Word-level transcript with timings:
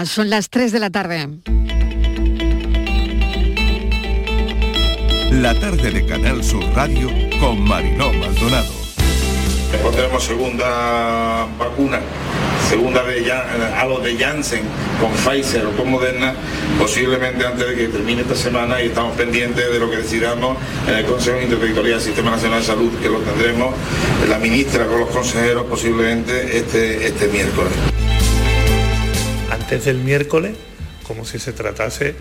Andalucía, 0.00 0.04
son 0.04 0.30
las 0.30 0.48
3 0.48 0.72
de 0.72 0.80
la 0.80 0.90
tarde. 0.90 1.28
La 5.30 5.54
tarde 5.58 5.90
de 5.90 6.06
Canal 6.06 6.42
Sur 6.42 6.64
Radio 6.74 7.08
con 7.38 7.62
Mariló 7.62 8.12
Maldonado. 8.12 8.72
Después 9.70 9.94
tenemos 9.94 10.24
segunda 10.24 11.46
vacuna, 11.58 12.00
segunda 12.68 13.04
de 13.04 13.30
a 13.30 13.84
los 13.86 14.02
de 14.02 14.16
Janssen 14.16 14.62
con 15.00 15.12
Pfizer 15.12 15.66
o 15.66 15.76
con 15.76 15.90
Moderna, 15.90 16.34
posiblemente 16.78 17.46
antes 17.46 17.68
de 17.68 17.76
que 17.76 17.88
termine 17.88 18.22
esta 18.22 18.34
semana 18.34 18.82
y 18.82 18.86
estamos 18.86 19.16
pendientes 19.16 19.70
de 19.70 19.78
lo 19.78 19.90
que 19.90 19.98
decidamos 19.98 20.56
en 20.88 20.94
el 20.94 21.04
Consejo 21.04 21.40
Interterritorial 21.40 21.98
del 21.98 22.02
Sistema 22.02 22.32
Nacional 22.32 22.60
de 22.60 22.66
Salud, 22.66 22.90
que 23.00 23.08
lo 23.08 23.18
tendremos 23.18 23.74
la 24.28 24.38
ministra 24.38 24.86
con 24.86 25.00
los 25.00 25.10
consejeros 25.10 25.66
posiblemente 25.66 26.58
este, 26.58 27.06
este 27.06 27.28
miércoles. 27.28 27.72
Antes 29.70 29.84
del 29.84 29.98
miércoles, 29.98 30.56
como 31.06 31.24
si 31.24 31.38
se 31.38 31.52
tratase 31.52 32.16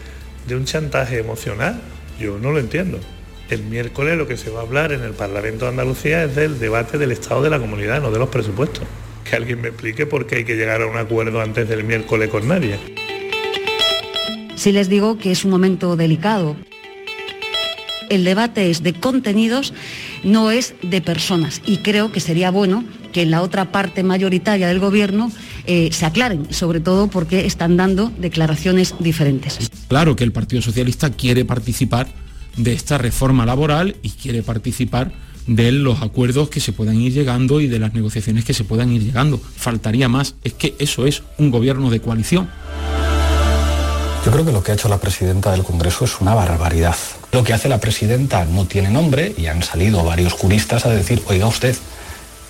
de 0.47 0.55
un 0.55 0.65
chantaje 0.65 1.17
emocional 1.17 1.81
yo 2.19 2.37
no 2.37 2.51
lo 2.51 2.59
entiendo. 2.59 2.99
El 3.49 3.63
miércoles 3.63 4.19
lo 4.19 4.27
que 4.27 4.37
se 4.37 4.51
va 4.51 4.59
a 4.59 4.61
hablar 4.61 4.91
en 4.91 5.01
el 5.01 5.13
Parlamento 5.13 5.65
de 5.65 5.71
Andalucía 5.71 6.25
es 6.25 6.35
del 6.35 6.59
debate 6.59 6.99
del 6.99 7.11
Estado 7.11 7.41
de 7.41 7.49
la 7.49 7.57
comunidad, 7.57 8.03
no 8.03 8.11
de 8.11 8.19
los 8.19 8.29
presupuestos. 8.29 8.83
Que 9.27 9.35
alguien 9.35 9.61
me 9.61 9.69
explique 9.69 10.05
por 10.05 10.27
qué 10.27 10.35
hay 10.35 10.45
que 10.45 10.57
llegar 10.57 10.83
a 10.83 10.85
un 10.85 10.95
acuerdo 10.95 11.41
antes 11.41 11.67
del 11.67 11.83
miércoles 11.83 12.29
con 12.29 12.47
nadie. 12.47 12.77
Si 14.55 14.71
les 14.71 14.87
digo 14.87 15.17
que 15.17 15.31
es 15.31 15.43
un 15.43 15.49
momento 15.49 15.95
delicado, 15.95 16.55
el 18.11 18.25
debate 18.25 18.69
es 18.69 18.83
de 18.83 18.93
contenidos, 18.93 19.73
no 20.23 20.51
es 20.51 20.75
de 20.83 21.01
personas. 21.01 21.63
Y 21.65 21.77
creo 21.77 22.11
que 22.11 22.19
sería 22.19 22.51
bueno 22.51 22.85
que 23.11 23.21
en 23.21 23.31
la 23.31 23.41
otra 23.41 23.71
parte 23.71 24.03
mayoritaria 24.03 24.67
del 24.67 24.79
Gobierno 24.79 25.31
eh, 25.65 25.89
se 25.91 26.05
aclaren, 26.05 26.53
sobre 26.53 26.79
todo 26.79 27.07
porque 27.07 27.45
están 27.45 27.77
dando 27.77 28.11
declaraciones 28.17 28.95
diferentes. 28.99 29.69
Claro 29.87 30.15
que 30.15 30.23
el 30.23 30.31
Partido 30.31 30.61
Socialista 30.61 31.09
quiere 31.09 31.45
participar 31.45 32.07
de 32.57 32.73
esta 32.73 32.97
reforma 32.97 33.45
laboral 33.45 33.95
y 34.01 34.09
quiere 34.09 34.43
participar 34.43 35.11
de 35.47 35.71
los 35.71 36.01
acuerdos 36.01 36.49
que 36.49 36.59
se 36.59 36.73
puedan 36.73 37.01
ir 37.01 37.11
llegando 37.11 37.59
y 37.59 37.67
de 37.67 37.79
las 37.79 37.93
negociaciones 37.93 38.45
que 38.45 38.53
se 38.53 38.63
puedan 38.63 38.91
ir 38.91 39.03
llegando. 39.03 39.39
Faltaría 39.39 40.07
más, 40.07 40.35
es 40.43 40.53
que 40.53 40.75
eso 40.77 41.07
es 41.07 41.23
un 41.37 41.49
gobierno 41.49 41.89
de 41.89 42.01
coalición. 42.01 42.49
Yo 44.25 44.31
creo 44.31 44.45
que 44.45 44.51
lo 44.51 44.61
que 44.61 44.71
ha 44.71 44.75
hecho 44.75 44.89
la 44.89 44.99
presidenta 44.99 45.51
del 45.53 45.63
Congreso 45.63 46.05
es 46.05 46.19
una 46.19 46.35
barbaridad. 46.35 46.95
Lo 47.31 47.43
que 47.43 47.53
hace 47.53 47.69
la 47.69 47.79
presidenta 47.79 48.45
no 48.45 48.65
tiene 48.65 48.89
nombre 48.89 49.33
y 49.37 49.47
han 49.47 49.63
salido 49.63 50.03
varios 50.03 50.33
juristas 50.33 50.85
a 50.85 50.89
decir, 50.89 51.23
oiga 51.27 51.47
usted, 51.47 51.75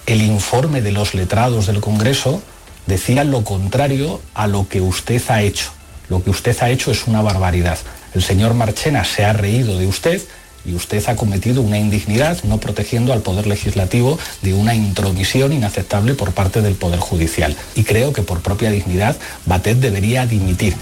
el 0.09 0.23
informe 0.23 0.81
de 0.81 0.91
los 0.91 1.13
letrados 1.13 1.67
del 1.67 1.81
Congreso 1.81 2.41
decía 2.87 3.23
lo 3.23 3.43
contrario 3.43 4.19
a 4.33 4.47
lo 4.47 4.67
que 4.67 4.81
usted 4.81 5.21
ha 5.29 5.43
hecho. 5.43 5.69
Lo 6.09 6.23
que 6.23 6.31
usted 6.31 6.57
ha 6.61 6.71
hecho 6.71 6.89
es 6.89 7.05
una 7.05 7.21
barbaridad. 7.21 7.77
El 8.15 8.23
señor 8.23 8.55
Marchena 8.55 9.05
se 9.05 9.23
ha 9.23 9.33
reído 9.33 9.77
de 9.77 9.85
usted 9.85 10.19
y 10.65 10.73
usted 10.73 11.07
ha 11.07 11.15
cometido 11.15 11.61
una 11.61 11.77
indignidad 11.77 12.43
no 12.43 12.59
protegiendo 12.59 13.13
al 13.13 13.21
Poder 13.21 13.45
Legislativo 13.45 14.17
de 14.41 14.55
una 14.55 14.73
intromisión 14.73 15.53
inaceptable 15.53 16.15
por 16.15 16.31
parte 16.31 16.61
del 16.61 16.73
Poder 16.73 16.99
Judicial. 16.99 17.55
Y 17.75 17.83
creo 17.83 18.11
que 18.11 18.23
por 18.23 18.41
propia 18.41 18.71
dignidad 18.71 19.15
Batet 19.45 19.77
debería 19.77 20.25
dimitir. 20.25 20.73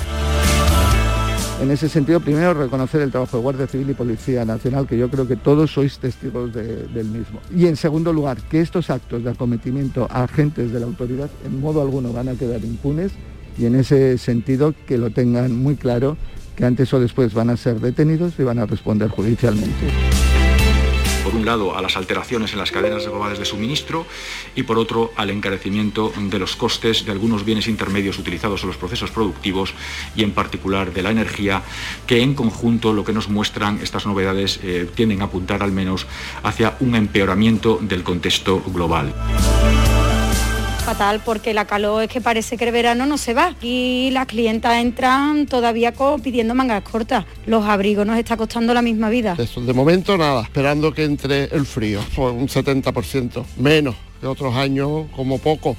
En 1.59 1.71
ese 1.71 1.89
sentido, 1.89 2.19
primero 2.19 2.53
reconocer 2.53 3.01
el 3.01 3.09
trabajo 3.09 3.37
de 3.37 3.43
Guardia 3.43 3.67
Civil 3.67 3.89
y 3.89 3.93
Policía 3.95 4.45
Nacional, 4.45 4.85
que 4.85 4.95
yo 4.95 5.09
creo 5.09 5.27
que 5.27 5.35
todos 5.35 5.71
sois 5.71 5.97
testigos 5.97 6.53
del 6.53 7.05
mismo. 7.05 7.39
Y 7.55 7.65
en 7.65 7.75
segundo 7.75 8.13
lugar, 8.13 8.37
que 8.43 8.61
estos 8.61 8.91
actos 8.91 9.23
de 9.23 9.31
acometimiento 9.31 10.07
a 10.11 10.23
agentes 10.23 10.71
de 10.71 10.79
la 10.79 10.85
autoridad 10.85 11.29
en 11.43 11.59
modo 11.59 11.81
alguno 11.81 12.13
van 12.13 12.29
a 12.29 12.35
quedar 12.35 12.63
impunes 12.63 13.11
y 13.57 13.65
en 13.65 13.75
ese 13.75 14.19
sentido 14.19 14.75
que 14.85 14.99
lo 14.99 15.09
tengan 15.09 15.55
muy 15.55 15.75
claro, 15.75 16.15
que 16.55 16.63
antes 16.63 16.93
o 16.93 16.99
después 16.99 17.33
van 17.33 17.49
a 17.49 17.57
ser 17.57 17.79
detenidos 17.79 18.33
y 18.37 18.43
van 18.43 18.59
a 18.59 18.67
responder 18.67 19.09
judicialmente 19.09 20.36
por 21.27 21.35
un 21.35 21.45
lado, 21.45 21.77
a 21.77 21.81
las 21.81 21.97
alteraciones 21.97 22.53
en 22.53 22.59
las 22.59 22.71
cadenas 22.71 23.05
globales 23.05 23.37
de 23.37 23.43
suministro 23.43 24.05
y 24.55 24.63
por 24.63 24.77
otro, 24.77 25.11
al 25.17 25.29
encarecimiento 25.29 26.13
de 26.17 26.39
los 26.39 26.55
costes 26.55 27.03
de 27.03 27.11
algunos 27.11 27.43
bienes 27.43 27.67
intermedios 27.67 28.17
utilizados 28.17 28.61
en 28.61 28.67
los 28.67 28.77
procesos 28.77 29.11
productivos 29.11 29.73
y 30.15 30.23
en 30.23 30.31
particular 30.31 30.93
de 30.93 31.03
la 31.03 31.11
energía, 31.11 31.63
que 32.05 32.21
en 32.21 32.33
conjunto 32.33 32.93
lo 32.93 33.03
que 33.03 33.11
nos 33.11 33.27
muestran 33.27 33.81
estas 33.83 34.05
novedades 34.05 34.61
eh, 34.63 34.89
tienden 34.95 35.21
a 35.21 35.25
apuntar 35.25 35.63
al 35.63 35.73
menos 35.73 36.07
hacia 36.43 36.77
un 36.79 36.95
empeoramiento 36.95 37.77
del 37.81 38.03
contexto 38.03 38.63
global 38.65 39.13
fatal 40.87 41.19
porque 41.25 41.53
la 41.53 41.65
calor 41.65 42.03
es 42.03 42.09
que 42.09 42.21
parece 42.21 42.55
que 42.55 42.63
el 42.63 42.71
verano 42.71 43.05
no 43.05 43.17
se 43.17 43.33
va 43.33 43.53
y 43.61 44.09
las 44.13 44.25
clientas 44.25 44.77
entran 44.77 45.45
todavía 45.45 45.93
pidiendo 46.23 46.55
mangas 46.55 46.81
cortas. 46.83 47.25
Los 47.45 47.65
abrigos 47.65 48.07
nos 48.07 48.17
está 48.17 48.37
costando 48.37 48.73
la 48.73 48.81
misma 48.81 49.09
vida. 49.09 49.35
Eso, 49.37 49.59
de 49.59 49.73
momento 49.73 50.17
nada, 50.17 50.43
esperando 50.43 50.93
que 50.93 51.03
entre 51.03 51.53
el 51.53 51.65
frío, 51.65 51.99
por 52.15 52.31
un 52.31 52.47
70%, 52.47 53.43
menos 53.57 53.95
que 54.21 54.27
otros 54.27 54.55
años 54.55 55.07
como 55.13 55.39
poco. 55.39 55.75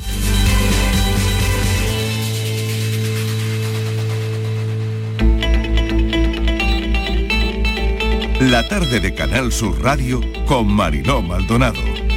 La 8.40 8.68
tarde 8.68 9.00
de 9.00 9.14
Canal 9.14 9.52
Sur 9.52 9.82
Radio 9.82 10.20
con 10.44 10.70
Mariló 10.70 11.22
Maldonado. 11.22 12.07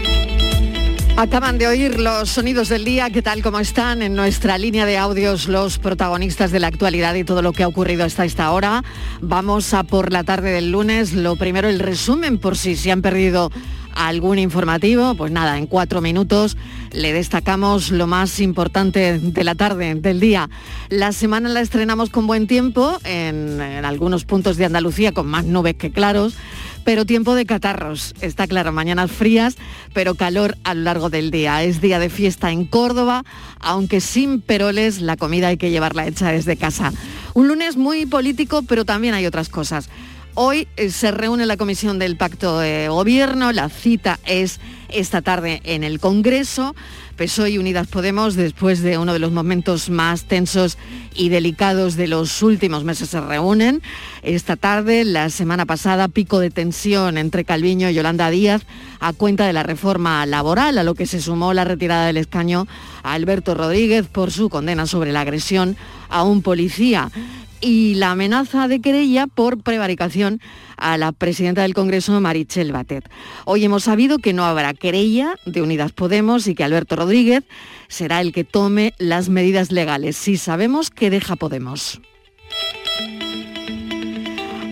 Acaban 1.21 1.59
de 1.59 1.67
oír 1.67 1.99
los 1.99 2.31
sonidos 2.31 2.67
del 2.69 2.83
día, 2.83 3.11
¿qué 3.11 3.21
tal 3.21 3.43
como 3.43 3.59
están? 3.59 4.01
En 4.01 4.15
nuestra 4.15 4.57
línea 4.57 4.87
de 4.87 4.97
audios 4.97 5.47
los 5.47 5.77
protagonistas 5.77 6.49
de 6.49 6.59
la 6.59 6.65
actualidad 6.65 7.13
y 7.13 7.23
todo 7.23 7.43
lo 7.43 7.53
que 7.53 7.61
ha 7.61 7.67
ocurrido 7.67 8.03
hasta 8.05 8.25
esta 8.25 8.49
hora. 8.49 8.83
Vamos 9.21 9.75
a 9.75 9.83
por 9.83 10.11
la 10.11 10.23
tarde 10.23 10.49
del 10.49 10.71
lunes. 10.71 11.13
Lo 11.13 11.35
primero, 11.35 11.69
el 11.69 11.77
resumen 11.77 12.39
por 12.39 12.57
si 12.57 12.75
se 12.75 12.91
han 12.91 13.03
perdido 13.03 13.51
algún 13.93 14.39
informativo. 14.39 15.15
Pues 15.15 15.31
nada, 15.31 15.57
en 15.57 15.67
cuatro 15.67 16.01
minutos 16.01 16.57
le 16.91 17.13
destacamos 17.13 17.91
lo 17.91 18.07
más 18.07 18.39
importante 18.39 19.19
de 19.19 19.43
la 19.43 19.55
tarde, 19.55 19.95
del 19.95 20.19
día. 20.19 20.49
La 20.89 21.11
semana 21.11 21.49
la 21.49 21.61
estrenamos 21.61 22.09
con 22.09 22.27
buen 22.27 22.47
tiempo 22.47 22.97
en, 23.03 23.61
en 23.61 23.85
algunos 23.85 24.25
puntos 24.25 24.57
de 24.57 24.65
Andalucía 24.65 25.11
con 25.11 25.27
más 25.27 25.45
nubes 25.45 25.75
que 25.75 25.91
claros 25.91 26.35
pero 26.83 27.05
tiempo 27.05 27.35
de 27.35 27.45
catarros. 27.45 28.13
Está 28.21 28.47
claro, 28.47 28.71
mañanas 28.71 29.11
frías, 29.11 29.55
pero 29.93 30.15
calor 30.15 30.57
a 30.63 30.73
lo 30.73 30.81
largo 30.81 31.09
del 31.09 31.31
día. 31.31 31.63
Es 31.63 31.81
día 31.81 31.99
de 31.99 32.09
fiesta 32.09 32.51
en 32.51 32.65
Córdoba, 32.65 33.23
aunque 33.59 34.01
sin 34.01 34.41
peroles, 34.41 35.01
la 35.01 35.17
comida 35.17 35.49
hay 35.49 35.57
que 35.57 35.71
llevarla 35.71 36.07
hecha 36.07 36.31
desde 36.31 36.57
casa. 36.57 36.91
Un 37.33 37.47
lunes 37.47 37.77
muy 37.77 38.05
político, 38.05 38.63
pero 38.63 38.85
también 38.85 39.13
hay 39.13 39.25
otras 39.25 39.49
cosas. 39.49 39.89
Hoy 40.33 40.69
eh, 40.77 40.89
se 40.91 41.11
reúne 41.11 41.45
la 41.45 41.57
comisión 41.57 41.99
del 41.99 42.15
pacto 42.15 42.59
de 42.59 42.87
gobierno, 42.87 43.51
la 43.51 43.67
cita 43.67 44.17
es 44.25 44.61
esta 44.87 45.21
tarde 45.21 45.61
en 45.65 45.83
el 45.83 45.99
Congreso. 45.99 46.73
PSOE 47.17 47.51
y 47.51 47.57
Unidas 47.57 47.87
Podemos, 47.87 48.35
después 48.35 48.81
de 48.81 48.97
uno 48.97 49.11
de 49.11 49.19
los 49.19 49.31
momentos 49.33 49.89
más 49.89 50.23
tensos 50.23 50.77
y 51.13 51.27
delicados 51.27 51.95
de 51.97 52.07
los 52.07 52.41
últimos 52.41 52.85
meses, 52.85 53.09
se 53.09 53.19
reúnen. 53.19 53.81
Esta 54.23 54.55
tarde, 54.55 55.03
la 55.03 55.29
semana 55.29 55.65
pasada, 55.65 56.07
pico 56.07 56.39
de 56.39 56.49
tensión 56.49 57.17
entre 57.17 57.43
Calviño 57.43 57.89
y 57.89 57.93
Yolanda 57.93 58.29
Díaz 58.29 58.63
a 59.01 59.11
cuenta 59.11 59.45
de 59.45 59.53
la 59.53 59.63
reforma 59.63 60.25
laboral, 60.25 60.77
a 60.77 60.83
lo 60.83 60.95
que 60.95 61.07
se 61.07 61.21
sumó 61.21 61.53
la 61.53 61.65
retirada 61.65 62.05
del 62.05 62.17
escaño 62.17 62.67
a 63.03 63.13
Alberto 63.13 63.53
Rodríguez 63.53 64.07
por 64.07 64.31
su 64.31 64.49
condena 64.49 64.87
sobre 64.87 65.11
la 65.11 65.21
agresión 65.21 65.75
a 66.09 66.23
un 66.23 66.41
policía 66.41 67.11
y 67.61 67.95
la 67.95 68.11
amenaza 68.11 68.67
de 68.67 68.81
querella 68.81 69.27
por 69.27 69.61
prevaricación 69.61 70.41
a 70.77 70.97
la 70.97 71.11
presidenta 71.11 71.61
del 71.61 71.73
Congreso, 71.73 72.19
Marichel 72.19 72.71
Batet. 72.71 73.09
Hoy 73.45 73.63
hemos 73.63 73.83
sabido 73.83 74.17
que 74.17 74.33
no 74.33 74.43
habrá 74.43 74.73
querella 74.73 75.35
de 75.45 75.61
Unidas 75.61 75.91
Podemos 75.91 76.47
y 76.47 76.55
que 76.55 76.63
Alberto 76.63 76.95
Rodríguez 76.95 77.43
será 77.87 78.19
el 78.21 78.33
que 78.33 78.43
tome 78.43 78.93
las 78.97 79.29
medidas 79.29 79.71
legales. 79.71 80.17
Si 80.17 80.37
sabemos 80.37 80.89
que 80.89 81.09
deja 81.09 81.35
Podemos. 81.35 82.01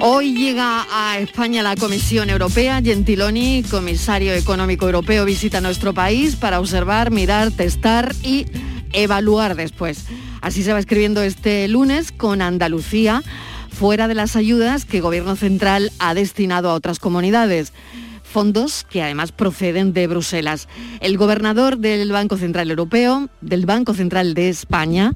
Hoy 0.01 0.33
llega 0.33 0.87
a 0.89 1.19
España 1.19 1.61
la 1.61 1.75
Comisión 1.75 2.29
Europea. 2.29 2.81
Gentiloni, 2.81 3.63
comisario 3.69 4.33
económico 4.33 4.85
europeo, 4.85 5.25
visita 5.25 5.59
nuestro 5.59 5.93
país 5.93 6.37
para 6.37 6.61
observar, 6.61 7.11
mirar, 7.11 7.51
testar 7.51 8.15
y 8.23 8.45
evaluar 8.93 9.55
después. 9.55 10.05
Así 10.41 10.63
se 10.63 10.73
va 10.73 10.79
escribiendo 10.79 11.21
este 11.21 11.67
lunes 11.67 12.11
con 12.11 12.41
Andalucía 12.41 13.23
fuera 13.71 14.07
de 14.07 14.15
las 14.15 14.35
ayudas 14.35 14.85
que 14.85 14.97
el 14.97 15.03
Gobierno 15.03 15.35
Central 15.35 15.91
ha 15.99 16.13
destinado 16.13 16.69
a 16.69 16.73
otras 16.73 16.99
comunidades 16.99 17.73
fondos 18.29 18.85
que 18.89 19.01
además 19.01 19.31
proceden 19.31 19.91
de 19.93 20.07
Bruselas. 20.07 20.67
El 21.01 21.17
gobernador 21.17 21.77
del 21.77 22.11
Banco 22.11 22.37
Central 22.37 22.69
Europeo, 22.69 23.27
del 23.41 23.65
Banco 23.65 23.93
Central 23.93 24.33
de 24.33 24.49
España, 24.49 25.15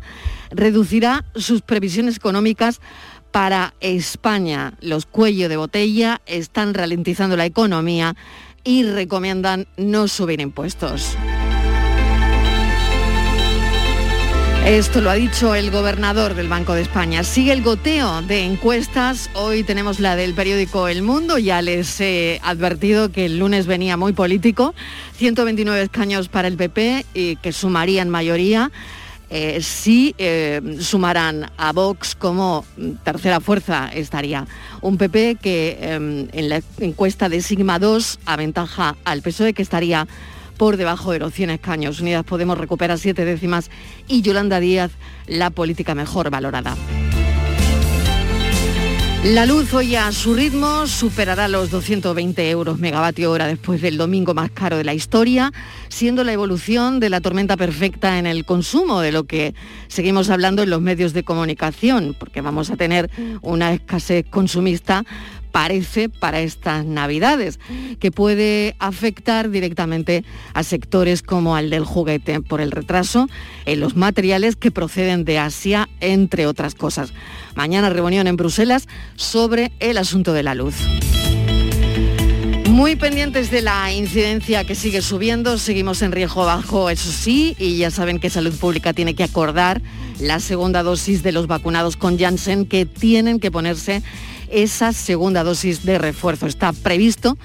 reducirá 0.49 1.23
sus 1.35 1.61
previsiones 1.61 2.17
económicas 2.17 2.81
para 3.31 3.73
España. 3.79 4.73
Los 4.81 5.05
cuellos 5.05 5.49
de 5.49 5.57
botella 5.57 6.21
están 6.25 6.73
ralentizando 6.73 7.37
la 7.37 7.45
economía 7.45 8.15
y 8.63 8.83
recomiendan 8.83 9.67
no 9.77 10.07
subir 10.07 10.41
impuestos. 10.41 11.15
Esto 14.65 15.01
lo 15.01 15.09
ha 15.09 15.15
dicho 15.15 15.55
el 15.55 15.71
gobernador 15.71 16.35
del 16.35 16.47
Banco 16.47 16.73
de 16.73 16.83
España. 16.83 17.25
Sigue 17.25 17.51
el 17.51 17.61
goteo 17.63 18.21
de 18.21 18.45
encuestas. 18.45 19.29
Hoy 19.33 19.63
tenemos 19.63 19.99
la 19.99 20.15
del 20.15 20.33
periódico 20.33 20.87
El 20.87 21.01
Mundo. 21.01 21.37
Ya 21.37 21.61
les 21.61 21.99
he 21.99 22.39
advertido 22.41 23.11
que 23.11 23.25
el 23.25 23.39
lunes 23.39 23.67
venía 23.67 23.97
muy 23.97 24.13
político. 24.13 24.73
129 25.17 25.81
escaños 25.81 26.29
para 26.29 26.47
el 26.47 26.55
PP 26.55 27.05
y 27.13 27.35
que 27.35 27.51
sumarían 27.51 28.09
mayoría. 28.09 28.71
Eh, 29.29 29.61
sí 29.61 30.15
eh, 30.17 30.61
sumarán 30.79 31.51
a 31.57 31.73
Vox 31.73 32.15
como 32.15 32.63
tercera 33.03 33.41
fuerza 33.41 33.89
estaría. 33.93 34.47
Un 34.79 34.97
PP 34.97 35.39
que 35.41 35.77
em, 35.81 36.29
en 36.31 36.47
la 36.47 36.61
encuesta 36.79 37.27
de 37.27 37.41
Sigma 37.41 37.79
2 37.79 38.19
aventaja 38.25 38.95
al 39.03 39.21
PSOE 39.21 39.53
que 39.53 39.61
estaría 39.61 40.07
por 40.57 40.77
debajo 40.77 41.11
de 41.11 41.19
los 41.19 41.33
100 41.33 41.51
escaños. 41.51 41.99
Unidas 41.99 42.23
Podemos 42.23 42.57
recupera 42.57 42.97
siete 42.97 43.25
décimas 43.25 43.69
y 44.07 44.21
Yolanda 44.21 44.59
Díaz 44.59 44.91
la 45.27 45.49
política 45.49 45.95
mejor 45.95 46.29
valorada. 46.29 46.75
La 49.23 49.45
luz 49.45 49.73
hoy 49.73 49.95
a 49.95 50.11
su 50.11 50.33
ritmo 50.33 50.85
superará 50.85 51.47
los 51.47 51.69
220 51.69 52.49
euros 52.49 52.77
megavatio 52.77 53.31
hora 53.31 53.47
después 53.47 53.81
del 53.81 53.95
domingo 53.95 54.33
más 54.33 54.51
caro 54.51 54.75
de 54.75 54.83
la 54.83 54.93
historia, 54.93 55.53
siendo 55.87 56.25
la 56.25 56.33
evolución 56.33 56.99
de 56.99 57.09
la 57.09 57.21
tormenta 57.21 57.55
perfecta 57.55 58.19
en 58.19 58.27
el 58.27 58.43
consumo, 58.43 58.99
de 58.99 59.13
lo 59.13 59.23
que 59.23 59.55
seguimos 59.87 60.29
hablando 60.29 60.61
en 60.61 60.69
los 60.69 60.81
medios 60.81 61.13
de 61.13 61.23
comunicación, 61.23 62.17
porque 62.19 62.41
vamos 62.41 62.69
a 62.69 62.75
tener 62.75 63.09
una 63.41 63.71
escasez 63.71 64.25
consumista 64.29 65.05
parece 65.53 66.09
para 66.09 66.41
estas 66.41 66.83
navidades, 66.83 67.59
que 67.99 68.11
puede 68.11 68.75
afectar 68.79 69.51
directamente 69.51 70.25
a 70.55 70.63
sectores 70.63 71.21
como 71.21 71.55
al 71.55 71.69
del 71.69 71.85
juguete 71.85 72.41
por 72.41 72.59
el 72.59 72.71
retraso 72.71 73.29
en 73.65 73.79
los 73.79 73.95
materiales 73.95 74.55
que 74.55 74.71
proceden 74.71 75.25
de 75.25 75.37
Asia, 75.37 75.87
entre 76.01 76.47
otras 76.47 76.73
cosas. 76.73 77.13
Mañana 77.53 77.91
reunión 77.91 78.25
en 78.25 78.35
Bruselas 78.35 78.87
sobre 79.15 79.71
el 79.79 79.99
asunto 79.99 80.33
de 80.33 80.41
la 80.41 80.55
luz. 80.55 80.75
Muy 82.67 82.95
pendientes 82.95 83.51
de 83.51 83.61
la 83.61 83.93
incidencia 83.93 84.63
que 84.63 84.73
sigue 84.73 85.03
subiendo, 85.03 85.59
seguimos 85.59 86.01
en 86.01 86.11
riesgo 86.11 86.45
bajo, 86.45 86.89
eso 86.89 87.11
sí, 87.11 87.55
y 87.59 87.77
ya 87.77 87.91
saben 87.91 88.19
que 88.19 88.31
Salud 88.31 88.55
Pública 88.55 88.93
tiene 88.93 89.13
que 89.13 89.23
acordar 89.23 89.83
la 90.19 90.39
segunda 90.39 90.81
dosis 90.81 91.21
de 91.21 91.31
los 91.31 91.45
vacunados 91.45 91.95
con 91.95 92.17
Janssen 92.17 92.65
que 92.65 92.87
tienen 92.87 93.39
que 93.39 93.51
ponerse 93.51 94.01
esa 94.53 94.93
segunda 94.93 95.43
dosis 95.43 95.83
de 95.83 95.97
refuerzo. 95.97 96.47
Está 96.47 96.71
previsto 96.71 97.37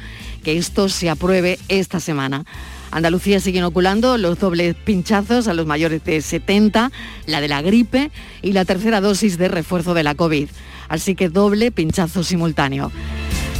que 0.44 0.56
esto 0.58 0.88
se 0.88 1.10
apruebe 1.10 1.58
esta 1.69 2.00
semana. 2.00 2.44
Andalucía 2.90 3.40
sigue 3.40 3.58
inoculando 3.58 4.16
los 4.16 4.38
dobles 4.38 4.75
pinchazos 4.75 5.49
a 5.49 5.55
los 5.55 5.66
mayores 5.66 6.05
de 6.05 6.22
70, 6.22 6.90
la 7.26 7.40
de 7.40 7.49
la 7.49 7.60
gripe 7.62 8.10
y 8.43 8.52
la 8.52 8.64
tercera 8.64 9.00
dosis 9.00 9.37
de 9.37 9.49
refuerzo 9.49 9.94
de 9.94 10.02
la 10.02 10.14
COVID. 10.14 10.49
Así 10.88 11.14
que 11.14 11.28
doble 11.28 11.70
pinchazo 11.70 12.22
simultáneo. 12.22 12.90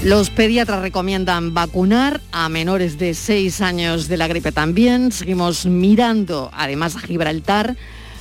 Los 0.05 0.31
pediatras 0.31 0.81
recomiendan 0.81 1.55
vacunar 1.55 2.21
a 2.31 2.49
menores 2.49 2.99
de 2.99 3.15
6 3.15 3.61
años 3.61 4.09
de 4.09 4.17
la 4.17 4.29
gripe 4.29 4.53
también. 4.53 5.11
Seguimos 5.11 5.67
mirando 5.67 6.50
además 6.55 6.97
a 6.97 7.00
Gibraltar 7.00 7.77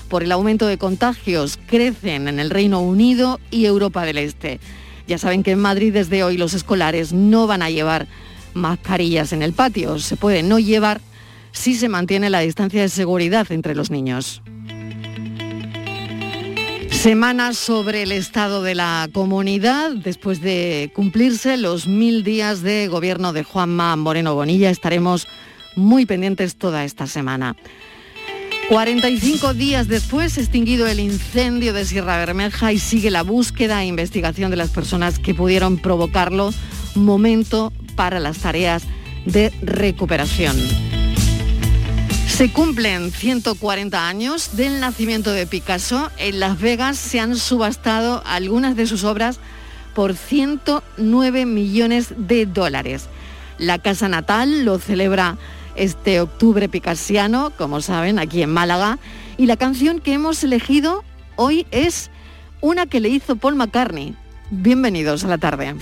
por 0.10 0.24
el 0.24 0.32
aumento 0.32 0.66
de 0.66 0.78
contagios. 0.78 1.60
Crecen 1.68 2.28
en 2.28 2.40
el 2.40 2.50
Reino 2.50 2.82
Unido 2.82 3.40
y 3.52 3.66
Europa 3.66 4.06
del 4.06 4.18
Este. 4.18 4.60
Ya 5.08 5.18
saben 5.18 5.44
que 5.44 5.52
en 5.52 5.60
Madrid 5.60 5.94
desde 5.94 6.24
hoy 6.24 6.38
los 6.38 6.54
escolares 6.54 7.14
no 7.14 7.48
van 7.48 7.62
a 7.62 7.70
llevar 7.70 8.08
mascarillas 8.54 9.32
en 9.34 9.42
el 9.42 9.54
patio. 9.54 10.00
Se 10.00 10.18
puede 10.18 10.44
no 10.44 10.60
llevar 10.60 11.00
si 11.52 11.76
se 11.76 11.90
mantiene 11.90 12.30
la 12.30 12.42
distancia 12.42 12.82
de 12.82 12.90
seguridad 12.90 13.52
entre 13.52 13.74
los 13.74 13.90
niños. 13.90 14.42
Semana 16.92 17.54
sobre 17.54 18.04
el 18.04 18.12
estado 18.12 18.64
de 18.64 18.76
la 18.76 19.08
comunidad. 19.14 19.92
Después 19.92 20.42
de 20.42 20.92
cumplirse 20.94 21.56
los 21.56 21.88
mil 21.88 22.24
días 22.24 22.62
de 22.62 22.88
gobierno 22.88 23.34
de 23.34 23.44
Juanma 23.44 23.96
Moreno 23.96 24.36
Bonilla, 24.36 24.70
estaremos 24.70 25.28
muy 25.76 26.06
pendientes 26.06 26.58
toda 26.58 26.84
esta 26.84 27.08
semana. 27.08 27.56
45 28.70 29.54
días 29.54 29.88
después, 29.88 30.38
extinguido 30.38 30.88
el 30.88 31.00
incendio 31.00 31.72
de 31.72 31.86
Sierra 31.86 32.18
Bermeja 32.18 32.74
y 32.74 32.80
sigue 32.80 33.10
la 33.10 33.24
búsqueda 33.24 33.82
e 33.82 33.88
investigación 33.88 34.52
de 34.52 34.58
las 34.58 34.72
personas 34.72 35.20
que 35.20 35.34
pudieron 35.34 35.78
provocarlo, 35.78 36.54
momento 36.94 37.72
para 37.96 38.20
las 38.20 38.40
tareas 38.40 38.84
de 39.26 39.54
recuperación. 39.62 40.58
Se 42.28 42.52
cumplen 42.52 43.12
140 43.12 44.06
años 44.06 44.58
del 44.58 44.82
nacimiento 44.82 45.32
de 45.32 45.48
Picasso. 45.48 46.12
En 46.18 46.42
Las 46.42 46.60
Vegas 46.60 46.98
se 46.98 47.22
han 47.22 47.38
subastado 47.38 48.22
algunas 48.26 48.76
de 48.76 48.86
sus 48.86 49.06
obras 49.06 49.40
por 49.96 50.14
109 50.14 51.46
millones 51.46 52.14
de 52.18 52.46
dólares. 52.46 53.06
La 53.60 53.80
casa 53.80 54.10
natal 54.10 54.66
lo 54.66 54.78
celebra 54.78 55.38
este 55.78 56.20
octubre 56.20 56.68
picasiano, 56.68 57.52
como 57.58 57.82
saben, 57.82 58.20
aquí 58.20 58.42
en 58.42 58.52
Málaga. 58.52 59.00
Y 59.38 59.46
la 59.46 59.56
canción 59.56 60.00
que 60.00 60.14
hemos 60.14 60.44
elegido 60.44 61.04
hoy 61.36 61.66
es 61.72 62.10
una 62.60 62.86
que 62.86 63.00
le 63.00 63.10
hizo 63.10 63.36
Paul 63.36 63.56
McCartney. 63.56 64.16
Bienvenidos 64.50 65.24
a 65.24 65.28
la 65.28 65.38
tarde. 65.38 65.76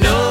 know 0.00 0.27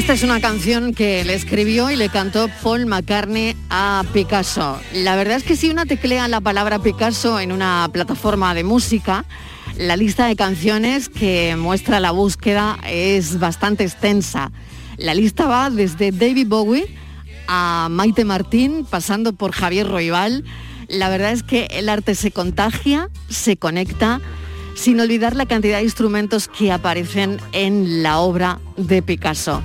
Esta 0.00 0.14
es 0.14 0.22
una 0.22 0.40
canción 0.40 0.94
que 0.94 1.22
le 1.26 1.34
escribió 1.34 1.90
y 1.90 1.94
le 1.94 2.08
cantó 2.08 2.48
Paul 2.62 2.86
McCartney 2.86 3.54
a 3.68 4.02
Picasso. 4.14 4.80
La 4.94 5.14
verdad 5.14 5.36
es 5.36 5.42
que 5.42 5.56
si 5.56 5.68
una 5.68 5.84
teclea 5.84 6.26
la 6.26 6.40
palabra 6.40 6.78
Picasso 6.78 7.38
en 7.38 7.52
una 7.52 7.86
plataforma 7.92 8.54
de 8.54 8.64
música, 8.64 9.26
la 9.76 9.98
lista 9.98 10.26
de 10.26 10.36
canciones 10.36 11.10
que 11.10 11.54
muestra 11.54 12.00
la 12.00 12.12
búsqueda 12.12 12.78
es 12.88 13.38
bastante 13.38 13.84
extensa. 13.84 14.52
La 14.96 15.12
lista 15.12 15.46
va 15.46 15.68
desde 15.68 16.12
David 16.12 16.48
Bowie 16.48 16.96
a 17.46 17.88
Maite 17.90 18.24
Martín, 18.24 18.86
pasando 18.88 19.34
por 19.34 19.52
Javier 19.52 19.86
Roibal. 19.86 20.44
La 20.88 21.10
verdad 21.10 21.32
es 21.32 21.42
que 21.42 21.68
el 21.72 21.90
arte 21.90 22.14
se 22.14 22.30
contagia, 22.30 23.10
se 23.28 23.58
conecta, 23.58 24.22
sin 24.74 24.98
olvidar 24.98 25.36
la 25.36 25.44
cantidad 25.44 25.76
de 25.76 25.84
instrumentos 25.84 26.48
que 26.48 26.72
aparecen 26.72 27.36
en 27.52 28.02
la 28.02 28.18
obra 28.18 28.60
de 28.78 29.02
Picasso. 29.02 29.62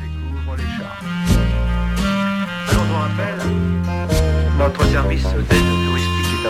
Service 4.74 5.27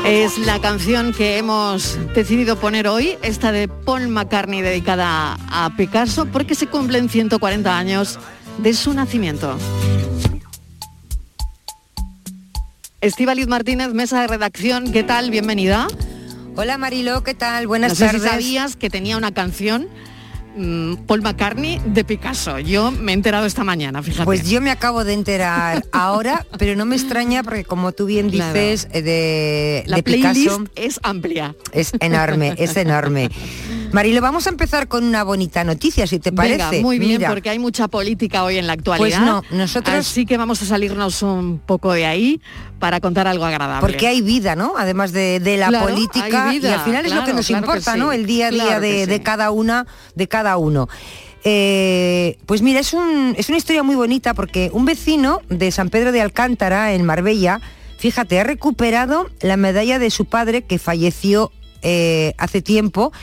Es 0.05 0.37
la 0.37 0.61
canción 0.61 1.11
que 1.11 1.37
hemos 1.37 1.97
decidido 2.13 2.57
poner 2.57 2.87
hoy, 2.87 3.17
esta 3.23 3.51
de 3.51 3.67
Paul 3.67 4.07
McCartney 4.07 4.61
dedicada 4.61 5.37
a 5.49 5.75
Picasso, 5.75 6.25
porque 6.25 6.55
se 6.55 6.67
cumplen 6.67 7.09
140 7.09 7.77
años 7.77 8.17
de 8.57 8.73
su 8.73 8.93
nacimiento. 8.93 9.57
Estíbaliz 13.01 13.47
Martínez, 13.47 13.93
mesa 13.93 14.21
de 14.21 14.27
redacción, 14.27 14.93
¿qué 14.93 15.03
tal? 15.03 15.29
Bienvenida. 15.29 15.87
Hola 16.55 16.77
Marilo, 16.77 17.21
¿qué 17.21 17.33
tal? 17.33 17.67
Buenas 17.67 17.91
no 17.91 17.95
sé 17.95 18.05
tardes. 18.05 18.21
si 18.21 18.29
sabías 18.29 18.75
que 18.77 18.89
tenía 18.89 19.17
una 19.17 19.33
canción 19.33 19.89
Paul 21.05 21.21
McCartney 21.21 21.81
de 21.85 22.03
Picasso. 22.03 22.59
Yo 22.59 22.91
me 22.91 23.11
he 23.11 23.15
enterado 23.15 23.45
esta 23.45 23.63
mañana, 23.63 24.01
fíjate. 24.01 24.25
Pues 24.25 24.49
yo 24.49 24.61
me 24.61 24.71
acabo 24.71 25.03
de 25.03 25.13
enterar 25.13 25.83
ahora, 25.91 26.45
pero 26.57 26.75
no 26.75 26.85
me 26.85 26.95
extraña 26.95 27.43
porque 27.43 27.65
como 27.65 27.91
tú 27.91 28.05
bien 28.05 28.29
dices, 28.29 28.87
eh, 28.91 29.01
de, 29.01 29.83
La 29.87 29.97
de 29.97 30.03
playlist 30.03 30.33
Picasso 30.33 30.63
es 30.75 30.99
amplia. 31.03 31.55
es 31.73 31.91
enorme, 31.99 32.55
es 32.57 32.77
enorme. 32.77 33.29
Marilo, 33.95 34.19
vamos 34.19 34.45
a 34.45 34.49
empezar 34.49 34.89
con 34.89 35.05
una 35.05 35.23
bonita 35.23 35.63
noticia, 35.63 36.05
si 36.05 36.19
te 36.19 36.33
parece. 36.33 36.57
Venga, 36.69 36.81
muy 36.81 36.99
bien, 36.99 37.19
Mira, 37.19 37.29
porque 37.29 37.49
hay 37.49 37.59
mucha 37.59 37.87
política 37.87 38.43
hoy 38.43 38.57
en 38.57 38.67
la 38.67 38.73
actualidad. 38.73 39.17
Pues 39.17 39.25
no, 39.25 39.41
nosotros- 39.57 39.95
Así 39.95 40.25
que 40.25 40.35
vamos 40.35 40.61
a 40.61 40.65
salirnos 40.65 41.23
un 41.23 41.59
poco 41.65 41.93
de 41.93 42.05
ahí 42.05 42.41
para 42.77 42.99
contar 42.99 43.25
algo 43.25 43.45
agradable. 43.45 43.79
Porque 43.79 44.07
hay 44.07 44.19
vida, 44.21 44.57
¿no? 44.57 44.73
Además 44.77 45.13
de, 45.13 45.39
de 45.39 45.55
la 45.55 45.69
Claro, 45.69 45.87
política 45.87 46.49
vida, 46.49 46.69
y 46.69 46.73
al 46.73 46.81
final 46.81 47.05
es 47.05 47.13
lo 47.13 47.23
que 47.23 47.31
nos 47.31 47.47
claro 47.47 47.61
que 47.63 47.67
importa, 47.71 47.93
sí, 47.93 47.99
¿no? 47.99 48.11
El 48.11 48.25
día 48.25 48.47
a 48.47 48.51
día 48.51 48.79
de, 48.81 49.05
sí. 49.05 49.09
de 49.09 49.21
cada 49.21 49.51
una, 49.51 49.87
de 50.13 50.27
cada 50.27 50.57
uno. 50.57 50.89
Eh, 51.45 52.37
pues 52.47 52.61
mira, 52.61 52.81
es, 52.81 52.91
un- 52.91 53.33
es 53.37 53.47
una 53.47 53.57
historia 53.57 53.81
muy 53.81 53.95
bonita 53.95 54.33
porque 54.33 54.71
un 54.73 54.83
vecino 54.83 55.39
de 55.47 55.71
San 55.71 55.89
Pedro 55.89 56.11
de 56.11 56.19
Alcántara, 56.21 56.91
en 56.93 57.05
Marbella, 57.05 57.61
fíjate, 57.97 58.41
ha 58.41 58.43
recuperado 58.43 59.29
la 59.39 59.55
medalla 59.55 59.99
de 59.99 60.09
su 60.09 60.25
padre 60.25 60.63
que 60.63 60.79
falleció 60.79 61.53
eh, 61.81 62.33
hace 62.39 62.61
tiempo 62.61 63.13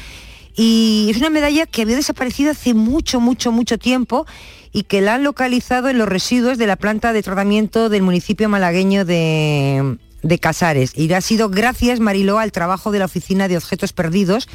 y 0.56 1.08
es 1.10 1.16
una 1.16 1.30
medalla 1.30 1.66
que 1.66 1.82
había 1.82 1.96
desaparecido 1.96 2.50
hace 2.50 2.74
mucho, 2.74 3.20
mucho, 3.20 3.52
mucho 3.52 3.78
tiempo 3.78 4.26
y 4.72 4.84
que 4.84 5.00
la 5.00 5.14
han 5.14 5.24
localizado 5.24 5.88
en 5.88 5.98
los 5.98 6.08
residuos 6.08 6.58
de 6.58 6.66
la 6.66 6.76
planta 6.76 7.12
de 7.12 7.22
tratamiento 7.22 7.88
del 7.88 8.02
municipio 8.02 8.48
malagueño 8.48 9.04
de, 9.04 9.98
Casares. 10.40 10.92
Y 10.96 11.12
ha 11.12 11.20
sido 11.20 11.48
gracias, 11.48 12.00
Mariló, 12.00 12.38
al 12.38 12.52
trabajo 12.52 12.92
de 12.92 12.98
la 12.98 13.06
Oficina 13.06 13.48
de 13.48 13.56
Objetos 13.56 13.92
Perdidos, 13.92 14.48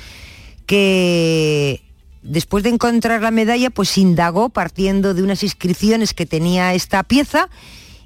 que 0.66 1.82
después 2.24 2.64
de 2.64 2.70
encontrar 2.70 3.22
la 3.22 3.32
medalla, 3.32 3.70
pues 3.70 3.98
indagó 3.98 4.50
partiendo 4.50 5.14
de 5.14 5.24
unas 5.24 5.44
inscripciones 5.44 6.14
que 6.14 6.26
tenía 6.26 6.74
esta 6.74 7.04
pieza 7.04 7.50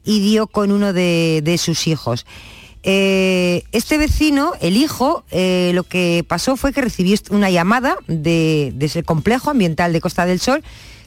y 0.04 0.20
dio 0.22 0.48
con 0.48 0.72
uno 0.72 0.94
de 0.94 1.60
sus 1.60 1.88
hijos. 1.88 2.26
Eh, 2.84 3.64
este 3.72 3.98
vecino, 3.98 4.54
el 4.60 4.76
hijo, 4.76 5.24
eh, 5.32 5.72
lo 5.76 5.84
que 5.84 6.26
pasó 6.28 6.58
fue 6.58 6.74
que 6.74 6.82
recibió 6.82 7.16
una 7.30 7.52
llamada 7.52 7.96
de- 8.08 8.74
el 8.80 9.06
complejo 9.06 9.52
ambiental 9.52 9.94
de 9.94 10.02
Costa 10.02 10.26
del 10.26 10.40
Sol 10.40 10.64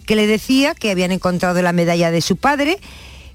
que 0.07 0.15
le 0.17 0.27
decía 0.27 0.75
que 0.75 0.91
habían 0.91 1.13
encontrado 1.13 1.61
la 1.63 1.73
medalla 1.73 2.11
de 2.11 2.21
su 2.21 2.37
padre, 2.37 2.79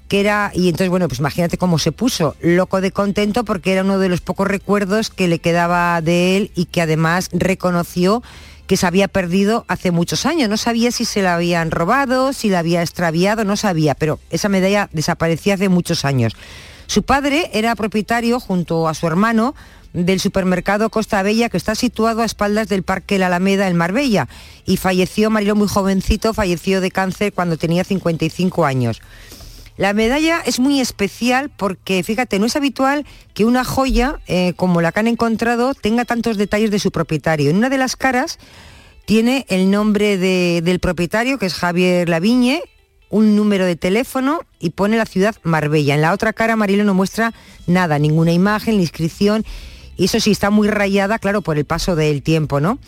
que 0.08 0.20
era, 0.20 0.52
y 0.54 0.68
entonces 0.68 0.88
bueno, 0.88 1.08
pues 1.08 1.18
imagínate 1.18 1.58
cómo 1.58 1.78
se 1.78 1.92
puso, 1.92 2.36
loco 2.40 2.80
de 2.80 2.92
contento 2.92 3.44
porque 3.44 3.72
era 3.72 3.82
uno 3.82 3.98
de 3.98 4.08
los 4.08 4.20
pocos 4.20 4.46
recuerdos 4.48 5.10
que 5.10 5.28
le 5.28 5.38
quedaba 5.40 6.00
de 6.00 6.36
él 6.36 6.50
y 6.54 6.66
que 6.66 6.80
además 6.80 7.28
reconoció 7.32 8.22
que 8.66 8.76
se 8.76 8.86
había 8.86 9.08
perdido 9.08 9.64
hace 9.66 9.90
muchos 9.90 10.26
años. 10.26 10.48
No 10.48 10.56
sabía 10.56 10.92
si 10.92 11.04
se 11.04 11.22
la 11.22 11.34
habían 11.34 11.72
robado, 11.72 12.32
si 12.32 12.48
la 12.48 12.60
había 12.60 12.82
extraviado, 12.82 13.44
no 13.44 13.56
sabía, 13.56 13.94
pero 13.96 14.20
esa 14.30 14.48
medalla 14.48 14.88
desaparecía 14.92 15.54
hace 15.54 15.68
muchos 15.68 16.04
años. 16.04 16.34
Su 16.90 17.04
padre 17.04 17.50
era 17.52 17.76
propietario, 17.76 18.40
junto 18.40 18.88
a 18.88 18.94
su 18.94 19.06
hermano, 19.06 19.54
del 19.92 20.18
supermercado 20.18 20.90
Costa 20.90 21.22
Bella, 21.22 21.48
que 21.48 21.56
está 21.56 21.76
situado 21.76 22.22
a 22.22 22.24
espaldas 22.24 22.66
del 22.68 22.82
Parque 22.82 23.16
La 23.16 23.26
Alameda 23.28 23.68
en 23.68 23.76
Marbella. 23.76 24.26
Y 24.66 24.76
falleció, 24.76 25.30
Marilo 25.30 25.54
muy 25.54 25.68
jovencito, 25.68 26.34
falleció 26.34 26.80
de 26.80 26.90
cáncer 26.90 27.32
cuando 27.32 27.56
tenía 27.56 27.84
55 27.84 28.64
años. 28.66 29.00
La 29.76 29.92
medalla 29.92 30.40
es 30.44 30.58
muy 30.58 30.80
especial 30.80 31.48
porque, 31.56 32.02
fíjate, 32.02 32.40
no 32.40 32.46
es 32.46 32.56
habitual 32.56 33.06
que 33.34 33.44
una 33.44 33.62
joya 33.64 34.18
eh, 34.26 34.54
como 34.56 34.80
la 34.82 34.90
que 34.90 34.98
han 34.98 35.06
encontrado 35.06 35.74
tenga 35.74 36.04
tantos 36.04 36.38
detalles 36.38 36.72
de 36.72 36.80
su 36.80 36.90
propietario. 36.90 37.50
En 37.50 37.56
una 37.58 37.68
de 37.70 37.78
las 37.78 37.94
caras 37.94 38.40
tiene 39.04 39.46
el 39.48 39.70
nombre 39.70 40.18
de- 40.18 40.60
del 40.64 40.80
propietario, 40.80 41.38
que 41.38 41.46
es 41.46 41.54
Javier 41.54 42.08
Laviñe, 42.08 42.62
un 43.10 43.36
número 43.36 43.66
de 43.66 43.76
teléfono 43.76 44.40
y 44.58 44.70
pone 44.70 44.96
la 44.96 45.04
ciudad 45.04 45.36
Marbella. 45.42 45.94
En 45.94 46.00
la 46.00 46.12
otra 46.12 46.32
cara 46.32 46.56
Marilo 46.56 46.84
no 46.84 46.94
muestra 46.94 47.34
nada, 47.66 47.98
ninguna 47.98 48.32
imagen, 48.32 48.76
ni 48.76 48.82
inscripción. 48.82 49.44
Y 49.96 50.04
eso 50.04 50.18
sí, 50.20 50.30
está 50.30 50.48
muy 50.48 50.68
rayada, 50.68 51.18
claro, 51.18 51.42
por 51.42 51.58
el 51.58 51.66
paso 51.66 51.96
del 51.96 52.22
tiempo, 52.22 52.60
¿no? 52.60 52.78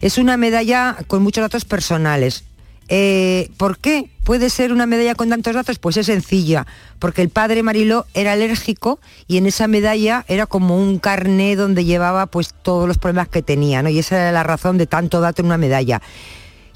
Es 0.00 0.18
una 0.18 0.36
medalla 0.36 0.98
con 1.06 1.22
muchos 1.22 1.42
datos 1.42 1.64
personales. 1.64 2.44
Eh, 2.90 3.50
¿Por 3.58 3.78
qué 3.78 4.10
puede 4.24 4.48
ser 4.48 4.72
una 4.72 4.86
medalla 4.86 5.14
con 5.14 5.28
tantos 5.28 5.54
datos? 5.54 5.78
Pues 5.78 5.96
es 5.98 6.06
sencilla, 6.06 6.66
porque 6.98 7.22
el 7.22 7.28
padre 7.28 7.62
Mariló 7.62 8.06
era 8.14 8.32
alérgico 8.32 8.98
y 9.26 9.36
en 9.36 9.46
esa 9.46 9.68
medalla 9.68 10.24
era 10.26 10.46
como 10.46 10.76
un 10.76 10.98
carné 10.98 11.54
donde 11.54 11.84
llevaba 11.84 12.26
pues 12.26 12.54
todos 12.62 12.88
los 12.88 12.96
problemas 12.96 13.28
que 13.28 13.42
tenía, 13.42 13.82
¿no? 13.82 13.90
Y 13.90 13.98
esa 13.98 14.16
era 14.16 14.32
la 14.32 14.42
razón 14.42 14.78
de 14.78 14.86
tanto 14.86 15.20
dato 15.20 15.42
en 15.42 15.46
una 15.46 15.58
medalla. 15.58 16.00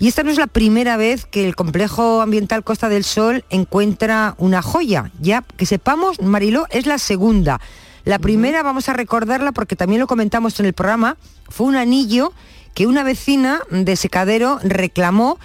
Y 0.03 0.09
esta 0.09 0.25
no 0.25 0.33
es 0.33 0.37
la 0.37 0.49
primera 0.49 0.97
vez 0.97 1.27
que 1.27 1.47
el 1.47 1.55
complejo 1.55 2.23
ambiental 2.23 2.65
Costa 2.65 2.89
del 2.89 3.05
Sol 3.05 3.45
encuentra 3.51 4.35
una 4.37 4.61
joya. 4.61 5.13
Ya 5.21 5.45
que 5.57 5.65
sepamos, 5.65 6.21
Mariló, 6.21 6.67
es 6.71 6.87
la 6.87 6.99
segunda. 6.99 7.61
La 8.05 8.19
primera, 8.19 8.65
vamos 8.65 8.89
a 8.89 8.95
recordarla 8.95 9.53
porque 9.53 9.77
también 9.77 10.01
lo 10.01 10.09
comentamos 10.09 10.59
en 10.59 10.67
el 10.67 10.73
programa, 10.73 11.17
fue 11.49 11.69
un 11.69 11.77
anillo 11.77 12.33
que 12.75 12.89
una 12.89 13.05
vecina 13.05 13.61
de 13.71 13.95
Secadero 13.95 14.59
reclamó 14.65 15.39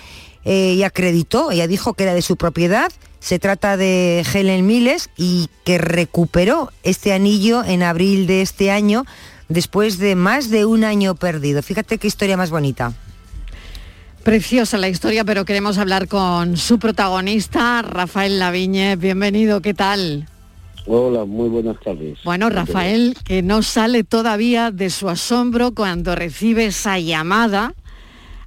eh, 0.43 0.73
y 0.73 0.81
acreditó, 0.81 1.51
ella 1.51 1.67
dijo 1.67 1.93
que 1.93 2.01
era 2.01 2.15
de 2.15 2.23
su 2.23 2.35
propiedad, 2.35 2.91
se 3.19 3.37
trata 3.37 3.77
de 3.77 4.25
Helen 4.33 4.65
Miles 4.65 5.11
y 5.17 5.51
que 5.65 5.77
recuperó 5.77 6.71
este 6.81 7.13
anillo 7.13 7.63
en 7.63 7.83
abril 7.83 8.25
de 8.25 8.41
este 8.41 8.71
año 8.71 9.05
después 9.49 9.99
de 9.99 10.15
más 10.15 10.49
de 10.49 10.65
un 10.65 10.83
año 10.83 11.13
perdido. 11.13 11.61
Fíjate 11.61 11.99
qué 11.99 12.07
historia 12.07 12.37
más 12.37 12.49
bonita. 12.49 12.95
Preciosa 14.27 14.77
la 14.77 14.89
historia, 14.89 15.23
pero 15.23 15.45
queremos 15.45 15.77
hablar 15.77 16.09
con 16.09 16.57
su 16.57 16.79
protagonista, 16.79 17.81
Rafael 17.81 18.39
Laviñe. 18.39 18.97
Bienvenido, 18.97 19.61
¿qué 19.61 19.73
tal? 19.73 20.27
Hola, 20.85 21.23
muy 21.23 21.47
buenas 21.47 21.79
tardes. 21.79 22.19
Bueno, 22.25 22.49
Rafael, 22.49 23.15
que 23.23 23.41
no 23.41 23.63
sale 23.63 24.03
todavía 24.03 24.71
de 24.71 24.89
su 24.89 25.07
asombro 25.07 25.73
cuando 25.73 26.13
recibe 26.13 26.65
esa 26.65 26.99
llamada 26.99 27.73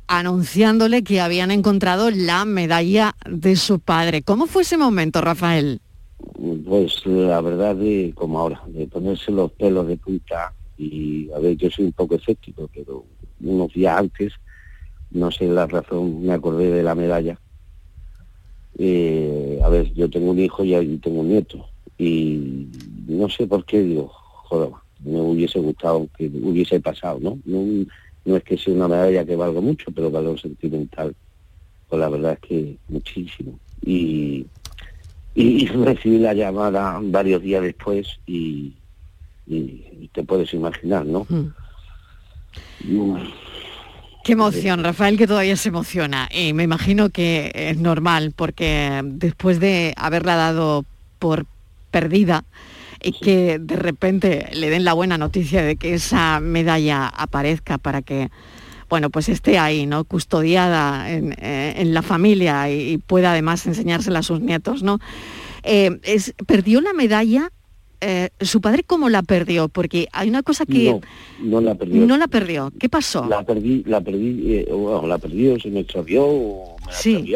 anunciándole 0.06 1.02
que 1.02 1.22
habían 1.22 1.50
encontrado 1.50 2.10
la 2.10 2.44
medalla 2.44 3.14
de 3.25 3.56
su 3.56 3.80
padre. 3.80 4.20
¿Cómo 4.20 4.49
fue 4.49 4.64
ese 4.64 4.76
momento, 4.76 5.22
Rafael? 5.22 5.80
Pues 6.66 7.06
la 7.06 7.40
verdad 7.40 7.75
de 7.75 8.12
como 8.14 8.38
ahora, 8.38 8.60
de 8.66 8.87
ponerse 8.87 9.32
los 9.32 9.50
pelos 9.52 9.87
de 9.87 9.96
punta 9.96 10.52
y 10.76 11.30
a 11.34 11.38
ver, 11.38 11.56
yo 11.56 11.70
soy 11.70 11.87
un 11.87 11.92
poco 11.92 12.16
escéptico, 12.16 12.68
pero 12.75 13.06
unos 13.40 13.72
días 13.72 13.99
antes, 13.99 14.34
no 15.11 15.31
sé 15.31 15.47
la 15.49 15.67
razón, 15.67 16.23
me 16.23 16.33
acordé 16.33 16.71
de 16.71 16.83
la 16.83 16.95
medalla. 16.95 17.40
Eh, 18.79 19.61
a 19.62 19.69
ver, 19.69 19.93
yo 19.95 20.09
tengo 20.09 20.31
un 20.31 20.38
hijo 20.38 20.64
y 20.64 20.75
ahí 20.75 20.97
tengo 20.99 21.21
un 21.21 21.29
nieto 21.29 21.69
y 21.99 22.67
no 23.09 23.29
sé 23.29 23.47
por 23.47 23.64
qué 23.64 23.81
digo, 23.83 24.09
joder, 24.09 24.71
me 25.00 25.21
hubiese 25.21 25.59
gustado 25.59 26.09
que 26.17 26.26
hubiese 26.29 26.81
pasado, 26.81 27.19
¿no? 27.21 27.38
No, 27.45 27.85
no 28.25 28.37
es 28.37 28.45
que 28.45 28.57
sea 28.57 28.73
una 28.73 28.88
medalla 28.88 29.25
que 29.25 29.37
valga 29.37 29.61
mucho, 29.61 29.90
pero 29.93 30.11
valor 30.11 30.40
sentimental, 30.40 31.14
pues 31.88 32.00
la 32.00 32.09
verdad 32.09 32.33
es 32.35 32.40
que 32.49 32.79
muchísimo. 32.88 33.59
Y, 33.85 34.47
y 35.35 35.67
recibí 35.85 36.19
la 36.19 36.33
llamada 36.35 36.99
varios 37.02 37.43
días 37.43 37.62
después 37.62 38.09
y, 38.26 38.76
y- 39.47 39.85
y 40.00 40.09
te 40.12 40.23
puedes 40.23 40.55
imaginar, 40.55 41.05
¿no? 41.05 41.26
Mm, 42.83 43.17
Qué 44.24 44.32
emoción, 44.32 44.84
Rafael, 44.84 45.16
que 45.16 45.26
todavía 45.26 45.56
se 45.56 45.70
emociona. 45.70 46.28
Y 46.30 46.52
me 46.52 46.62
imagino 46.62 47.10
que 47.10 47.52
es 47.54 47.78
normal, 47.78 48.32
porque 48.36 49.00
después 49.04 49.60
de 49.60 49.94
haberla 49.96 50.36
dado 50.36 50.84
por 51.18 51.46
perdida 51.90 52.44
y 53.02 53.12
que 53.12 53.58
de 53.58 53.76
repente 53.76 54.48
le 54.52 54.68
den 54.68 54.84
la 54.84 54.92
buena 54.92 55.16
noticia 55.16 55.62
de 55.62 55.76
que 55.76 55.94
esa 55.94 56.38
medalla 56.40 57.06
aparezca 57.06 57.78
para 57.78 58.02
que, 58.02 58.30
bueno, 58.90 59.08
pues 59.08 59.28
esté 59.30 59.58
ahí, 59.58 59.86
¿no? 59.86 60.04
Custodiada 60.04 61.10
en, 61.10 61.32
eh, 61.40 61.74
en 61.78 61.94
la 61.94 62.02
familia 62.02 62.70
y, 62.70 62.92
y 62.92 62.98
pueda 62.98 63.32
además 63.32 63.66
enseñársela 63.66 64.18
a 64.18 64.22
sus 64.22 64.40
nietos, 64.40 64.82
¿no? 64.82 65.00
Eh, 65.62 65.98
es, 66.02 66.34
perdió 66.46 66.80
la 66.80 66.92
medalla. 66.92 67.50
Eh, 68.00 68.30
¿Su 68.40 68.61
padre 68.61 68.83
cómo 68.85 69.09
la 69.09 69.23
perdió? 69.23 69.69
Porque 69.69 70.09
hay 70.12 70.28
una 70.28 70.42
cosa 70.42 70.64
que 70.66 70.92
No, 70.92 71.00
no 71.42 71.61
la 71.61 71.75
perdí. 71.75 71.99
no 72.00 72.16
la 72.16 72.26
perdió. 72.28 72.73
¿Qué 72.78 72.88
pasó? 72.88 73.26
La 73.28 73.42
perdí, 73.42 73.83
la 73.87 74.00
perdí, 74.00 74.54
eh, 74.54 74.69
bueno, 74.73 75.07
la 75.07 75.19
perdí 75.19 75.49
o 75.49 75.59
se 75.61 75.69
me 75.71 75.80
extravió 75.80 76.25
o 76.26 76.76
me 76.80 76.87
la 76.87 76.92
Sí. 76.92 77.35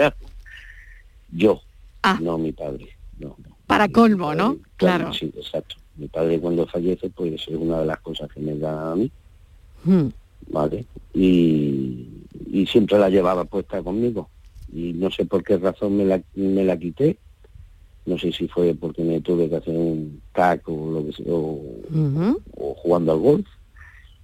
Yo, 1.32 1.60
Ah. 2.02 2.18
no 2.20 2.38
mi 2.38 2.52
padre. 2.52 2.88
No, 3.18 3.28
no. 3.44 3.56
Para 3.66 3.88
colmo, 3.88 4.34
¿no? 4.34 4.58
Claro. 4.76 5.12
Sí, 5.12 5.32
exacto. 5.36 5.76
Mi 5.96 6.08
padre 6.08 6.38
cuando 6.40 6.66
fallece, 6.66 7.08
pues 7.10 7.32
es 7.34 7.48
una 7.48 7.80
de 7.80 7.86
las 7.86 8.00
cosas 8.00 8.30
que 8.32 8.40
me 8.40 8.56
da 8.56 8.92
a 8.92 8.96
mí, 8.96 9.10
Hmm. 9.84 10.08
¿vale? 10.50 10.84
Y, 11.14 12.08
y 12.50 12.66
siempre 12.66 12.98
la 12.98 13.08
llevaba 13.10 13.44
puesta 13.44 13.82
conmigo. 13.82 14.28
Y 14.72 14.92
no 14.94 15.10
sé 15.10 15.24
por 15.24 15.42
qué 15.44 15.56
razón 15.56 15.96
me 15.96 16.04
la, 16.04 16.20
me 16.34 16.64
la 16.64 16.76
quité. 16.76 17.16
No 18.06 18.18
sé 18.18 18.32
si 18.32 18.48
fue 18.48 18.74
porque 18.74 19.02
me 19.02 19.20
tuve 19.20 19.48
que 19.48 19.56
hacer 19.56 19.76
un 19.76 20.20
tac 20.32 20.68
o 20.68 20.90
lo 20.90 21.06
que 21.06 21.12
sea, 21.12 21.32
o, 21.32 21.82
o 22.56 22.74
jugando 22.74 23.12
al 23.12 23.18
golf. 23.18 23.46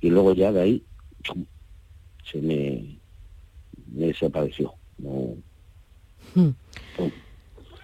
Y 0.00 0.10
luego 0.10 0.34
ya 0.34 0.52
de 0.52 0.60
ahí 0.60 0.84
chum, 1.22 1.44
se 2.30 2.40
me 2.40 2.98
desapareció. 3.86 4.74
No, 4.98 5.34
Hmm. 6.34 6.50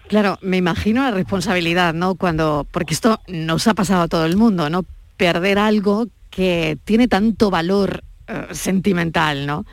Claro, 0.08 0.38
me 0.40 0.56
imagino 0.56 1.02
la 1.02 1.10
responsabilidad, 1.10 1.92
¿no? 1.92 2.14
Cuando, 2.14 2.66
porque 2.70 2.94
esto 2.94 3.20
nos 3.26 3.66
ha 3.66 3.74
pasado 3.74 4.02
a 4.02 4.08
todo 4.08 4.24
el 4.24 4.36
mundo, 4.36 4.70
¿no? 4.70 4.84
Perder 5.16 5.58
algo 5.58 6.06
que 6.30 6.78
tiene 6.84 7.08
tanto 7.08 7.50
valor 7.50 8.04
eh, 8.28 8.46
sentimental, 8.52 9.46
¿no? 9.46 9.66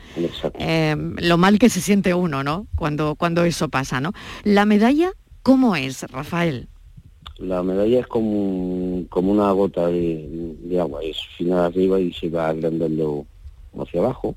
Eh, 0.58 0.96
lo 1.18 1.38
mal 1.38 1.58
que 1.58 1.68
se 1.68 1.80
siente 1.80 2.14
uno, 2.14 2.42
¿no? 2.42 2.66
Cuando, 2.74 3.14
cuando 3.14 3.44
eso 3.44 3.68
pasa, 3.68 4.00
¿no? 4.00 4.12
La 4.42 4.64
medalla, 4.64 5.12
¿cómo 5.44 5.76
es, 5.76 6.02
Rafael? 6.10 6.66
La 7.38 7.62
medalla 7.62 8.00
es 8.00 8.06
como, 8.06 9.04
como 9.10 9.30
una 9.32 9.52
gota 9.52 9.86
de, 9.88 10.56
de 10.58 10.80
agua, 10.80 11.00
es 11.02 11.16
final 11.36 11.66
arriba 11.66 12.00
y 12.00 12.12
se 12.12 12.28
va 12.28 12.48
agrandando 12.48 13.26
hacia 13.78 14.00
abajo, 14.00 14.34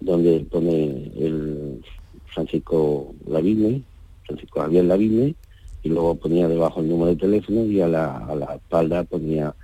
donde 0.00 0.46
pone 0.50 1.10
el 1.16 1.82
Francisco 2.26 3.14
Lavigne, 3.26 3.82
Francisco 4.26 4.60
Javier 4.60 4.84
Lavigne, 4.84 5.34
y 5.82 5.88
luego 5.88 6.14
ponía 6.16 6.46
debajo 6.46 6.80
el 6.80 6.88
número 6.88 7.10
de 7.10 7.16
teléfono 7.16 7.64
y 7.64 7.80
a 7.80 7.88
la, 7.88 8.18
a 8.18 8.34
la 8.34 8.54
espalda 8.54 9.04
ponía 9.04 9.54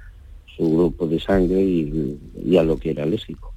su 0.57 0.71
grupo 0.71 1.07
de 1.07 1.21
sangre 1.21 1.61
y, 1.61 2.19
y 2.45 2.57
a 2.57 2.63
lo 2.63 2.79
que 2.79 2.91
era 2.91 3.05
léxico. 3.05 3.53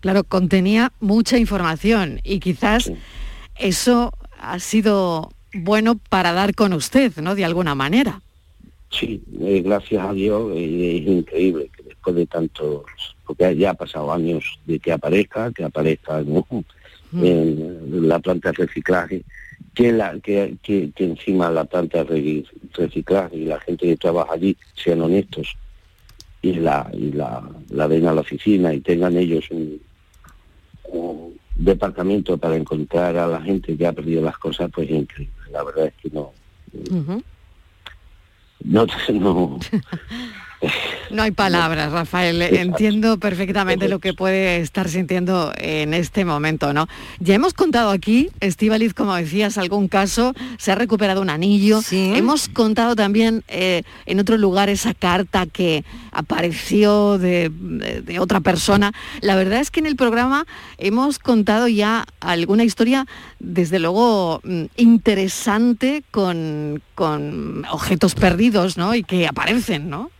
Claro, 0.00 0.22
contenía 0.22 0.92
mucha 1.00 1.38
información 1.38 2.20
y 2.22 2.38
quizás 2.38 2.92
eso 3.56 4.12
ha 4.38 4.58
sido 4.60 5.30
bueno 5.54 5.98
para 6.08 6.32
dar 6.32 6.54
con 6.54 6.72
usted, 6.72 7.16
¿no? 7.16 7.34
De 7.34 7.44
alguna 7.44 7.74
manera. 7.74 8.20
Sí, 8.90 9.22
eh, 9.40 9.62
gracias 9.64 10.04
a 10.04 10.12
Dios, 10.12 10.50
eh, 10.54 10.98
es 11.02 11.06
increíble 11.06 11.70
que 11.76 11.82
después 11.82 12.16
de 12.16 12.26
tantos, 12.26 12.84
porque 13.26 13.54
ya 13.56 13.70
ha 13.70 13.74
pasado 13.74 14.12
años 14.12 14.58
de 14.64 14.78
que 14.78 14.92
aparezca, 14.92 15.52
que 15.52 15.64
aparezca 15.64 16.22
¿no? 16.22 16.46
en 17.12 18.08
la 18.08 18.18
planta 18.18 18.50
de 18.50 18.66
reciclaje, 18.66 19.24
que, 19.74 19.92
la, 19.92 20.18
que, 20.20 20.56
que, 20.62 20.90
que 20.94 21.04
encima 21.04 21.50
la 21.50 21.64
planta 21.64 22.02
de 22.04 22.44
reciclaje 22.72 23.36
y 23.36 23.44
la 23.44 23.60
gente 23.60 23.86
que 23.86 23.96
trabaja 23.96 24.32
allí 24.32 24.56
sean 24.74 25.02
honestos 25.02 25.56
y 26.40 26.54
la, 26.54 26.90
y 26.92 27.12
la, 27.12 27.48
la 27.70 27.88
den 27.88 28.06
a 28.06 28.12
la 28.12 28.22
oficina 28.22 28.72
y 28.72 28.80
tengan 28.80 29.16
ellos 29.16 29.50
un, 29.50 29.80
un 30.84 31.38
departamento 31.54 32.38
para 32.38 32.56
encontrar 32.56 33.16
a 33.16 33.26
la 33.26 33.40
gente 33.42 33.76
que 33.76 33.86
ha 33.86 33.92
perdido 33.92 34.22
las 34.22 34.38
cosas, 34.38 34.70
pues 34.72 34.88
es 34.88 34.96
increíble. 34.96 35.37
La 35.58 35.64
verdad 35.64 35.86
es 35.86 35.94
que 35.94 36.08
no, 36.10 36.32
no, 38.62 38.86
no, 39.12 39.58
No 41.10 41.22
hay 41.22 41.30
palabras, 41.30 41.92
Rafael. 41.92 42.42
Entiendo 42.42 43.18
perfectamente 43.18 43.88
lo 43.88 43.98
que 44.00 44.12
puede 44.12 44.58
estar 44.58 44.88
sintiendo 44.88 45.52
en 45.56 45.94
este 45.94 46.24
momento, 46.24 46.72
¿no? 46.72 46.86
Ya 47.20 47.34
hemos 47.34 47.54
contado 47.54 47.90
aquí, 47.90 48.28
Estivaliz, 48.40 48.92
como 48.92 49.14
decías, 49.14 49.56
algún 49.56 49.88
caso, 49.88 50.34
se 50.58 50.72
ha 50.72 50.74
recuperado 50.74 51.22
un 51.22 51.30
anillo. 51.30 51.80
Hemos 52.14 52.48
contado 52.48 52.94
también 52.96 53.44
eh, 53.48 53.84
en 54.06 54.20
otro 54.20 54.36
lugar 54.36 54.68
esa 54.68 54.94
carta 54.94 55.46
que 55.46 55.84
apareció 56.12 57.18
de, 57.18 57.50
de- 57.50 58.02
de 58.02 58.18
otra 58.20 58.40
persona. 58.40 58.92
La 59.20 59.36
verdad 59.36 59.60
es 59.60 59.70
que 59.70 59.80
en 59.80 59.86
el 59.86 59.96
programa 59.96 60.44
hemos 60.76 61.18
contado 61.18 61.68
ya 61.68 62.04
alguna 62.20 62.64
historia, 62.64 63.06
desde 63.38 63.78
luego, 63.78 64.40
mm, 64.44 64.64
interesante 64.76 66.02
con, 66.10 66.82
con 66.94 67.64
objetos 67.70 68.14
perdidos, 68.14 68.76
¿no? 68.76 68.94
Y 68.94 69.04
que 69.04 69.26
aparecen, 69.26 69.88
¿no? 69.88 70.10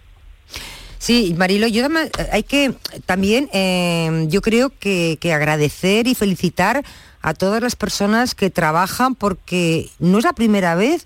Sí, 0.98 1.34
Marilo, 1.38 1.68
yo 1.68 1.86
hay 2.32 2.42
que 2.42 2.74
también, 3.06 3.48
eh, 3.52 4.26
yo 4.28 4.42
creo 4.42 4.72
que, 4.78 5.16
que 5.20 5.32
agradecer 5.32 6.08
y 6.08 6.14
felicitar 6.14 6.84
a 7.22 7.34
todas 7.34 7.62
las 7.62 7.76
personas 7.76 8.34
que 8.34 8.50
trabajan 8.50 9.14
porque 9.14 9.90
no 9.98 10.18
es 10.18 10.24
la 10.24 10.32
primera 10.32 10.74
vez 10.74 11.04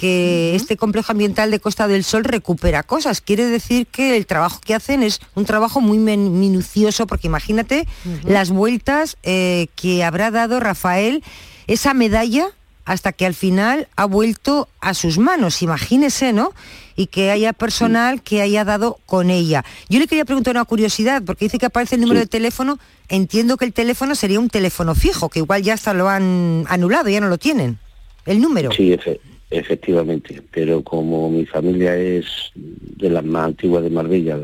que 0.00 0.54
este 0.54 0.78
complejo 0.78 1.12
ambiental 1.12 1.50
de 1.50 1.60
Costa 1.60 1.86
del 1.86 2.04
Sol 2.04 2.24
recupera 2.24 2.82
cosas. 2.82 3.20
Quiere 3.20 3.44
decir 3.44 3.86
que 3.86 4.16
el 4.16 4.24
trabajo 4.24 4.58
que 4.64 4.74
hacen 4.74 5.02
es 5.02 5.20
un 5.34 5.44
trabajo 5.44 5.82
muy 5.82 5.98
minucioso, 5.98 7.06
porque 7.06 7.26
imagínate 7.26 7.86
las 8.24 8.48
vueltas 8.48 9.18
eh, 9.24 9.66
que 9.76 10.02
habrá 10.02 10.30
dado 10.30 10.58
Rafael, 10.58 11.22
esa 11.66 11.92
medalla 11.92 12.48
hasta 12.90 13.12
que 13.12 13.24
al 13.24 13.34
final 13.34 13.86
ha 13.94 14.04
vuelto 14.04 14.68
a 14.80 14.94
sus 14.94 15.16
manos. 15.16 15.62
Imagínese, 15.62 16.32
¿no? 16.32 16.52
Y 16.96 17.06
que 17.06 17.30
haya 17.30 17.52
personal 17.52 18.20
que 18.20 18.42
haya 18.42 18.64
dado 18.64 18.98
con 19.06 19.30
ella. 19.30 19.64
Yo 19.88 20.00
le 20.00 20.08
quería 20.08 20.24
preguntar 20.24 20.56
una 20.56 20.64
curiosidad, 20.64 21.22
porque 21.24 21.44
dice 21.44 21.58
que 21.58 21.66
aparece 21.66 21.94
el 21.94 22.00
número 22.00 22.18
de 22.18 22.26
teléfono. 22.26 22.80
Entiendo 23.08 23.56
que 23.56 23.64
el 23.64 23.72
teléfono 23.72 24.16
sería 24.16 24.40
un 24.40 24.50
teléfono 24.50 24.96
fijo, 24.96 25.28
que 25.28 25.38
igual 25.38 25.62
ya 25.62 25.74
hasta 25.74 25.94
lo 25.94 26.08
han 26.08 26.64
anulado, 26.68 27.08
ya 27.08 27.20
no 27.20 27.28
lo 27.28 27.38
tienen. 27.38 27.78
El 28.26 28.40
número. 28.40 28.72
Sí, 28.72 28.90
efe- 28.90 29.20
efectivamente, 29.50 30.42
pero 30.50 30.82
como 30.82 31.30
mi 31.30 31.46
familia 31.46 31.94
es 31.96 32.24
de 32.56 33.08
las 33.08 33.24
más 33.24 33.46
antiguas 33.46 33.84
de 33.84 33.90
Marbella, 33.90 34.36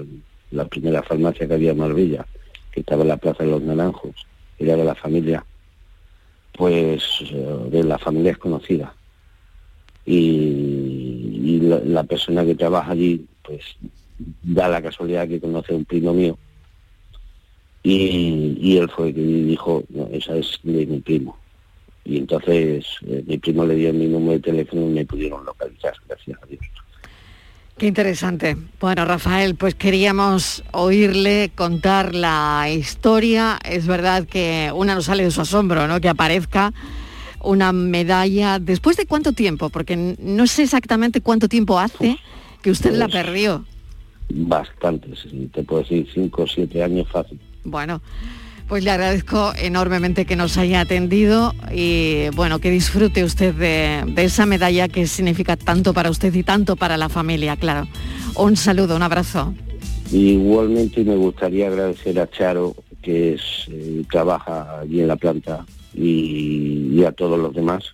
la 0.52 0.66
primera 0.66 1.02
farmacia 1.02 1.48
que 1.48 1.54
había 1.54 1.72
en 1.72 1.78
Marbella, 1.78 2.24
que 2.70 2.78
estaba 2.78 3.02
en 3.02 3.08
la 3.08 3.16
Plaza 3.16 3.42
de 3.42 3.50
los 3.50 3.62
Naranjos, 3.62 4.14
era 4.60 4.76
de 4.76 4.84
la 4.84 4.94
familia, 4.94 5.44
pues 6.56 7.02
eh, 7.22 7.58
de 7.70 7.84
la 7.84 7.98
familia 7.98 8.32
es 8.32 8.38
conocida. 8.38 8.94
Y, 10.04 10.16
y 10.16 11.60
la, 11.60 12.04
persona 12.04 12.44
que 12.44 12.54
trabaja 12.54 12.92
allí, 12.92 13.26
pues 13.42 13.62
da 14.42 14.68
la 14.68 14.80
casualidad 14.80 15.28
que 15.28 15.40
conoce 15.40 15.72
a 15.72 15.76
un 15.76 15.84
primo 15.84 16.14
mío, 16.14 16.38
y, 17.82 18.56
y 18.60 18.78
él 18.78 18.88
fue 18.88 19.12
que 19.12 19.20
dijo, 19.20 19.84
no, 19.90 20.08
esa 20.12 20.36
es 20.36 20.58
de 20.62 20.86
mi 20.86 21.00
primo. 21.00 21.36
Y 22.04 22.18
entonces 22.18 22.86
eh, 23.06 23.24
mi 23.26 23.38
primo 23.38 23.64
le 23.64 23.74
dio 23.74 23.92
mi 23.92 24.06
número 24.06 24.32
de 24.32 24.40
teléfono 24.40 24.82
y 24.82 24.90
me 24.90 25.04
pudieron 25.04 25.44
localizar, 25.44 25.94
gracias 26.08 26.40
a 26.42 26.46
Dios. 26.46 26.60
Qué 27.78 27.86
interesante. 27.88 28.56
Bueno, 28.80 29.04
Rafael, 29.04 29.54
pues 29.54 29.74
queríamos 29.74 30.64
oírle 30.72 31.50
contar 31.54 32.14
la 32.14 32.68
historia. 32.70 33.58
Es 33.68 33.86
verdad 33.86 34.24
que 34.26 34.70
una 34.74 34.94
nos 34.94 35.04
sale 35.04 35.24
de 35.24 35.30
su 35.30 35.42
asombro, 35.42 35.86
¿no? 35.86 36.00
Que 36.00 36.08
aparezca 36.08 36.72
una 37.42 37.72
medalla. 37.72 38.58
¿Después 38.58 38.96
de 38.96 39.04
cuánto 39.04 39.32
tiempo? 39.32 39.68
Porque 39.68 39.94
no 40.18 40.46
sé 40.46 40.62
exactamente 40.62 41.20
cuánto 41.20 41.48
tiempo 41.50 41.78
hace 41.78 42.16
que 42.62 42.70
usted 42.70 42.94
la 42.94 43.08
Pues- 43.08 43.22
perdió. 43.24 43.64
Bastantes, 44.28 45.26
te 45.52 45.62
puedo 45.62 45.82
decir, 45.82 46.08
cinco 46.12 46.42
o 46.42 46.46
siete 46.48 46.82
años 46.82 47.06
fácil. 47.12 47.38
Bueno, 47.62 48.00
pues 48.68 48.82
le 48.84 48.90
agradezco 48.90 49.52
enormemente 49.56 50.24
que 50.24 50.36
nos 50.36 50.56
haya 50.56 50.80
atendido 50.80 51.54
y 51.72 52.28
bueno, 52.34 52.58
que 52.58 52.70
disfrute 52.70 53.24
usted 53.24 53.54
de, 53.54 54.02
de 54.06 54.24
esa 54.24 54.46
medalla 54.46 54.88
que 54.88 55.06
significa 55.06 55.56
tanto 55.56 55.94
para 55.94 56.10
usted 56.10 56.34
y 56.34 56.42
tanto 56.42 56.76
para 56.76 56.96
la 56.96 57.08
familia, 57.08 57.56
claro. 57.56 57.86
Un 58.34 58.56
saludo, 58.56 58.96
un 58.96 59.02
abrazo. 59.02 59.54
Igualmente 60.12 61.04
me 61.04 61.16
gustaría 61.16 61.68
agradecer 61.68 62.18
a 62.20 62.28
Charo, 62.30 62.74
que 63.02 63.34
es, 63.34 63.42
eh, 63.68 64.04
trabaja 64.10 64.80
allí 64.80 65.00
en 65.00 65.08
la 65.08 65.16
planta, 65.16 65.64
y, 65.94 66.90
y 66.92 67.04
a 67.04 67.12
todos 67.12 67.38
los 67.38 67.54
demás 67.54 67.84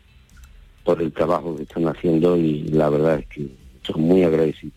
por 0.85 1.01
el 1.01 1.13
trabajo 1.13 1.55
que 1.57 1.63
están 1.63 1.87
haciendo 1.87 2.37
y 2.37 2.63
la 2.65 2.89
verdad 2.89 3.21
es 3.21 3.27
que 3.27 3.47
estoy 3.77 4.03
muy 4.03 4.25
agradecido. 4.25 4.73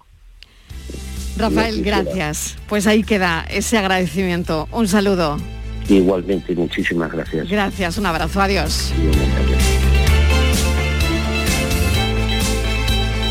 Rafael, 1.37 1.83
gracias. 1.83 2.57
Pues 2.69 2.87
ahí 2.87 3.03
queda 3.03 3.45
ese 3.49 3.77
agradecimiento. 3.77 4.67
Un 4.71 4.87
saludo. 4.87 5.37
Igualmente, 5.89 6.55
muchísimas 6.55 7.11
gracias. 7.11 7.47
Gracias, 7.47 7.97
un 7.97 8.05
abrazo, 8.05 8.41
adiós. 8.41 8.91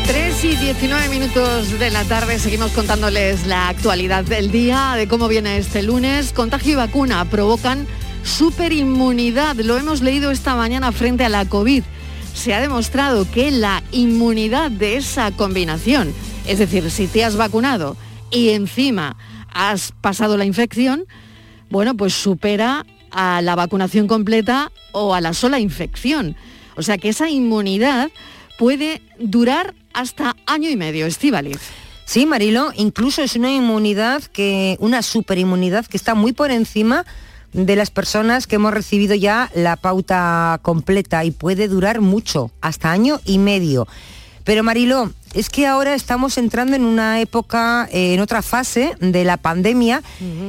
3 0.07 0.43
y 0.45 0.55
19 0.55 1.09
minutos 1.09 1.79
de 1.79 1.89
la 1.89 2.03
tarde 2.05 2.37
seguimos 2.39 2.71
contándoles 2.71 3.47
la 3.47 3.69
actualidad 3.69 4.23
del 4.23 4.51
día, 4.51 4.93
de 4.95 5.07
cómo 5.07 5.27
viene 5.27 5.57
este 5.57 5.81
lunes. 5.81 6.31
Contagio 6.31 6.73
y 6.73 6.75
vacuna 6.75 7.25
provocan 7.25 7.87
superinmunidad. 8.23 9.55
Lo 9.55 9.77
hemos 9.77 10.01
leído 10.01 10.31
esta 10.31 10.55
mañana 10.55 10.91
frente 10.91 11.25
a 11.25 11.29
la 11.29 11.45
COVID. 11.45 11.83
Se 12.33 12.53
ha 12.53 12.61
demostrado 12.61 13.29
que 13.29 13.49
la 13.51 13.81
inmunidad 13.91 14.69
de 14.71 14.97
esa 14.97 15.31
combinación, 15.31 16.13
es 16.45 16.59
decir, 16.59 16.89
si 16.91 17.07
te 17.07 17.23
has 17.23 17.35
vacunado 17.35 17.97
y 18.29 18.49
encima 18.49 19.17
has 19.53 19.91
pasado 20.01 20.37
la 20.37 20.45
infección, 20.45 21.05
bueno, 21.69 21.95
pues 21.95 22.13
supera 22.13 22.85
a 23.11 23.41
la 23.41 23.55
vacunación 23.55 24.07
completa 24.07 24.71
o 24.91 25.13
a 25.13 25.21
la 25.21 25.33
sola 25.33 25.59
infección. 25.59 26.35
O 26.75 26.83
sea 26.83 26.97
que 26.97 27.09
esa 27.09 27.29
inmunidad 27.29 28.11
puede 28.57 29.01
durar 29.19 29.73
hasta 29.93 30.35
año 30.45 30.69
y 30.69 30.75
medio, 30.75 31.05
Estíbaliz. 31.05 31.59
Sí, 32.05 32.25
Marilo, 32.25 32.71
incluso 32.75 33.23
es 33.23 33.35
una 33.35 33.51
inmunidad 33.51 34.23
que, 34.23 34.77
una 34.79 35.01
superinmunidad 35.01 35.85
que 35.87 35.97
está 35.97 36.13
muy 36.13 36.33
por 36.33 36.51
encima 36.51 37.05
de 37.51 37.75
las 37.75 37.89
personas 37.89 38.47
que 38.47 38.57
hemos 38.57 38.73
recibido 38.73 39.15
ya 39.15 39.49
la 39.55 39.77
pauta 39.77 40.59
completa 40.61 41.23
y 41.23 41.31
puede 41.31 41.67
durar 41.67 42.01
mucho, 42.01 42.51
hasta 42.61 42.91
año 42.91 43.21
y 43.25 43.39
medio. 43.39 43.87
Pero 44.45 44.63
Mariló, 44.63 45.11
es 45.33 45.49
que 45.49 45.67
ahora 45.67 45.95
estamos 45.95 46.37
entrando 46.37 46.77
en 46.77 46.85
una 46.85 47.19
época, 47.19 47.89
eh, 47.91 48.13
en 48.13 48.21
otra 48.21 48.41
fase 48.41 48.95
de 49.01 49.25
la 49.25 49.35
pandemia. 49.35 50.01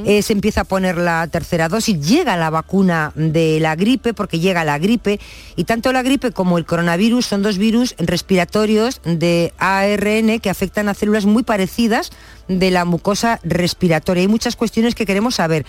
Eh, 0.05 0.21
se 0.21 0.31
empieza 0.31 0.61
a 0.61 0.63
poner 0.63 0.97
la 0.97 1.27
tercera 1.27 1.67
dosis, 1.67 1.99
llega 1.99 2.37
la 2.37 2.49
vacuna 2.49 3.11
de 3.15 3.59
la 3.59 3.75
gripe, 3.75 4.13
porque 4.13 4.39
llega 4.39 4.63
la 4.63 4.77
gripe, 4.77 5.19
y 5.57 5.65
tanto 5.65 5.91
la 5.91 6.03
gripe 6.03 6.31
como 6.31 6.57
el 6.57 6.65
coronavirus 6.65 7.25
son 7.25 7.41
dos 7.41 7.57
virus 7.57 7.95
respiratorios 7.97 9.01
de 9.03 9.51
ARN 9.57 10.39
que 10.39 10.49
afectan 10.49 10.87
a 10.87 10.93
células 10.93 11.25
muy 11.25 11.43
parecidas 11.43 12.11
de 12.47 12.71
la 12.71 12.85
mucosa 12.85 13.41
respiratoria. 13.43 14.21
Hay 14.21 14.29
muchas 14.29 14.55
cuestiones 14.55 14.95
que 14.95 15.05
queremos 15.05 15.35
saber. 15.35 15.65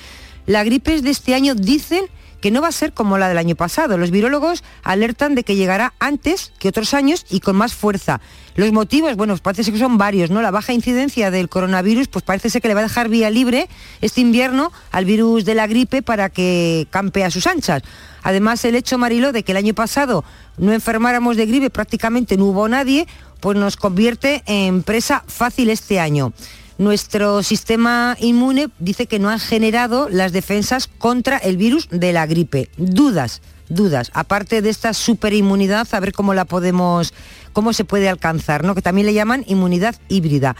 La 0.46 0.64
gripe 0.64 1.00
de 1.00 1.10
este 1.10 1.34
año 1.34 1.54
dicen 1.54 2.04
que 2.40 2.50
no 2.50 2.60
va 2.62 2.68
a 2.68 2.72
ser 2.72 2.92
como 2.92 3.18
la 3.18 3.28
del 3.28 3.38
año 3.38 3.56
pasado. 3.56 3.98
Los 3.98 4.10
virólogos 4.10 4.62
alertan 4.82 5.34
de 5.34 5.44
que 5.44 5.56
llegará 5.56 5.94
antes 5.98 6.52
que 6.58 6.68
otros 6.68 6.94
años 6.94 7.26
y 7.30 7.40
con 7.40 7.56
más 7.56 7.74
fuerza. 7.74 8.20
Los 8.54 8.72
motivos, 8.72 9.14
bueno, 9.16 9.36
parece 9.36 9.70
que 9.70 9.78
son 9.78 9.98
varios, 9.98 10.30
¿no? 10.30 10.42
La 10.42 10.50
baja 10.50 10.72
incidencia 10.72 11.30
del 11.30 11.48
coronavirus, 11.48 12.08
pues 12.08 12.24
parece 12.24 12.50
ser 12.50 12.60
que 12.60 12.68
le 12.68 12.74
va 12.74 12.80
a 12.80 12.84
dejar 12.84 13.08
vía 13.08 13.30
libre 13.30 13.68
este 14.00 14.20
invierno 14.20 14.72
al 14.90 15.04
virus 15.04 15.44
de 15.44 15.54
la 15.54 15.66
gripe 15.66 16.02
para 16.02 16.28
que 16.28 16.86
campe 16.90 17.24
a 17.24 17.30
sus 17.30 17.46
anchas. 17.46 17.82
Además, 18.22 18.64
el 18.64 18.74
hecho, 18.74 18.98
Marilo, 18.98 19.32
de 19.32 19.42
que 19.42 19.52
el 19.52 19.58
año 19.58 19.74
pasado 19.74 20.24
no 20.56 20.72
enfermáramos 20.72 21.36
de 21.36 21.46
gripe, 21.46 21.70
prácticamente 21.70 22.36
no 22.36 22.46
hubo 22.46 22.68
nadie, 22.68 23.06
pues 23.40 23.56
nos 23.56 23.76
convierte 23.76 24.42
en 24.46 24.82
presa 24.82 25.22
fácil 25.26 25.70
este 25.70 26.00
año 26.00 26.32
nuestro 26.78 27.42
sistema 27.42 28.16
inmune 28.20 28.68
dice 28.78 29.06
que 29.06 29.18
no 29.18 29.28
han 29.28 29.40
generado 29.40 30.08
las 30.08 30.32
defensas 30.32 30.86
contra 30.86 31.36
el 31.36 31.56
virus 31.56 31.88
de 31.90 32.12
la 32.12 32.26
gripe. 32.26 32.70
Dudas, 32.76 33.42
dudas. 33.68 34.10
Aparte 34.14 34.62
de 34.62 34.70
esta 34.70 34.94
superinmunidad, 34.94 35.88
a 35.92 36.00
ver 36.00 36.12
cómo 36.12 36.34
la 36.34 36.44
podemos, 36.44 37.12
cómo 37.52 37.72
se 37.72 37.84
puede 37.84 38.08
alcanzar, 38.08 38.64
¿no? 38.64 38.74
Que 38.74 38.82
también 38.82 39.06
le 39.06 39.14
llaman 39.14 39.44
inmunidad 39.46 39.96
híbrida. 40.08 40.56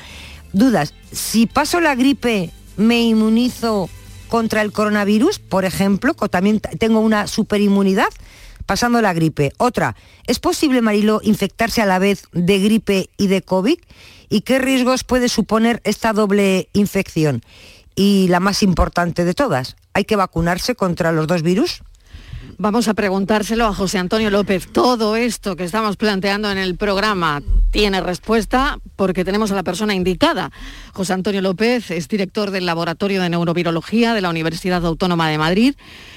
Dudas. 0.53 0.93
Si 1.13 1.47
paso 1.47 1.81
la 1.81 1.95
gripe, 1.95 2.51
me 2.77 3.01
inmunizo 3.03 3.89
contra 4.29 4.63
el 4.63 4.73
coronavirus, 4.73 5.39
por 5.39 5.65
ejemplo, 5.65 6.15
también 6.15 6.61
tengo 6.61 7.01
una 7.01 7.27
superinmunidad 7.27 8.09
pasando 8.67 9.01
la 9.01 9.15
gripe. 9.15 9.53
Otra, 9.57 9.97
¿es 10.27 10.39
posible, 10.39 10.83
Marilo, 10.83 11.21
infectarse 11.23 11.81
a 11.81 11.87
la 11.87 11.99
vez 11.99 12.25
de 12.33 12.59
gripe 12.59 13.09
y 13.17 13.29
de 13.29 13.41
COVID? 13.41 13.79
¿Y 14.29 14.43
qué 14.43 14.59
riesgos 14.59 15.05
puede 15.05 15.29
suponer 15.29 15.81
esta 15.85 16.13
doble 16.13 16.69
infección? 16.73 17.43
Y 17.95 18.29
la 18.29 18.41
más 18.41 18.63
importante 18.63 19.25
de 19.25 19.35
todas, 19.35 19.77
¿hay 19.93 20.05
que 20.05 20.17
vacunarse 20.17 20.75
contra 20.75 21.13
los 21.13 21.27
dos 21.27 21.43
virus? 21.43 21.83
Vamos 22.61 22.89
a 22.89 22.95
preguntárselo 22.95 23.67
a 23.67 23.75
José 23.75 23.99
Antonio 23.99 24.31
López. 24.31 24.67
Todo 24.73 25.15
esto 25.17 25.55
que 25.55 25.65
estamos 25.65 25.97
planteando 25.97 26.51
en 26.51 26.59
el 26.59 26.77
programa 26.77 27.41
tiene 27.71 28.01
respuesta 28.01 28.79
porque 28.97 29.25
tenemos 29.25 29.53
a 29.53 29.55
la 29.55 29.63
persona 29.63 29.95
indicada. 29.95 30.51
José 30.93 31.13
Antonio 31.13 31.41
López 31.41 31.91
es 31.91 32.09
director 32.09 32.51
del 32.51 32.67
Laboratorio 32.67 33.23
de 33.23 33.31
Neurovirología 33.31 34.13
de 34.13 34.23
la 34.23 34.31
Universidad 34.31 34.85
Autónoma 34.85 35.29
de 35.29 35.39
Madrid 35.39 35.75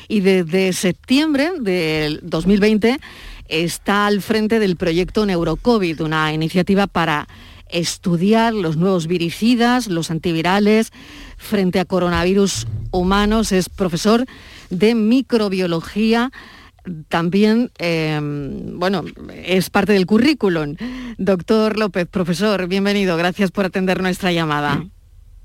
y 0.07 0.21
desde 0.21 0.73
septiembre 0.73 1.51
del 1.59 2.21
2020 2.23 2.99
está 3.47 4.07
al 4.07 4.21
frente 4.21 4.59
del 4.59 4.77
proyecto 4.77 5.25
Neurocovid, 5.25 6.01
una 6.01 6.33
iniciativa 6.33 6.87
para 6.87 7.27
estudiar 7.71 8.53
los 8.53 8.77
nuevos 8.77 9.07
viricidas, 9.07 9.87
los 9.87 10.11
antivirales 10.11 10.91
frente 11.37 11.79
a 11.79 11.85
coronavirus 11.85 12.67
humanos. 12.91 13.51
Es 13.51 13.69
profesor 13.69 14.25
de 14.69 14.95
microbiología 14.95 16.31
también, 17.09 17.71
em, 17.77 18.79
bueno, 18.79 19.03
es 19.35 19.69
parte 19.69 19.93
del 19.93 20.05
currículum. 20.05 20.75
Doctor 21.17 21.77
López, 21.77 22.07
profesor, 22.07 22.67
bienvenido. 22.67 23.17
Gracias 23.17 23.51
por 23.51 23.65
atender 23.65 24.01
nuestra 24.01 24.31
llamada. 24.31 24.83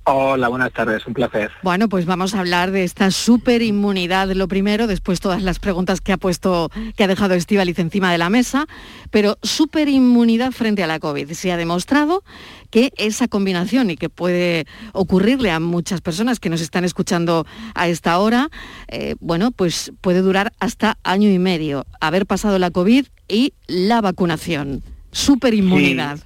Hola, 0.08 0.46
buenas 0.46 0.72
tardes, 0.72 1.04
un 1.08 1.14
placer. 1.14 1.50
Bueno, 1.64 1.88
pues 1.88 2.06
vamos 2.06 2.36
a 2.36 2.38
hablar 2.38 2.70
de 2.70 2.84
esta 2.84 3.10
superinmunidad, 3.10 4.30
lo 4.30 4.46
primero, 4.46 4.86
después 4.86 5.18
todas 5.18 5.42
las 5.42 5.58
preguntas 5.58 6.00
que 6.00 6.12
ha 6.12 6.16
puesto, 6.16 6.70
que 6.96 7.02
ha 7.02 7.08
dejado 7.08 7.34
Estivaliz 7.34 7.76
encima 7.80 8.12
de 8.12 8.18
la 8.18 8.30
mesa, 8.30 8.68
pero 9.10 9.36
superinmunidad 9.42 10.52
frente 10.52 10.84
a 10.84 10.86
la 10.86 11.00
COVID. 11.00 11.32
Se 11.32 11.50
ha 11.50 11.56
demostrado 11.56 12.22
que 12.70 12.92
esa 12.98 13.26
combinación 13.26 13.90
y 13.90 13.96
que 13.96 14.08
puede 14.08 14.68
ocurrirle 14.92 15.50
a 15.50 15.58
muchas 15.58 16.02
personas 16.02 16.38
que 16.38 16.50
nos 16.50 16.60
están 16.60 16.84
escuchando 16.84 17.44
a 17.74 17.88
esta 17.88 18.20
hora, 18.20 18.48
eh, 18.86 19.16
bueno, 19.18 19.50
pues 19.50 19.92
puede 20.02 20.20
durar 20.20 20.52
hasta 20.60 20.98
año 21.02 21.28
y 21.30 21.40
medio, 21.40 21.84
haber 22.00 22.26
pasado 22.26 22.60
la 22.60 22.70
COVID 22.70 23.06
y 23.26 23.54
la 23.66 24.00
vacunación. 24.02 24.84
Superinmunidad. 25.10 26.20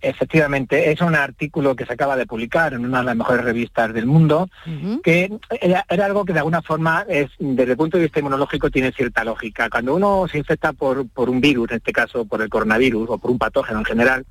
Efectivamente, 0.00 0.92
es 0.92 1.00
un 1.00 1.16
artículo 1.16 1.74
que 1.74 1.84
se 1.84 1.92
acaba 1.92 2.16
de 2.16 2.26
publicar 2.26 2.72
en 2.72 2.84
una 2.84 3.00
de 3.00 3.04
las 3.06 3.16
mejores 3.16 3.44
revistas 3.44 3.92
del 3.92 4.06
mundo, 4.06 4.48
que 5.02 5.30
era, 5.60 5.84
algo 5.88 6.24
que 6.24 6.32
de 6.32 6.38
alguna 6.38 6.62
forma, 6.62 7.04
es, 7.08 7.30
desde 7.38 7.72
el 7.72 7.76
punto 7.76 7.96
de 7.96 8.04
vista 8.04 8.20
inmunológico, 8.20 8.70
tiene 8.70 8.92
cierta 8.92 9.24
lógica. 9.24 9.68
Cuando 9.68 9.96
uno 9.96 10.26
se 10.30 10.38
infecta 10.38 10.72
por, 10.72 11.08
por 11.08 11.28
un 11.28 11.40
virus, 11.40 11.70
en 11.70 11.78
este 11.78 11.92
caso 11.92 12.24
por 12.24 12.42
el 12.42 12.48
coronavirus 12.48 13.10
o 13.10 13.18
por 13.18 13.32
un 13.32 13.38
patógeno 13.38 13.80
en 13.80 13.84
general, 13.84 14.26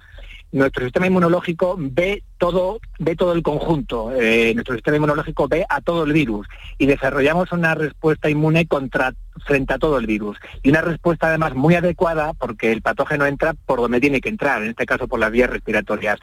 nuestro 0.51 0.83
sistema 0.83 1.07
inmunológico 1.07 1.75
ve 1.77 2.23
todo, 2.37 2.79
ve 2.99 3.15
todo 3.15 3.33
el 3.33 3.43
conjunto, 3.43 4.11
eh, 4.13 4.53
nuestro 4.53 4.75
sistema 4.75 4.97
inmunológico 4.97 5.47
ve 5.47 5.65
a 5.67 5.81
todo 5.81 6.03
el 6.03 6.13
virus 6.13 6.47
y 6.77 6.85
desarrollamos 6.85 7.51
una 7.51 7.75
respuesta 7.75 8.29
inmune 8.29 8.67
contra 8.67 9.13
frente 9.45 9.73
a 9.73 9.79
todo 9.79 9.97
el 9.97 10.07
virus. 10.07 10.37
Y 10.63 10.69
una 10.69 10.81
respuesta 10.81 11.27
además 11.27 11.55
muy 11.55 11.75
adecuada 11.75 12.33
porque 12.33 12.71
el 12.71 12.81
patógeno 12.81 13.25
entra 13.25 13.53
por 13.65 13.79
donde 13.79 13.99
tiene 13.99 14.21
que 14.21 14.29
entrar, 14.29 14.61
en 14.63 14.69
este 14.69 14.85
caso 14.85 15.07
por 15.07 15.19
las 15.19 15.31
vías 15.31 15.49
respiratorias. 15.49 16.19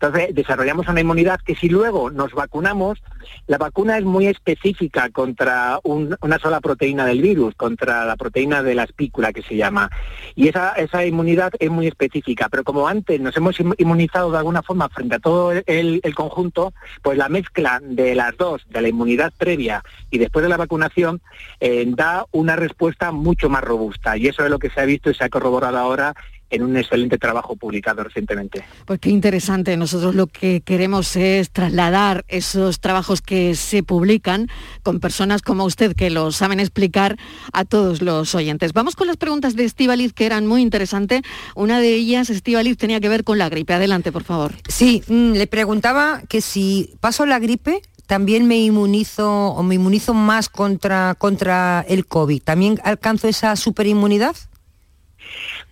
Entonces, 0.00 0.34
desarrollamos 0.34 0.88
una 0.88 1.00
inmunidad 1.00 1.40
que 1.40 1.54
si 1.54 1.70
luego 1.70 2.10
nos 2.10 2.32
vacunamos, 2.32 3.02
la 3.46 3.56
vacuna 3.56 3.96
es 3.96 4.04
muy 4.04 4.26
específica 4.26 5.08
contra 5.10 5.80
una 5.82 6.38
sola 6.38 6.60
proteína 6.60 7.06
del 7.06 7.22
virus, 7.22 7.54
contra 7.54 8.04
la 8.04 8.16
proteína 8.16 8.62
de 8.62 8.74
la 8.74 8.84
espícula 8.84 9.32
que 9.32 9.42
se 9.42 9.56
llama. 9.56 9.90
Y 10.34 10.48
esa, 10.48 10.72
esa 10.72 11.04
inmunidad 11.04 11.52
es 11.58 11.70
muy 11.70 11.86
específica. 11.86 12.48
Pero 12.50 12.62
como 12.62 12.88
antes 12.88 13.20
nos 13.20 13.36
hemos 13.36 13.58
inmunizado 13.78 14.30
de 14.30 14.38
alguna 14.38 14.62
forma 14.62 14.88
frente 14.90 15.14
a 15.14 15.18
todo 15.18 15.52
el, 15.52 16.02
conjunto, 16.14 16.74
pues 17.02 17.16
la 17.16 17.28
mezcla 17.28 17.80
de 17.82 18.14
las 18.14 18.36
dos, 18.36 18.66
de 18.68 18.82
la 18.82 18.88
inmunidad 18.88 19.32
previa 19.36 19.82
y 20.10 20.18
después 20.18 20.42
de 20.42 20.48
la 20.48 20.56
vacunación, 20.56 21.22
eh, 21.60 21.84
da 21.88 22.26
una 22.32 22.56
respuesta 22.56 23.12
mucho 23.12 23.48
más 23.48 23.64
robusta. 23.64 24.16
Y 24.16 24.28
eso 24.28 24.44
es 24.44 24.50
lo 24.50 24.58
que 24.58 24.70
se 24.70 24.80
ha 24.80 24.84
visto 24.84 25.10
y 25.10 25.14
se 25.14 25.24
ha 25.24 25.30
corroborado 25.30 25.78
ahora 25.78 26.14
en 26.50 26.62
un 26.62 26.76
excelente 26.76 27.18
trabajo 27.18 27.56
publicado 27.56 28.04
recientemente. 28.04 28.64
Pues 28.84 29.00
qué 29.00 29.10
interesante. 29.10 29.76
Nosotros 29.76 30.14
lo 30.14 30.26
que 30.26 30.60
queremos 30.60 31.16
es 31.16 31.50
trasladar 31.50 32.24
esos 32.28 32.80
trabajos 32.80 33.20
que 33.20 33.54
se 33.54 33.82
publican 33.82 34.48
con 34.82 35.00
personas 35.00 35.42
como 35.42 35.64
usted 35.64 35.94
que 35.94 36.10
lo 36.10 36.32
saben 36.32 36.60
explicar 36.60 37.16
a 37.52 37.64
todos 37.64 38.02
los 38.02 38.34
oyentes. 38.34 38.72
Vamos 38.72 38.96
con 38.96 39.06
las 39.06 39.16
preguntas 39.16 39.56
de 39.56 39.64
Estivaliz 39.64 40.12
que 40.12 40.26
eran 40.26 40.46
muy 40.46 40.62
interesantes. 40.62 41.22
Una 41.54 41.80
de 41.80 41.94
ellas, 41.94 42.30
Estivaliz, 42.30 42.76
tenía 42.76 43.00
que 43.00 43.08
ver 43.08 43.24
con 43.24 43.38
la 43.38 43.48
gripe. 43.48 43.74
Adelante, 43.74 44.12
por 44.12 44.24
favor. 44.24 44.52
Sí, 44.68 45.02
mm, 45.08 45.32
le 45.32 45.46
preguntaba 45.46 46.22
que 46.28 46.40
si 46.40 46.94
paso 47.00 47.26
la 47.26 47.38
gripe, 47.38 47.82
también 48.06 48.46
me 48.46 48.58
inmunizo 48.58 49.48
o 49.48 49.62
me 49.62 49.74
inmunizo 49.74 50.14
más 50.14 50.48
contra, 50.48 51.14
contra 51.18 51.84
el 51.88 52.06
COVID. 52.06 52.42
¿También 52.42 52.80
alcanzo 52.84 53.28
esa 53.28 53.56
superinmunidad? 53.56 54.36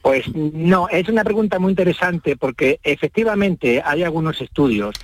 Pues 0.04 0.26
no, 0.34 0.86
es 0.90 1.08
una 1.08 1.24
pregunta 1.24 1.58
muy 1.58 1.70
interesante 1.70 2.36
porque 2.36 2.78
efectivamente 2.82 3.80
hay 3.82 4.02
algunos 4.02 4.38
estudios 4.42 4.94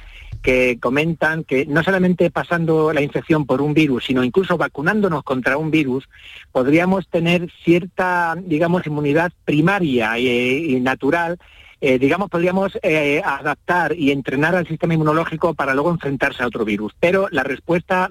que 0.43 0.79
comentan 0.79 1.43
que 1.43 1.65
no 1.65 1.83
solamente 1.83 2.31
pasando 2.31 2.93
la 2.93 3.01
infección 3.01 3.47
por 3.47 3.63
un 3.63 3.73
virus, 3.73 4.05
sino 4.05 4.23
incluso 4.23 4.59
vacunándonos 4.59 5.23
contra 5.23 5.57
un 5.57 5.71
virus, 5.71 6.07
podríamos 6.53 7.09
tener 7.09 7.51
cierta, 7.65 8.37
digamos, 8.45 8.87
inmunidad 8.87 9.33
primaria 9.47 10.19
y, 10.19 10.79
natural 10.81 11.39
eh, 11.83 11.99
digamos, 11.99 12.29
podríamos 12.29 12.79
eh, 12.83 13.23
adaptar 13.25 13.95
y 13.97 14.11
entrenar 14.11 14.55
al 14.55 14.69
sistema 14.69 14.93
inmunológico 14.93 15.55
para 15.55 15.73
luego 15.73 15.91
enfrentarse 15.91 16.43
a 16.43 16.47
otro 16.47 16.67
virus. 16.67 16.93
Pero 17.01 17.29
la 17.31 17.43
respuesta 17.43 18.11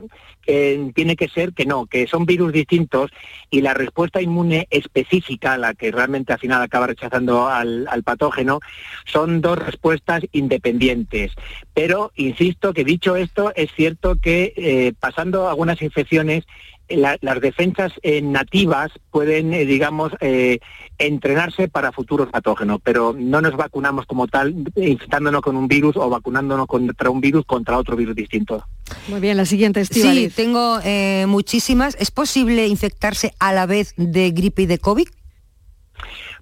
eh, 0.50 0.92
tiene 0.96 1.16
que 1.16 1.30
ser 1.30 1.54
que 1.54 1.66
no, 1.66 1.86
que 1.86 2.08
son 2.08 2.26
virus 2.26 2.52
distintos 2.52 3.12
y 3.50 3.62
la 3.62 3.74
respuesta 3.74 4.22
inmune 4.22 4.68
específica, 4.70 5.58
la 5.58 5.74
que 5.74 5.92
realmente 5.92 6.34
al 6.34 6.40
final 6.40 6.62
acaba 6.62 6.88
rechazando 6.88 7.48
al, 7.48 7.88
patógeno, 8.04 8.60
son 9.06 9.42
dos 9.42 9.60
respuestas 9.60 10.24
independientes. 10.32 11.34
Pero, 11.74 12.12
insisto, 12.16 12.74
que 12.74 12.84
dicho 12.84 13.16
esto, 13.16 13.52
es 13.56 13.72
cierto 13.74 14.16
que 14.16 14.94
pasando 15.00 15.50
algunas 15.50 15.82
infecciones, 15.82 16.46
las 16.90 17.42
defensas 17.42 17.94
eh, 18.02 18.22
nativas 18.22 18.92
pueden, 19.12 19.54
eh, 19.54 19.66
digamos, 19.66 20.12
eh, 20.22 20.60
entrenarse 20.98 21.68
para 21.68 21.92
futuros 21.92 22.30
patógenos, 22.30 22.80
pero 22.84 23.16
no 23.18 23.42
nos 23.42 23.56
vacunamos 23.56 24.06
como 24.06 24.28
tal 24.28 24.56
infectándonos 24.76 25.42
con 25.42 25.56
un 25.56 25.68
virus 25.68 25.96
o 25.98 26.10
vacunándonos 26.10 26.68
contra 26.68 27.10
un 27.10 27.22
virus 27.22 27.46
contra 27.46 27.78
otro 27.78 27.96
virus 27.96 28.16
distinto. 28.16 28.66
Muy 29.08 29.20
bien, 29.20 29.38
la 29.38 29.46
siguiente, 29.46 29.82
es 29.82 29.90
Sí, 29.90 30.32
tengo 30.36 30.80
muchísimas. 31.28 31.96
¿Es 32.00 32.12
posible 32.12 32.68
infectarse 32.68 33.34
a 33.40 33.54
la 33.54 33.66
vez 33.66 33.94
de 33.98 34.32
gripe 34.32 34.64
y 34.64 34.66
de 34.66 34.80
COVID? 34.80 35.08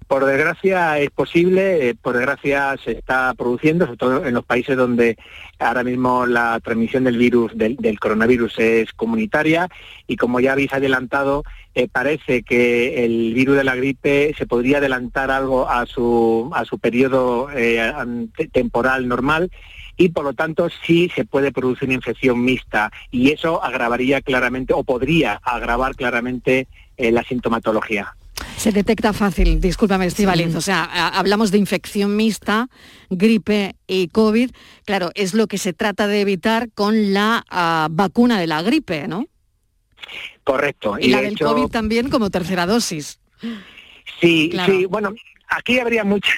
Por 0.08 0.26
desgracia 0.26 1.00
es 1.00 1.10
posible, 1.10 1.90
eh, 1.90 1.96
por 1.96 2.16
desgracia 2.16 2.78
se 2.82 2.92
está 2.92 3.34
produciendo, 3.34 3.86
sobre 3.86 3.98
todo 3.98 4.26
en 4.26 4.36
los 4.36 4.46
países 4.46 4.78
donde 4.78 5.18
ahora 5.60 5.84
mismo 5.84 6.26
la 6.26 6.62
transmisión 6.64 7.04
del 7.04 7.18
virus, 7.18 7.52
del, 7.58 7.76
del 7.76 8.00
coronavirus 8.00 8.58
es 8.58 8.94
comunitaria 8.94 9.68
y 10.08 10.16
como 10.16 10.40
ya 10.40 10.54
habéis 10.54 10.72
adelantado, 10.72 11.44
eh, 11.76 11.90
parece 11.92 12.44
que 12.44 13.04
el 13.04 13.34
virus 13.34 13.58
de 13.58 13.66
la 13.66 13.76
gripe 13.76 14.34
se 14.38 14.48
podría 14.48 14.78
adelantar 14.78 15.30
algo 15.30 15.70
a 15.70 15.86
su, 15.86 16.50
a 16.54 16.64
su 16.64 16.80
periodo 16.80 17.50
eh, 17.54 17.92
temporal 18.54 19.10
normal 19.10 19.52
y 19.98 20.10
por 20.10 20.24
lo 20.24 20.34
tanto 20.34 20.68
sí 20.86 21.12
se 21.16 21.26
puede 21.26 21.52
producir 21.52 21.88
una 21.90 21.96
infección 21.96 22.44
mixta 22.44 22.92
y 23.12 23.32
eso 23.32 23.64
agravaría 23.64 24.22
claramente 24.22 24.74
o 24.74 24.84
podría 24.84 25.40
agravar 25.44 25.96
claramente 25.96 26.68
eh, 26.98 27.12
la 27.12 27.24
sintomatología. 27.24 28.16
Se 28.56 28.72
detecta 28.72 29.14
fácil, 29.14 29.60
discúlpame 29.62 30.06
Estivaliz, 30.06 30.54
o 30.56 30.62
sea, 30.62 30.84
a- 30.84 31.18
hablamos 31.20 31.52
de 31.52 31.58
infección 31.58 32.16
mixta, 32.16 32.68
gripe 33.10 33.76
y 33.88 34.08
COVID, 34.10 34.52
claro, 34.86 35.12
es 35.16 35.34
lo 35.34 35.48
que 35.48 35.58
se 35.58 35.74
trata 35.74 36.08
de 36.08 36.22
evitar 36.22 36.70
con 36.74 37.14
la 37.14 37.44
ah, 37.50 37.88
vacuna 37.92 38.40
de 38.40 38.48
la 38.48 38.62
gripe, 38.62 39.08
¿no? 39.08 39.26
Correcto. 40.44 40.98
Y, 41.00 41.10
la 41.10 41.18
de 41.18 41.24
del 41.24 41.34
hecho, 41.34 41.46
COVID 41.46 41.68
también 41.70 42.10
como 42.10 42.30
tercera 42.30 42.66
dosis. 42.66 43.20
Sí, 44.22 44.50
Claro. 44.52 44.74
sí, 44.74 44.86
bueno, 44.86 45.14
aquí 45.50 45.80
habría 45.80 46.04
mucha, 46.04 46.32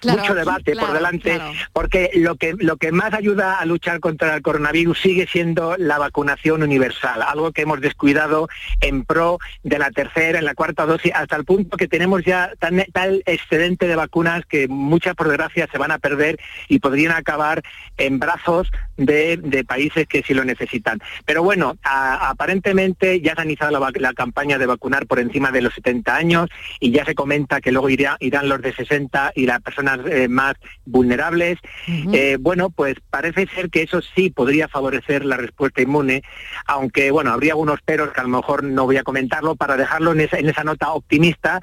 Claro, 0.00 0.20
mucho 0.20 0.34
debate 0.34 0.72
claro, 0.72 0.86
por 0.88 0.96
delante, 0.96 1.34
claro. 1.36 1.52
porque 1.72 2.10
lo 2.14 2.36
que, 2.36 2.54
lo 2.58 2.76
que 2.76 2.92
más 2.92 3.12
ayuda 3.14 3.58
a 3.58 3.64
luchar 3.64 4.00
contra 4.00 4.34
el 4.36 4.42
coronavirus 4.42 4.98
sigue 5.00 5.26
siendo 5.26 5.76
la 5.78 5.98
vacunación 5.98 6.62
universal, 6.62 7.22
algo 7.22 7.52
que 7.52 7.62
hemos 7.62 7.80
descuidado 7.80 8.48
en 8.80 9.04
pro 9.04 9.38
de 9.62 9.78
la 9.78 9.90
tercera, 9.90 10.38
en 10.38 10.44
la 10.44 10.54
cuarta 10.54 10.86
dosis, 10.86 11.12
hasta 11.14 11.36
el 11.36 11.44
punto 11.44 11.76
que 11.76 11.88
tenemos 11.88 12.22
ya 12.24 12.52
tan, 12.58 12.84
tal 12.92 13.22
excedente 13.26 13.86
de 13.88 13.96
vacunas 13.96 14.44
que 14.46 14.68
muchas, 14.68 15.14
por 15.14 15.28
desgracia, 15.28 15.68
se 15.70 15.78
van 15.78 15.90
a 15.90 15.98
perder 15.98 16.38
y 16.68 16.78
podrían 16.78 17.12
acabar 17.12 17.62
en 17.96 18.18
brazos 18.18 18.70
de, 18.96 19.36
de 19.38 19.64
países 19.64 20.06
que 20.06 20.22
sí 20.22 20.34
lo 20.34 20.44
necesitan. 20.44 21.00
Pero 21.24 21.42
bueno, 21.42 21.76
a- 21.82 22.28
aparentemente 22.30 23.20
ya 23.20 23.34
se 23.34 23.40
ha 23.40 23.44
iniciado 23.44 23.78
la, 23.78 23.90
la 23.94 24.12
campaña 24.12 24.58
de 24.58 24.66
vacunar 24.66 25.06
por 25.06 25.18
encima 25.18 25.50
de 25.50 25.62
los 25.62 25.74
70 25.74 26.14
años 26.16 26.48
y 26.80 26.90
ya 26.92 27.04
se 27.04 27.14
comenta 27.14 27.60
que 27.60 27.72
luego 27.72 27.88
irá- 27.90 28.16
irán 28.20 28.48
los 28.48 28.60
de 28.62 28.72
60 28.74 29.32
y 29.34 29.46
las 29.46 29.60
personas 29.86 30.12
eh, 30.12 30.28
más 30.28 30.54
vulnerables. 30.84 31.58
Eh, 31.86 32.36
bueno, 32.40 32.70
pues 32.70 32.96
parece 33.10 33.46
ser 33.46 33.70
que 33.70 33.82
eso 33.82 34.00
sí 34.14 34.30
podría 34.30 34.68
favorecer 34.68 35.24
la 35.24 35.36
respuesta 35.36 35.82
inmune, 35.82 36.22
aunque 36.66 37.10
bueno, 37.10 37.32
habría 37.32 37.52
algunos 37.52 37.80
peros 37.82 38.10
que 38.12 38.20
a 38.20 38.24
lo 38.24 38.30
mejor 38.30 38.64
no 38.64 38.84
voy 38.84 38.96
a 38.96 39.02
comentarlo 39.02 39.56
para 39.56 39.76
dejarlo 39.76 40.12
en 40.12 40.20
esa, 40.20 40.38
en 40.38 40.48
esa 40.48 40.64
nota 40.64 40.90
optimista. 40.92 41.60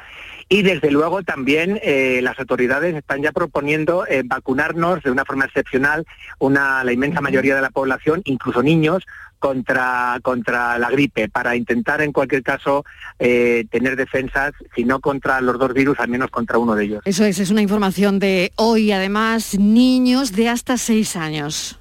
Y 0.50 0.62
desde 0.62 0.92
luego 0.92 1.24
también 1.24 1.80
eh, 1.84 2.20
las 2.22 2.38
autoridades 2.40 2.96
están 2.96 3.22
ya 3.22 3.32
proponiendo 3.32 4.06
vacunarnos 4.26 5.02
de 5.02 5.12
una 5.12 5.26
forma 5.26 5.46
excepcional, 5.46 6.06
una, 6.40 6.84
la 6.84 6.92
inmensa 6.92 7.22
mayoría 7.22 7.56
de 7.56 7.62
la 7.62 7.70
población, 7.70 8.22
incluso 8.26 8.62
niños, 8.62 9.04
contra, 9.44 10.20
contra 10.22 10.80
la 10.80 10.90
gripe, 10.90 11.28
para 11.28 11.54
intentar 11.58 12.02
en 12.02 12.14
cualquier 12.14 12.44
caso 12.44 12.86
eh, 13.20 13.66
tener 13.70 13.98
defensas, 13.98 14.54
si 14.74 14.86
no 14.86 15.02
contra 15.02 15.42
los 15.42 15.60
dos 15.60 15.74
virus, 15.74 16.00
al 16.00 16.08
menos 16.08 16.30
contra 16.30 16.58
uno 16.58 16.76
de 16.76 16.86
ellos. 16.86 17.02
Eso 17.04 17.26
es, 17.26 17.40
es 17.40 17.52
una 17.52 17.62
información 17.62 18.20
de 18.20 18.54
hoy, 18.56 18.94
además, 18.94 19.60
niños 19.60 20.32
de 20.32 20.48
hasta 20.48 20.78
seis 20.78 21.18
años. 21.18 21.78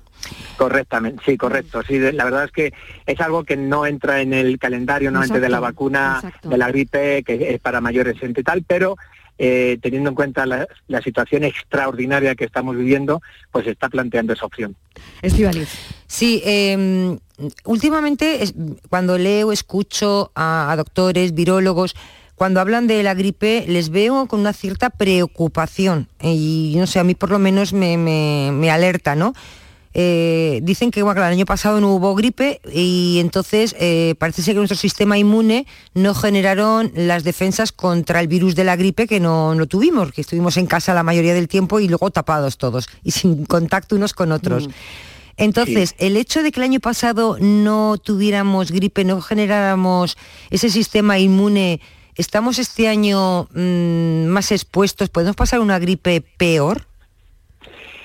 Correctamente, 0.56 1.22
sí, 1.24 1.36
correcto. 1.36 1.82
Sí, 1.86 2.00
la 2.00 2.24
verdad 2.24 2.46
es 2.46 2.50
que 2.50 2.72
es 3.06 3.20
algo 3.20 3.44
que 3.44 3.56
no 3.56 3.86
entra 3.86 4.22
en 4.22 4.34
el 4.34 4.58
calendario 4.58 5.12
normalmente 5.12 5.38
de 5.38 5.48
la 5.48 5.60
vacuna 5.60 6.16
exacto. 6.16 6.48
de 6.48 6.58
la 6.58 6.66
gripe, 6.66 7.22
que 7.22 7.54
es 7.54 7.60
para 7.60 7.80
mayores 7.80 8.16
y 8.20 8.42
tal, 8.42 8.64
pero 8.66 8.96
eh, 9.38 9.78
teniendo 9.82 10.10
en 10.10 10.14
cuenta 10.14 10.46
la, 10.46 10.66
la 10.88 11.00
situación 11.02 11.44
extraordinaria 11.44 12.34
que 12.34 12.44
estamos 12.44 12.76
viviendo, 12.76 13.20
pues 13.50 13.66
está 13.66 13.88
planteando 13.88 14.32
esa 14.32 14.46
opción. 14.46 14.76
Estivaliz. 15.22 15.68
Sí, 16.06 16.42
eh, 16.44 17.16
últimamente 17.64 18.42
es- 18.42 18.54
cuando 18.88 19.18
leo, 19.18 19.52
escucho 19.52 20.30
a, 20.34 20.70
a 20.70 20.76
doctores, 20.76 21.34
virólogos, 21.34 21.94
cuando 22.34 22.60
hablan 22.60 22.86
de 22.86 23.02
la 23.02 23.14
gripe 23.14 23.64
les 23.68 23.90
veo 23.90 24.26
con 24.26 24.40
una 24.40 24.52
cierta 24.52 24.90
preocupación 24.90 26.08
y 26.20 26.74
no 26.76 26.86
sé, 26.86 26.98
a 26.98 27.04
mí 27.04 27.14
por 27.14 27.30
lo 27.30 27.38
menos 27.38 27.72
me, 27.72 27.96
me- 27.96 28.50
me 28.52 28.70
alerta, 28.70 29.14
¿no? 29.14 29.32
Eh, 29.94 30.60
dicen 30.62 30.90
que 30.90 31.02
bueno, 31.02 31.20
el 31.20 31.32
año 31.32 31.44
pasado 31.44 31.80
no 31.80 31.92
hubo 31.94 32.14
gripe 32.14 32.60
y 32.72 33.18
entonces 33.20 33.76
eh, 33.78 34.14
parece 34.18 34.42
ser 34.42 34.54
que 34.54 34.58
nuestro 34.58 34.78
sistema 34.78 35.18
inmune 35.18 35.66
no 35.92 36.14
generaron 36.14 36.92
las 36.94 37.24
defensas 37.24 37.72
contra 37.72 38.20
el 38.20 38.28
virus 38.28 38.54
de 38.54 38.64
la 38.64 38.76
gripe 38.76 39.06
que 39.06 39.20
no, 39.20 39.54
no 39.54 39.66
tuvimos, 39.66 40.12
que 40.12 40.22
estuvimos 40.22 40.56
en 40.56 40.66
casa 40.66 40.94
la 40.94 41.02
mayoría 41.02 41.34
del 41.34 41.48
tiempo 41.48 41.78
y 41.78 41.88
luego 41.88 42.10
tapados 42.10 42.56
todos 42.56 42.88
y 43.02 43.10
sin 43.10 43.44
contacto 43.44 43.96
unos 43.96 44.14
con 44.14 44.32
otros. 44.32 44.68
Entonces, 45.36 45.94
el 45.98 46.16
hecho 46.16 46.42
de 46.42 46.52
que 46.52 46.60
el 46.60 46.64
año 46.64 46.80
pasado 46.80 47.36
no 47.40 47.96
tuviéramos 47.98 48.70
gripe, 48.70 49.04
no 49.04 49.20
generáramos 49.20 50.16
ese 50.50 50.70
sistema 50.70 51.18
inmune, 51.18 51.80
¿estamos 52.16 52.58
este 52.58 52.88
año 52.88 53.48
mm, 53.54 54.26
más 54.26 54.52
expuestos? 54.52 55.08
¿Podemos 55.08 55.36
pasar 55.36 55.60
una 55.60 55.78
gripe 55.78 56.20
peor? 56.20 56.86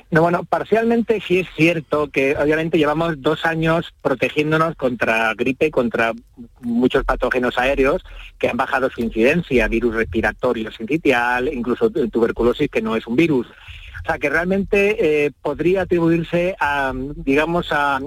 No, 0.09 0.21
bueno, 0.21 0.45
parcialmente 0.45 1.21
sí 1.25 1.39
es 1.39 1.47
cierto 1.55 2.07
que 2.09 2.35
obviamente 2.37 2.77
llevamos 2.77 3.21
dos 3.21 3.45
años 3.45 3.93
protegiéndonos 4.01 4.75
contra 4.75 5.33
gripe, 5.33 5.69
contra 5.69 6.13
muchos 6.61 7.03
patógenos 7.03 7.57
aéreos 7.57 8.03
que 8.39 8.47
han 8.47 8.55
bajado 8.55 8.89
su 8.89 9.01
incidencia, 9.01 9.67
virus 9.67 9.95
respiratorio 9.95 10.71
sincitial, 10.71 11.49
incluso 11.53 11.89
tu- 11.89 12.07
tuberculosis 12.09 12.69
que 12.69 12.81
no 12.81 12.95
es 12.95 13.05
un 13.05 13.17
virus. 13.17 13.47
O 13.47 14.05
sea 14.05 14.17
que 14.17 14.29
realmente 14.29 15.25
eh, 15.25 15.31
podría 15.41 15.81
atribuirse 15.81 16.55
a, 16.57 16.93
digamos, 16.95 17.73
a, 17.73 17.99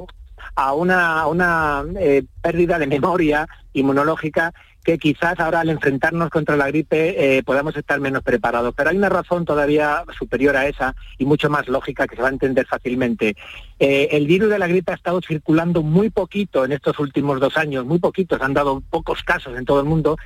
a 0.55 0.73
una, 0.73 1.21
a 1.21 1.27
una 1.27 1.85
eh, 1.99 2.23
pérdida 2.41 2.79
de 2.79 2.87
memoria 2.87 3.47
inmunológica 3.75 4.55
que 4.85 4.99
quizás 4.99 5.38
ahora 5.38 5.61
al 5.61 5.69
enfrentarnos 5.69 6.31
contra 6.31 6.57
la 6.57 6.69
gripe 6.69 7.38
eh, 7.38 7.43
podamos 7.43 7.77
estar 7.77 8.01
menos 8.01 8.23
preparados. 8.23 8.75
Pero 8.75 8.90
hay 8.90 8.97
una 8.97 9.09
razón 9.09 9.45
todavía 9.45 10.05
superior 10.19 10.57
a 10.57 10.66
esa 10.66 10.95
y 11.19 11.27
mucho 11.27 11.51
más 11.51 11.69
lógica 11.69 12.07
que 12.07 12.16
se 12.16 12.23
va 12.23 12.29
a 12.29 12.33
entender 12.33 12.66
fácilmente. 12.66 13.37
Eh, 13.79 14.09
el 14.12 14.27
virus 14.27 14.51
de 14.51 14.59
la 14.59 14.66
gripe 14.66 14.93
ha 14.93 14.97
estado 14.97 15.21
circulando 15.27 15.83
muy 15.83 16.11
poquito 16.11 16.64
en 16.64 16.73
estos 16.73 16.99
últimos 16.99 17.40
dos 17.40 17.57
años, 17.57 17.85
muy 17.85 17.99
poquitos, 17.99 18.40
han 18.40 18.55
dado 18.55 18.83
pocos 18.90 19.23
casos 19.23 19.57
en 19.57 19.64
todo 19.64 19.81
el 19.81 19.87
mundo, 19.87 20.16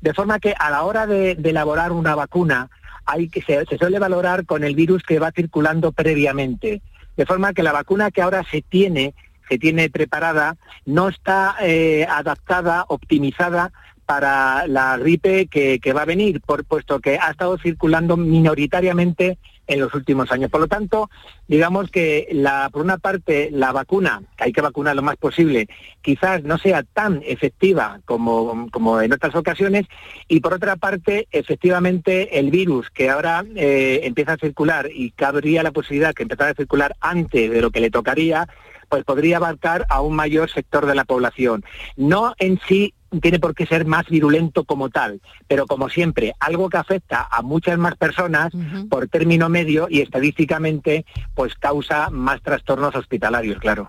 de 0.00 0.14
forma 0.14 0.38
que 0.38 0.54
a 0.58 0.70
la 0.70 0.82
hora 0.82 1.06
de, 1.06 1.32
elaborar 1.50 1.90
una 1.90 2.14
vacuna 2.14 2.70
hay 3.06 3.28
que 3.28 3.42
se, 3.42 3.64
suele 3.76 3.98
valorar 3.98 4.46
con 4.46 4.62
el 4.62 4.76
virus 4.76 5.02
que 5.02 5.18
va 5.18 5.32
circulando 5.32 5.90
previamente. 5.90 6.80
De 7.16 7.26
forma 7.26 7.52
que 7.52 7.64
la 7.64 7.72
vacuna 7.72 8.12
que 8.12 8.22
ahora 8.22 8.44
se 8.48 8.62
tiene, 8.62 9.14
se 9.48 9.58
tiene 9.58 9.90
preparada, 9.90 10.56
no 10.86 11.08
está 11.08 11.56
eh, 11.60 12.06
adaptada, 12.08 12.84
optimizada 12.86 13.72
para 14.10 14.66
la 14.66 14.96
gripe 14.96 15.46
que, 15.46 15.92
va 15.92 16.02
a 16.02 16.04
venir, 16.04 16.40
por, 16.40 16.64
puesto 16.64 16.98
que 16.98 17.16
ha 17.16 17.30
estado 17.30 17.56
circulando 17.58 18.16
minoritariamente 18.16 19.38
en 19.68 19.78
los 19.78 19.94
últimos 19.94 20.32
años. 20.32 20.50
Por 20.50 20.62
lo 20.62 20.66
tanto, 20.66 21.08
digamos 21.46 21.92
que 21.92 22.26
la, 22.32 22.70
por 22.72 22.82
una 22.82 22.98
parte 22.98 23.50
la 23.52 23.70
vacuna, 23.70 24.20
que 24.36 24.42
hay 24.46 24.52
que 24.52 24.62
vacunar 24.62 24.96
lo 24.96 25.02
más 25.02 25.16
posible, 25.16 25.68
quizás 26.02 26.42
no 26.42 26.58
sea 26.58 26.82
tan 26.82 27.22
efectiva 27.24 28.00
como, 28.04 29.00
en 29.00 29.12
otras 29.12 29.36
ocasiones, 29.36 29.86
y 30.26 30.40
por 30.40 30.54
otra 30.54 30.74
parte, 30.74 31.28
efectivamente, 31.30 32.40
el 32.40 32.50
virus 32.50 32.90
que 32.90 33.10
ahora 33.10 33.44
eh, 33.54 34.00
empieza 34.02 34.32
a 34.32 34.38
circular 34.38 34.88
y 34.92 35.12
que 35.12 35.24
habría 35.24 35.62
la 35.62 35.70
posibilidad 35.70 36.14
que 36.14 36.24
empezara 36.24 36.50
a 36.50 36.54
circular 36.54 36.96
antes 37.00 37.48
de 37.48 37.60
lo 37.60 37.70
que 37.70 37.80
le 37.80 37.92
tocaría, 37.92 38.48
pues 38.88 39.04
podría 39.04 39.36
abarcar 39.36 39.86
a 39.88 40.00
un 40.00 40.16
mayor 40.16 40.50
sector 40.50 40.84
de 40.86 40.96
la 40.96 41.04
población. 41.04 41.64
No 41.96 42.34
en 42.40 42.60
sí 42.66 42.92
tiene 43.20 43.38
por 43.40 43.54
qué 43.54 43.66
ser 43.66 43.84
más 43.86 44.06
virulento 44.06 44.64
como 44.64 44.88
tal, 44.90 45.20
pero 45.48 45.66
como 45.66 45.88
siempre, 45.88 46.34
algo 46.40 46.68
que 46.68 46.76
afecta 46.76 47.26
a 47.30 47.42
muchas 47.42 47.78
más 47.78 47.96
personas 47.96 48.52
por 48.88 49.08
término 49.08 49.48
medio 49.48 49.88
y 49.90 50.00
estadísticamente, 50.00 51.04
pues 51.34 51.54
causa 51.56 52.10
más 52.10 52.40
trastornos 52.42 52.94
hospitalarios, 52.94 53.58
claro. 53.58 53.88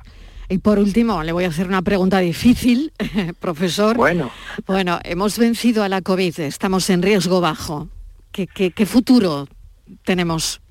Y 0.49 0.57
por 0.57 0.79
último, 0.79 1.23
le 1.23 1.31
voy 1.31 1.45
a 1.45 1.47
hacer 1.47 1.67
una 1.67 1.81
pregunta 1.81 2.19
difícil, 2.19 2.91
profesor. 3.39 3.95
Bueno. 3.95 4.31
Bueno, 4.67 4.99
hemos 5.03 5.37
vencido 5.37 5.83
a 5.83 5.87
la 5.89 6.01
COVID, 6.01 6.39
estamos 6.41 6.89
en 6.89 7.01
riesgo 7.01 7.39
bajo. 7.39 7.87
¿Qué, 8.33 8.47
qué- 8.47 8.71
qué 8.71 8.85
futuro 8.85 9.47
tenemos? 10.03 10.61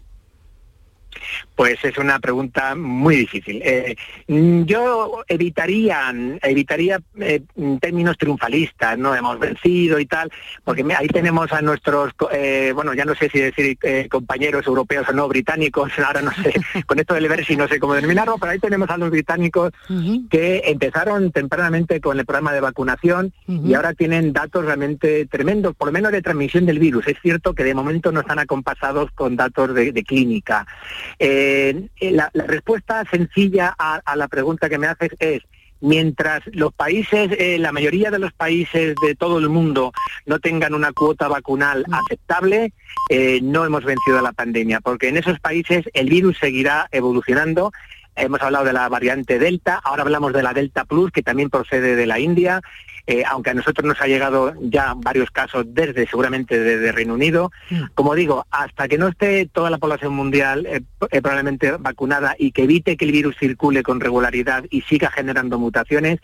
Pues 1.60 1.76
es 1.84 1.98
una 1.98 2.18
pregunta 2.18 2.74
muy 2.74 3.16
difícil. 3.16 3.60
Eh, 3.62 3.94
mm, 4.28 4.62
yo 4.62 5.22
evitaría, 5.28 6.10
evitaría 6.40 7.02
eh, 7.18 7.42
términos 7.82 8.16
triunfalistas, 8.16 8.96
¿no? 8.96 9.14
Hemos 9.14 9.38
vencido 9.38 10.00
y 10.00 10.06
tal, 10.06 10.32
porque 10.64 10.82
ahí 10.96 11.08
tenemos 11.08 11.52
a 11.52 11.60
nuestros, 11.60 12.14
eh, 12.32 12.72
bueno, 12.74 12.94
ya 12.94 13.04
no 13.04 13.14
sé 13.14 13.28
si 13.28 13.40
decir 13.40 13.76
eh, 13.82 14.08
compañeros 14.10 14.66
europeos 14.66 15.06
o 15.10 15.12
no, 15.12 15.28
británicos, 15.28 15.92
ahora 15.98 16.22
no 16.22 16.32
sé, 16.32 16.54
con 16.86 16.98
esto 16.98 17.12
del 17.12 17.26
Eversi 17.26 17.56
no 17.56 17.68
sé 17.68 17.78
cómo 17.78 17.92
denominarlo, 17.92 18.38
pero 18.38 18.52
ahí 18.52 18.58
tenemos 18.58 18.88
a 18.88 18.96
los 18.96 19.10
británicos 19.10 19.70
que 20.30 20.62
empezaron 20.64 21.30
tempranamente 21.30 22.00
con 22.00 22.18
el 22.18 22.24
programa 22.24 22.54
de 22.54 22.62
vacunación 22.62 23.34
y 23.46 23.74
ahora 23.74 23.92
tienen 23.92 24.32
datos 24.32 24.64
realmente 24.64 25.26
tremendos, 25.26 25.76
por 25.76 25.88
lo 25.88 25.92
menos 25.92 26.10
de 26.10 26.22
transmisión 26.22 26.64
del 26.64 26.78
virus. 26.78 27.06
Es 27.06 27.18
cierto 27.20 27.52
que 27.52 27.64
de 27.64 27.74
momento 27.74 28.12
no 28.12 28.20
están 28.20 28.38
acompasados 28.38 29.10
con 29.10 29.36
datos 29.36 29.74
de, 29.74 29.92
de 29.92 30.02
clínica. 30.04 30.66
Eh, 31.18 31.49
la, 32.00 32.30
la 32.32 32.44
respuesta 32.44 33.04
sencilla 33.10 33.74
a, 33.78 34.00
a 34.04 34.16
la 34.16 34.28
pregunta 34.28 34.68
que 34.68 34.78
me 34.78 34.86
haces 34.86 35.10
es, 35.18 35.42
mientras 35.80 36.42
los 36.52 36.72
países, 36.72 37.30
eh, 37.38 37.58
la 37.58 37.72
mayoría 37.72 38.10
de 38.10 38.18
los 38.18 38.32
países 38.32 38.94
de 39.02 39.14
todo 39.14 39.38
el 39.38 39.48
mundo 39.48 39.92
no 40.26 40.38
tengan 40.38 40.74
una 40.74 40.92
cuota 40.92 41.28
vacunal 41.28 41.84
aceptable, 41.90 42.72
eh, 43.08 43.40
no 43.42 43.64
hemos 43.64 43.84
vencido 43.84 44.20
la 44.20 44.32
pandemia, 44.32 44.80
porque 44.80 45.08
en 45.08 45.16
esos 45.16 45.40
países 45.40 45.84
el 45.94 46.08
virus 46.08 46.38
seguirá 46.38 46.88
evolucionando. 46.92 47.72
Hemos 48.20 48.42
hablado 48.42 48.64
de 48.64 48.72
la 48.72 48.88
variante 48.88 49.38
Delta, 49.38 49.80
ahora 49.82 50.02
hablamos 50.02 50.32
de 50.32 50.42
la 50.42 50.52
Delta 50.52 50.84
Plus, 50.84 51.10
que 51.10 51.22
también 51.22 51.48
procede 51.48 51.96
de 51.96 52.06
la 52.06 52.18
India, 52.18 52.60
eh, 53.06 53.22
aunque 53.26 53.50
a 53.50 53.54
nosotros 53.54 53.86
nos 53.86 54.00
ha 54.00 54.06
llegado 54.06 54.52
ya 54.60 54.94
varios 54.94 55.30
casos 55.30 55.64
desde, 55.68 56.06
seguramente 56.06 56.60
desde 56.60 56.92
Reino 56.92 57.14
Unido. 57.14 57.50
Como 57.94 58.14
digo, 58.14 58.46
hasta 58.50 58.88
que 58.88 58.98
no 58.98 59.08
esté 59.08 59.46
toda 59.46 59.70
la 59.70 59.78
población 59.78 60.14
mundial 60.14 60.66
eh, 60.66 60.82
eh, 61.10 61.22
probablemente 61.22 61.72
vacunada 61.72 62.36
y 62.38 62.52
que 62.52 62.64
evite 62.64 62.96
que 62.96 63.06
el 63.06 63.12
virus 63.12 63.36
circule 63.38 63.82
con 63.82 64.00
regularidad 64.00 64.64
y 64.70 64.82
siga 64.82 65.10
generando 65.10 65.58
mutaciones, 65.58 66.20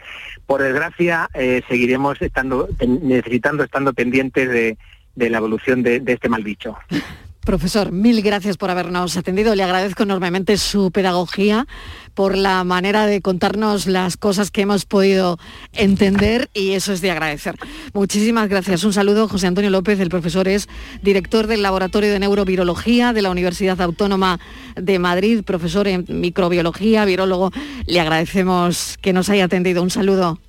por 0.47 0.63
desgracia 0.63 1.29
seguiremos 1.69 2.21
estando 2.21 2.69
necesitando, 2.87 3.65
estando 3.65 3.93
pendientes 3.95 4.49
de, 4.49 4.77
de 5.15 5.31
la 5.31 5.39
evolución 5.39 5.83
de, 5.83 6.01
de 6.01 6.13
este 6.13 6.29
mal 6.29 6.45
bicho. 6.45 6.77
Profesor, 7.47 7.93
mil 7.93 8.23
gracias 8.23 8.57
por 8.57 8.71
habernos 8.71 9.17
atendido. 9.17 9.55
Le 9.55 9.63
agradezco 9.63 10.03
enormemente 10.03 10.57
su 10.57 10.91
pedagogía, 10.91 11.69
por 12.15 12.37
la 12.37 12.65
manera 12.65 13.07
de 13.07 13.21
contarnos 13.23 13.87
las 13.87 14.17
cosas 14.17 14.51
que 14.51 14.63
hemos 14.63 14.85
podido 14.85 15.39
entender 15.73 16.51
y 16.55 16.73
eso 16.73 16.93
es 16.93 17.01
de 17.03 17.13
agradecer. 17.13 17.55
Muchísimas 17.95 18.49
gracias. 18.49 18.83
Un 18.83 18.93
saludo, 18.93 19.29
José 19.29 19.47
Antonio 19.47 19.71
López, 19.71 20.01
el 20.01 20.09
profesor 20.09 20.49
es 20.49 20.69
director 21.03 21.47
del 21.47 21.63
Laboratorio 21.63 22.11
de 22.11 22.19
Neurovirología 22.19 23.13
de 23.13 23.23
la 23.23 23.31
Universidad 23.31 23.81
Autónoma 23.81 24.41
de 24.75 24.99
Madrid, 24.99 25.45
profesor 25.45 25.87
en 25.87 26.05
microbiología, 26.09 27.05
virólogo. 27.05 27.53
Le 27.87 28.01
agradecemos 28.01 28.99
que 29.01 29.13
nos 29.13 29.29
haya 29.29 29.45
atendido. 29.45 29.85
Un 29.85 29.91
saludo. 29.91 30.41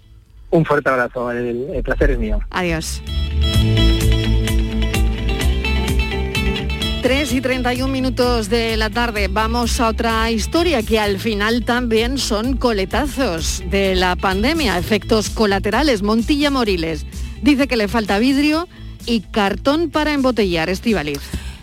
Un 0.49 0.65
fuerte 0.65 0.89
abrazo, 0.89 1.29
el- 1.31 1.67
el 1.75 1.83
placer 1.83 2.09
es 2.09 2.17
mío. 2.17 2.39
Adiós. 2.49 3.03
3 7.01 7.33
y 7.33 7.41
31 7.41 7.91
minutos 7.91 8.49
de 8.49 8.75
la 8.75 8.89
tarde. 8.89 9.27
Vamos 9.27 9.79
a 9.79 9.89
otra 9.89 10.31
historia 10.31 10.81
que 10.81 10.99
al 10.99 11.19
final 11.19 11.63
también 11.63 12.17
son 12.17 12.57
coletazos 12.57 13.63
de 13.69 13.95
la 13.95 14.15
pandemia, 14.15 14.77
efectos 14.77 15.29
colaterales. 15.29 16.01
Montilla 16.01 16.49
Moriles 16.49 17.05
dice 17.41 17.67
que 17.67 17.77
le 17.77 17.87
falta 17.87 18.19
vidrio 18.19 18.67
y 19.05 19.21
cartón 19.21 19.89
para 19.89 20.13
embotellar. 20.13 20.69
Estivaliz. 20.69 21.19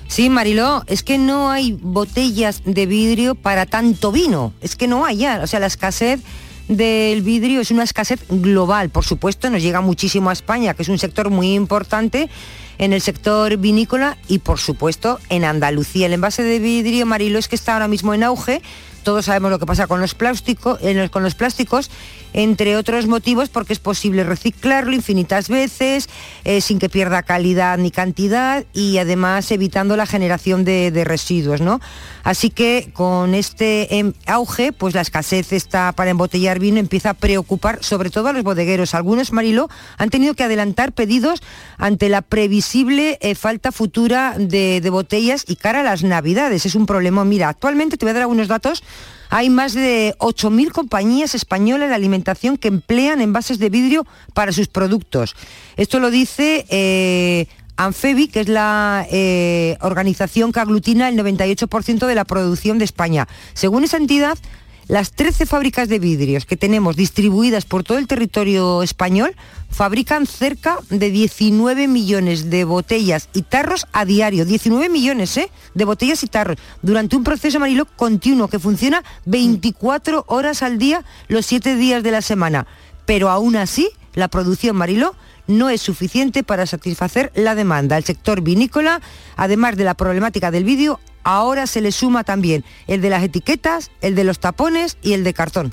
Sí, 0.06 0.30
Mariló, 0.30 0.84
es 0.86 1.02
que 1.02 1.18
no 1.18 1.50
hay 1.50 1.72
botellas 1.72 2.62
de 2.64 2.86
vidrio 2.86 3.34
para 3.34 3.66
tanto 3.66 4.12
vino. 4.12 4.52
Es 4.60 4.76
que 4.76 4.86
no 4.86 5.04
hay 5.04 5.18
ya. 5.18 5.40
O 5.42 5.46
sea, 5.46 5.60
la 5.60 5.66
escasez 5.66 6.20
del 6.68 7.22
vidrio 7.22 7.60
es 7.60 7.70
una 7.70 7.82
escasez 7.82 8.20
global. 8.28 8.90
Por 8.90 9.04
supuesto, 9.04 9.50
nos 9.50 9.62
llega 9.62 9.80
muchísimo 9.80 10.30
a 10.30 10.32
España, 10.32 10.74
que 10.74 10.82
es 10.82 10.88
un 10.88 10.98
sector 10.98 11.30
muy 11.30 11.54
importante 11.54 12.30
en 12.78 12.92
el 12.92 13.00
sector 13.00 13.56
vinícola 13.56 14.16
y, 14.28 14.38
por 14.38 14.58
supuesto, 14.58 15.20
en 15.28 15.44
Andalucía. 15.44 16.06
El 16.06 16.14
envase 16.14 16.42
de 16.42 16.58
vidrio, 16.58 17.06
Mariló, 17.06 17.38
es 17.38 17.48
que 17.48 17.56
está 17.56 17.74
ahora 17.74 17.88
mismo 17.88 18.14
en 18.14 18.22
auge. 18.22 18.62
Todos 19.02 19.26
sabemos 19.26 19.50
lo 19.50 19.58
que 19.58 19.66
pasa 19.66 19.86
con 19.86 20.00
los, 20.00 20.16
los 20.18 21.34
plásticos, 21.34 21.90
entre 22.32 22.76
otros 22.76 23.06
motivos 23.06 23.50
porque 23.50 23.74
es 23.74 23.78
posible 23.78 24.24
reciclarlo 24.24 24.94
infinitas 24.94 25.50
veces, 25.50 26.08
eh, 26.44 26.62
sin 26.62 26.78
que 26.78 26.88
pierda 26.88 27.22
calidad 27.22 27.76
ni 27.76 27.90
cantidad 27.90 28.64
y 28.72 28.96
además 28.96 29.50
evitando 29.50 29.98
la 29.98 30.06
generación 30.06 30.64
de, 30.64 30.90
de 30.90 31.04
residuos. 31.04 31.60
¿no? 31.60 31.80
Así 32.24 32.48
que 32.48 32.90
con 32.94 33.34
este 33.34 33.98
em, 33.98 34.14
auge, 34.26 34.72
pues 34.72 34.94
la 34.94 35.02
escasez 35.02 35.52
está 35.52 35.92
para 35.92 36.10
embotellar 36.10 36.58
vino 36.58 36.80
empieza 36.80 37.10
a 37.10 37.14
preocupar 37.14 37.84
sobre 37.84 38.08
todo 38.08 38.28
a 38.28 38.32
los 38.32 38.42
bodegueros. 38.42 38.94
Algunos, 38.94 39.30
Mariló, 39.32 39.68
han 39.98 40.08
tenido 40.08 40.34
que 40.34 40.42
adelantar 40.42 40.92
pedidos 40.92 41.42
ante 41.76 42.08
la 42.08 42.22
previsible 42.22 43.18
eh, 43.20 43.34
falta 43.34 43.72
futura 43.72 44.34
de, 44.38 44.80
botellas 44.90 45.44
y 45.46 45.56
cara 45.56 45.80
a 45.80 45.82
las 45.82 46.02
navidades. 46.02 46.64
Es 46.64 46.74
un 46.74 46.86
problema. 46.86 47.24
Mira, 47.24 47.50
actualmente 47.50 47.98
te 47.98 48.06
voy 48.06 48.10
a 48.10 48.14
dar 48.14 48.22
algunos 48.22 48.48
datos. 48.48 48.82
Hay 49.28 49.50
más 49.50 49.74
de 49.74 50.14
8.000 50.18 50.70
compañías 50.70 51.34
españolas 51.34 51.88
de 51.88 51.94
alimentación 51.94 52.56
que 52.56 52.68
emplean 52.68 53.20
envases 53.20 53.58
de 53.58 53.68
vidrio 53.68 54.06
para 54.32 54.52
sus 54.52 54.68
productos. 54.68 55.34
Esto 55.76 55.98
lo 55.98 56.10
dice 56.10 56.64
eh, 56.68 57.48
Anfebi, 57.76 58.28
que 58.28 58.40
es 58.40 58.48
la 58.48 59.06
eh, 59.10 59.76
organización 59.80 60.52
que 60.52 60.60
aglutina 60.60 61.08
el 61.08 61.18
98% 61.18 62.06
de 62.06 62.14
la 62.14 62.24
producción 62.24 62.78
de 62.78 62.84
España. 62.84 63.28
Según 63.54 63.84
esa 63.84 63.96
entidad, 63.96 64.38
las 64.86 65.12
13 65.12 65.46
fábricas 65.46 65.88
de 65.88 65.98
vidrios 65.98 66.44
que 66.44 66.58
tenemos 66.58 66.94
distribuidas 66.94 67.64
por 67.64 67.84
todo 67.84 67.96
el 67.96 68.06
territorio 68.06 68.82
español 68.82 69.34
fabrican 69.70 70.26
cerca 70.26 70.78
de 70.90 71.10
19 71.10 71.88
millones 71.88 72.50
de 72.50 72.64
botellas 72.64 73.30
y 73.32 73.42
tarros 73.42 73.86
a 73.92 74.04
diario. 74.04 74.44
19 74.44 74.90
millones 74.90 75.36
¿eh? 75.38 75.50
de 75.72 75.84
botellas 75.86 76.22
y 76.22 76.26
tarros 76.26 76.58
durante 76.82 77.16
un 77.16 77.24
proceso 77.24 77.56
amarilo 77.56 77.86
continuo 77.86 78.48
que 78.48 78.58
funciona 78.58 79.02
24 79.24 80.26
horas 80.28 80.62
al 80.62 80.76
día, 80.76 81.02
los 81.28 81.46
7 81.46 81.76
días 81.76 82.02
de 82.02 82.10
la 82.10 82.20
semana. 82.20 82.66
Pero 83.06 83.30
aún 83.30 83.56
así, 83.56 83.88
la 84.12 84.28
producción 84.28 84.76
Mariló 84.76 85.16
no 85.46 85.70
es 85.70 85.80
suficiente 85.80 86.42
para 86.42 86.66
satisfacer 86.66 87.32
la 87.34 87.54
demanda. 87.54 87.96
El 87.96 88.04
sector 88.04 88.40
vinícola, 88.40 89.00
además 89.36 89.76
de 89.76 89.84
la 89.84 89.94
problemática 89.94 90.50
del 90.50 90.64
vidrio, 90.64 91.00
ahora 91.22 91.66
se 91.66 91.80
le 91.80 91.92
suma 91.92 92.24
también 92.24 92.64
el 92.86 93.00
de 93.00 93.10
las 93.10 93.22
etiquetas, 93.22 93.90
el 94.00 94.14
de 94.14 94.24
los 94.24 94.38
tapones 94.38 94.96
y 95.02 95.12
el 95.12 95.24
de 95.24 95.34
cartón. 95.34 95.72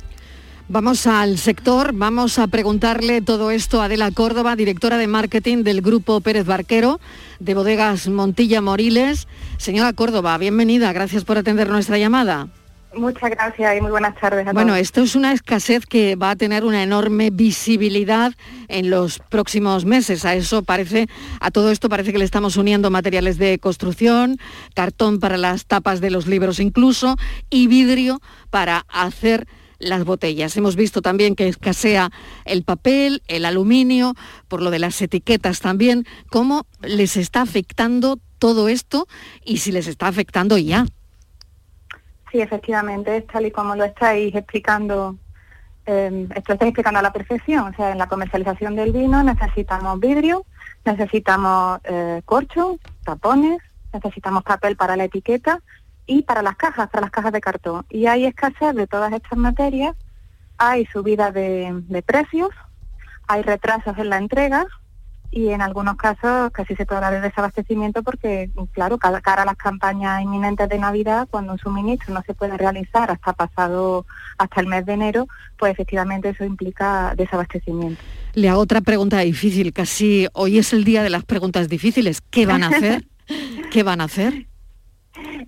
Vamos 0.70 1.06
al 1.06 1.38
sector, 1.38 1.92
vamos 1.92 2.40
a 2.40 2.48
preguntarle 2.48 3.22
todo 3.22 3.52
esto 3.52 3.82
a 3.82 3.86
Adela 3.86 4.10
Córdoba, 4.12 4.56
directora 4.56 4.98
de 4.98 5.08
marketing 5.08 5.64
del 5.64 5.82
Grupo 5.82 6.22
Pérez 6.22 6.46
Barquero 6.46 7.02
de 7.42 7.56
Bodegas 7.56 8.08
Montilla 8.08 8.62
Moriles. 8.62 9.28
Señora 9.58 9.92
Córdoba, 9.92 10.38
bienvenida, 10.38 10.94
gracias 10.94 11.26
por 11.26 11.38
atender 11.38 11.68
nuestra 11.68 11.98
llamada. 11.98 12.48
Muchas 12.94 13.30
gracias 13.30 13.78
y 13.78 13.82
muy 13.82 13.92
buenas 13.92 14.20
tardes 14.20 14.46
a 14.46 14.52
Bueno, 14.52 14.74
todos. 14.74 14.82
esto 14.82 15.02
es 15.02 15.16
una 15.16 15.32
escasez 15.32 15.86
que 15.86 16.16
va 16.16 16.32
a 16.32 16.36
tener 16.36 16.66
una 16.66 16.84
enorme 16.84 17.30
visibilidad 17.30 18.34
en 18.68 18.90
los 18.90 19.20
próximos 19.20 19.86
meses. 19.86 20.26
A 20.26 20.36
eso 20.36 20.64
parece, 20.64 21.08
a 21.40 21.52
todo 21.52 21.72
esto 21.72 21.88
parece 21.88 22.12
que 22.12 22.18
le 22.18 22.26
estamos 22.26 22.58
uniendo 22.58 22.92
materiales 22.92 23.38
de 23.38 23.60
construcción, 23.60 24.38
cartón 24.74 25.20
para 25.20 25.38
las 25.38 25.66
tapas 25.66 26.02
de 26.02 26.12
los 26.12 26.28
libros 26.28 26.60
incluso 26.60 27.16
y 27.50 27.68
vidrio 27.68 28.22
para 28.50 28.86
hacer 28.90 29.48
las 29.80 30.04
botellas. 30.04 30.56
Hemos 30.58 30.76
visto 30.76 31.02
también 31.02 31.36
que 31.36 31.48
escasea 31.48 32.12
el 32.46 32.64
papel, 32.64 33.24
el 33.28 33.46
aluminio, 33.46 34.16
por 34.48 34.62
lo 34.62 34.70
de 34.70 34.80
las 34.80 35.02
etiquetas 35.02 35.62
también. 35.62 36.06
¿Cómo 36.30 36.66
les 36.82 37.16
está 37.16 37.42
afectando 37.42 38.20
todo 38.38 38.68
esto 38.68 39.08
y 39.46 39.58
si 39.58 39.72
les 39.72 39.88
está 39.88 40.08
afectando 40.08 40.58
ya? 40.58 40.86
Sí, 42.32 42.40
efectivamente, 42.40 43.18
es 43.18 43.28
tal 43.28 43.46
y 43.46 43.52
como 43.52 43.76
lo 43.76 43.84
estáis 43.84 44.34
explicando, 44.34 45.18
eh, 45.86 46.28
esto 46.34 46.54
estáis 46.54 46.70
explicando 46.70 47.00
a 47.00 47.04
la 47.04 47.12
perfección. 47.12 47.68
O 47.68 47.74
sea, 47.74 47.92
en 47.92 47.98
la 47.98 48.08
comercialización 48.08 48.76
del 48.76 48.94
vino 48.94 49.22
necesitamos 49.22 50.00
vidrio, 50.00 50.46
necesitamos 50.86 51.82
eh, 51.84 52.22
corcho, 52.24 52.78
tapones, 53.04 53.60
necesitamos 53.92 54.44
papel 54.44 54.78
para 54.78 54.96
la 54.96 55.04
etiqueta 55.04 55.60
y 56.06 56.22
para 56.22 56.42
las 56.42 56.56
cajas, 56.56 56.90
para 56.90 57.02
las 57.02 57.12
cajas 57.12 57.34
de 57.34 57.42
cartón. 57.42 57.86
Y 57.90 58.06
hay 58.08 58.26
escasez 58.26 58.74
de 58.76 58.88
todas 58.88 59.12
estas 59.12 59.38
materias, 59.38 59.96
hay 60.58 60.86
subida 60.86 61.32
de 61.32 62.04
precios, 62.06 62.50
hay 63.28 63.42
retrasos 63.42 63.98
en 63.98 64.10
la 64.10 64.18
entrega 64.18 64.68
y 65.32 65.48
en 65.50 65.62
algunos 65.62 65.96
casos 65.96 66.52
casi 66.52 66.76
se 66.76 66.84
hablar 66.84 67.14
de 67.14 67.22
desabastecimiento 67.22 68.04
porque, 68.04 68.52
claro, 68.74 68.98
cara 68.98 69.44
a 69.44 69.46
las 69.46 69.56
campañas 69.56 70.22
inminentes 70.22 70.68
de 70.68 70.78
Navidad, 70.78 71.28
cuando 71.32 71.54
un 71.54 71.60
suministro 71.60 72.14
no 72.14 72.22
se 72.24 72.34
puede 72.34 72.58
realizar 72.58 73.10
hasta 73.10 73.32
pasado, 73.34 74.06
hasta 74.38 74.60
el 74.60 74.68
mes 74.68 74.86
de 74.86 74.94
enero, 74.94 75.28
pues 75.58 75.72
efectivamente 75.72 76.30
eso 76.30 76.44
implica 76.44 77.14
desabastecimiento. 77.16 78.02
Le 78.34 78.50
hago 78.50 78.60
otra 78.60 78.82
pregunta 78.82 79.20
difícil, 79.20 79.72
casi 79.72 80.28
hoy 80.34 80.58
es 80.58 80.74
el 80.74 80.84
día 80.84 81.02
de 81.02 81.10
las 81.10 81.24
preguntas 81.24 81.70
difíciles. 81.70 82.22
¿Qué 82.22 82.46
van 82.46 82.64
a 82.64 82.68
hacer? 82.68 83.08
¿Qué 83.72 83.84
van 83.84 84.02
a 84.02 84.06
hacer? 84.06 84.48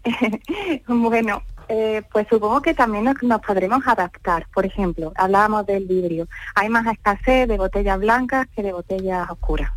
bueno, 0.88 1.44
eh, 1.76 2.04
pues 2.12 2.28
supongo 2.30 2.62
que 2.62 2.76
también 2.76 3.04
nos, 3.04 3.42
podremos 3.42 3.88
adaptar. 3.88 4.46
Por 4.54 4.64
ejemplo, 4.64 5.12
hablábamos 5.16 5.66
del 5.66 5.86
vidrio. 5.86 6.28
Hay 6.54 6.70
más 6.70 6.86
escasez 6.86 7.48
de 7.48 7.58
botellas 7.58 8.00
blancas 8.00 8.48
que 8.56 8.62
de 8.62 8.74
botellas 8.74 9.28
oscuras. 9.32 9.72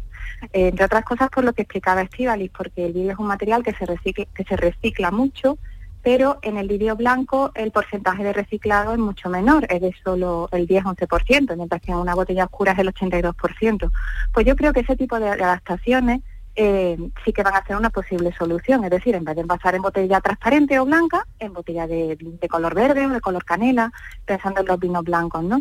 Eh, 0.52 0.68
entre 0.68 0.84
otras 0.84 1.04
cosas 1.06 1.30
por 1.30 1.42
lo 1.42 1.54
que 1.54 1.62
explicaba 1.62 2.02
Estivalis, 2.02 2.50
porque 2.50 2.84
el 2.84 2.92
vidrio 2.92 3.12
es 3.12 3.18
un 3.18 3.28
material 3.28 3.62
que 3.62 3.72
se 3.72 3.86
recicla, 3.86 4.26
que 4.34 4.44
se 4.44 4.58
recicla 4.58 5.10
mucho, 5.10 5.56
pero 6.02 6.38
en 6.42 6.58
el 6.58 6.68
vidrio 6.68 6.96
blanco 6.96 7.50
el 7.54 7.70
porcentaje 7.70 8.22
de 8.24 8.34
reciclado 8.34 8.92
es 8.92 8.98
mucho 8.98 9.30
menor, 9.30 9.66
es 9.70 9.80
de 9.80 9.94
solo 10.04 10.50
el 10.52 10.68
10-11%, 10.68 11.56
mientras 11.56 11.80
que 11.80 11.92
en 11.92 11.96
una 11.96 12.14
botella 12.14 12.44
oscura 12.44 12.72
es 12.72 12.78
el 12.78 12.92
82%. 12.92 13.90
Pues 14.34 14.44
yo 14.44 14.54
creo 14.54 14.74
que 14.74 14.80
ese 14.80 14.96
tipo 14.96 15.18
de 15.18 15.30
adaptaciones 15.30 16.20
eh, 16.56 16.96
sí 17.24 17.32
que 17.32 17.42
van 17.42 17.54
a 17.54 17.64
ser 17.64 17.76
una 17.76 17.90
posible 17.90 18.32
solución, 18.36 18.84
es 18.84 18.90
decir, 18.90 19.14
en 19.14 19.24
vez 19.24 19.34
de 19.36 19.42
envasar 19.42 19.74
en 19.74 19.82
botella 19.82 20.20
transparente 20.20 20.78
o 20.78 20.86
blanca, 20.86 21.26
en 21.38 21.52
botella 21.52 21.86
de, 21.86 22.16
color 22.50 22.74
verde 22.74 23.06
o 23.06 23.10
de 23.10 23.20
color 23.20 23.44
canela, 23.44 23.92
pensando 24.24 24.62
en 24.62 24.66
los 24.66 24.80
vinos 24.80 25.04
blancos, 25.04 25.44
¿no? 25.44 25.60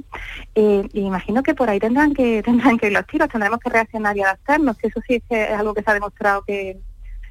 Eh, 0.56 0.88
y 0.94 1.02
imagino 1.02 1.44
que 1.44 1.54
por 1.54 1.70
ahí 1.70 1.80
tendrán 1.80 2.14
que 2.14 2.42
tendrán 2.46 2.78
que 2.78 2.88
ir 2.88 2.94
los 2.94 3.06
tiros, 3.06 3.30
tendremos 3.30 3.60
que 3.60 3.70
reaccionar 3.70 4.16
y 4.16 4.22
adaptarnos, 4.22 4.78
que 4.78 4.88
eso 4.88 5.02
sí 5.08 5.22
es 5.30 5.52
algo 5.52 5.74
que 5.74 5.84
se 5.84 5.92
ha 5.92 5.94
demostrado 5.94 6.44
que, 6.44 6.80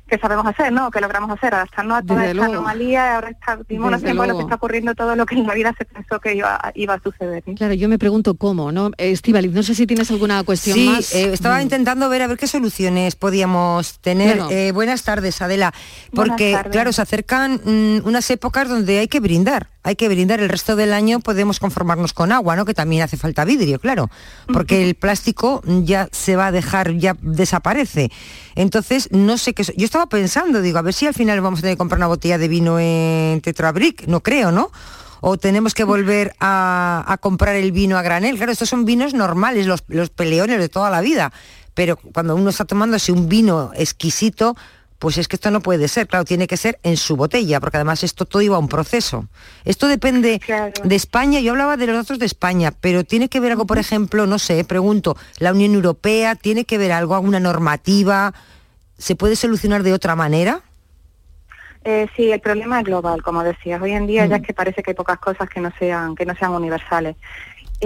que 0.06 0.18
sabemos 0.18 0.46
hacer, 0.46 0.70
¿no? 0.72 0.90
Que 0.90 1.00
logramos 1.00 1.30
hacer, 1.30 1.54
adaptarnos 1.54 1.98
a 1.98 2.02
toda 2.02 2.20
Desde 2.20 2.32
esta 2.32 2.36
luego. 2.46 2.54
anomalía, 2.54 3.14
ahora 3.14 3.30
está, 3.30 3.58
vimos 3.68 3.90
Desde 3.92 4.04
tiempo 4.04 4.26
lo 4.26 4.36
que 4.36 4.42
está 4.42 4.54
ocurriendo 4.56 4.94
todo 4.94 5.16
lo 5.16 5.24
que 5.26 5.34
en 5.34 5.46
la 5.46 5.54
vida 5.54 5.74
se 5.78 5.84
pensó 5.86 6.20
que 6.20 6.34
iba, 6.34 6.60
iba 6.74 6.94
a 6.94 7.00
suceder. 7.00 7.42
Claro, 7.56 7.72
yo 7.74 7.88
me 7.88 7.98
pregunto 7.98 8.34
cómo, 8.34 8.70
¿no? 8.70 8.90
Estivaliz, 8.98 9.52
no 9.52 9.62
sé 9.62 9.74
si 9.74 9.86
tienes 9.86 10.10
alguna 10.10 10.44
cuestión 10.44 10.76
Sí, 10.76 10.88
más. 10.88 11.14
eh, 11.14 11.32
estaba 11.32 11.58
Mm. 11.58 11.62
intentando 11.62 12.08
ver 12.08 12.22
a 12.22 12.26
ver 12.26 12.36
qué 12.36 12.46
soluciones 12.46 13.16
podíamos 13.16 13.98
tener. 14.00 14.36
Claro. 14.36 14.50
Eh, 14.50 14.72
buenas 14.72 15.02
tardes, 15.04 15.40
Adela. 15.40 15.72
Porque, 16.14 16.52
tardes. 16.52 16.72
claro, 16.72 16.92
se 16.92 17.02
acercan 17.02 17.60
mm, 17.64 18.06
unas 18.06 18.28
épocas 18.30 18.68
donde 18.68 18.98
hay 18.98 19.08
que 19.08 19.20
brindar. 19.20 19.68
Hay 19.84 19.96
que 19.96 20.08
brindar. 20.08 20.40
El 20.40 20.48
resto 20.48 20.74
del 20.74 20.92
año 20.92 21.20
podemos 21.20 21.60
conformarnos 21.60 22.12
con 22.12 22.32
agua, 22.32 22.56
¿no? 22.56 22.64
Que 22.64 22.74
también 22.74 23.02
hace 23.02 23.16
falta 23.16 23.44
vidrio, 23.44 23.78
claro. 23.78 24.10
Porque 24.52 24.82
el 24.82 24.94
plástico 24.96 25.62
ya 25.64 26.08
se 26.10 26.34
va 26.34 26.48
a 26.48 26.52
dejar, 26.52 26.94
ya 26.94 27.16
desaparece. 27.20 28.10
Entonces, 28.56 29.10
no 29.12 29.38
sé 29.38 29.52
qué... 29.52 29.62
Yo 29.76 29.84
estaba 29.84 30.08
pensando, 30.08 30.62
digo, 30.62 30.78
a 30.78 30.82
ver 30.82 30.94
si 30.94 31.06
al 31.06 31.14
final 31.14 31.40
vamos 31.40 31.60
a 31.60 31.62
tener 31.62 31.76
que 31.76 31.78
comprar 31.78 31.98
una 31.98 32.08
botella 32.08 32.38
de 32.38 32.48
vino 32.48 32.80
en 32.80 33.40
Tetrabric. 33.42 34.06
No 34.08 34.20
creo, 34.20 34.50
¿no? 34.50 34.72
o 35.26 35.38
tenemos 35.38 35.72
que 35.72 35.84
volver 35.84 36.34
a, 36.38 37.02
a 37.06 37.16
comprar 37.16 37.56
el 37.56 37.72
vino 37.72 37.96
a 37.96 38.02
granel. 38.02 38.36
Claro, 38.36 38.52
estos 38.52 38.68
son 38.68 38.84
vinos 38.84 39.14
normales, 39.14 39.66
los, 39.66 39.82
los 39.88 40.10
peleones 40.10 40.58
de 40.58 40.68
toda 40.68 40.90
la 40.90 41.00
vida. 41.00 41.32
Pero 41.72 41.96
cuando 41.96 42.36
uno 42.36 42.50
está 42.50 42.66
tomándose 42.66 43.10
un 43.10 43.26
vino 43.26 43.72
exquisito, 43.74 44.54
pues 44.98 45.18
es 45.18 45.28
que 45.28 45.36
esto 45.36 45.50
no 45.50 45.60
puede 45.60 45.88
ser. 45.88 46.06
Claro, 46.06 46.24
tiene 46.24 46.46
que 46.46 46.56
ser 46.56 46.78
en 46.82 46.96
su 46.96 47.16
botella, 47.16 47.60
porque 47.60 47.76
además 47.76 48.02
esto 48.02 48.24
todo 48.24 48.42
iba 48.42 48.56
a 48.56 48.58
un 48.58 48.68
proceso. 48.68 49.26
Esto 49.64 49.88
depende 49.88 50.40
de 50.84 50.94
España. 50.94 51.40
Yo 51.40 51.52
hablaba 51.52 51.76
de 51.76 51.86
los 51.86 51.96
datos 51.96 52.18
de 52.18 52.26
España, 52.26 52.72
pero 52.80 53.04
tiene 53.04 53.28
que 53.28 53.40
ver 53.40 53.52
algo, 53.52 53.66
por 53.66 53.78
ejemplo, 53.78 54.26
no 54.26 54.38
sé, 54.38 54.64
pregunto, 54.64 55.16
la 55.38 55.52
Unión 55.52 55.74
Europea, 55.74 56.34
¿tiene 56.34 56.64
que 56.64 56.78
ver 56.78 56.92
algo, 56.92 57.14
alguna 57.14 57.40
normativa? 57.40 58.34
¿Se 58.98 59.16
puede 59.16 59.36
solucionar 59.36 59.82
de 59.82 59.92
otra 59.92 60.16
manera? 60.16 60.62
Eh, 61.84 62.08
sí, 62.16 62.32
el 62.32 62.40
problema 62.40 62.80
es 62.80 62.86
global, 62.86 63.22
como 63.22 63.42
decías. 63.42 63.80
Hoy 63.82 63.92
en 63.92 64.06
día 64.06 64.24
ya 64.24 64.36
es 64.36 64.42
que 64.42 64.54
parece 64.54 64.82
que 64.82 64.92
hay 64.92 64.94
pocas 64.94 65.18
cosas 65.18 65.50
que 65.50 65.60
no 65.60 65.70
sean 65.78 66.14
que 66.14 66.24
no 66.24 66.34
sean 66.34 66.52
universales. 66.52 67.14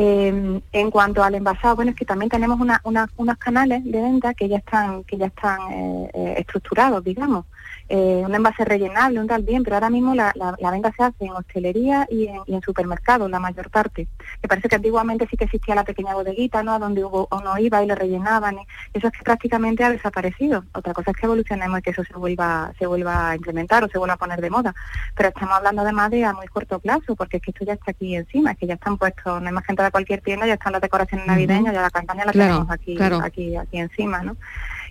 Eh, 0.01 0.61
en 0.71 0.91
cuanto 0.93 1.25
al 1.25 1.35
envasado, 1.35 1.75
bueno, 1.75 1.91
es 1.91 1.97
que 1.97 2.05
también 2.05 2.29
tenemos 2.29 2.61
una, 2.61 2.81
unos 2.85 3.37
canales 3.39 3.83
de 3.83 4.01
venta 4.01 4.33
que 4.33 4.49
ya 4.49 4.59
están 4.59 5.03
que 5.03 5.19
ya 5.19 5.27
están 5.27 5.59
eh, 5.73 6.11
eh, 6.15 6.35
estructurados, 6.39 7.03
digamos. 7.03 7.47
Eh, 7.91 8.23
un 8.25 8.35
envase 8.35 8.65
rellenable, 8.67 9.19
un 9.19 9.27
tal 9.27 9.43
bien, 9.43 9.63
pero 9.65 9.77
ahora 9.77 9.89
mismo 9.89 10.15
la, 10.15 10.31
la- 10.35 10.55
la 10.59 10.71
venta 10.71 10.93
se 10.95 11.03
hace 11.03 11.25
en 11.25 11.31
hostelería 11.33 12.07
y 12.11 12.27
en, 12.27 12.41
y 12.47 12.55
en 12.55 12.61
supermercados, 12.61 13.31
la 13.31 13.41
mayor 13.41 13.71
parte. 13.71 14.07
Me 14.43 14.49
parece 14.49 14.69
que 14.69 14.77
antiguamente 14.77 15.27
sí 15.31 15.37
que 15.39 15.45
existía 15.45 15.75
la 15.75 15.85
pequeña 15.85 16.13
bodeguita, 16.15 16.63
¿no? 16.63 16.73
A 16.75 16.79
donde 16.79 17.03
hubo, 17.05 17.29
uno 17.31 17.57
iba 17.59 17.83
y 17.83 17.87
lo 17.87 17.95
rellenaban. 17.95 18.57
y 18.59 18.67
eso 18.99 19.07
es 19.09 19.13
que 19.15 19.23
prácticamente 19.25 19.85
ha 19.85 19.91
desaparecido. 19.91 20.65
Otra 20.75 20.93
cosa 20.93 21.13
es 21.13 21.17
que 21.17 21.25
evolucionemos 21.27 21.79
y 21.79 21.83
que 21.83 21.91
eso 21.91 22.05
se 22.05 22.13
vuelva, 22.15 22.73
se 22.79 22.87
vuelva 22.87 23.31
a 23.31 23.37
implementar 23.37 23.83
o 23.85 23.89
se 23.89 23.97
vuelva 23.99 24.15
a 24.15 24.19
poner 24.19 24.41
de 24.41 24.51
moda. 24.51 24.75
Pero 25.17 25.31
estamos 25.31 25.55
hablando 25.57 25.81
además 25.83 26.11
de 26.11 26.25
a 26.25 26.33
muy 26.35 26.47
corto 26.49 26.79
plazo, 26.81 27.17
porque 27.17 27.39
es 27.39 27.43
que 27.43 27.53
esto 27.53 27.65
ya 27.65 27.73
está 27.73 27.93
aquí 27.93 28.17
encima, 28.17 28.53
es 28.53 28.59
que 28.59 28.67
ya 28.67 28.75
están 28.75 28.99
puestos, 28.99 29.41
no 29.41 29.47
hay 29.49 29.55
más 29.55 29.65
gente 29.65 29.83
de 29.83 29.91
cualquier 29.91 30.21
tienda, 30.21 30.47
ya 30.47 30.55
están 30.55 30.73
las 30.73 30.83
decoraciones 30.83 31.27
navideñas, 31.27 31.73
ya 31.73 31.81
la 31.83 31.91
campaña 31.91 32.25
la 32.27 32.33
Claro, 32.33 32.53
tenemos 32.55 32.71
aquí, 32.71 32.95
claro. 32.97 33.21
aquí, 33.25 33.57
aquí 33.57 33.79
encima, 33.79 34.23
¿no? 34.23 34.37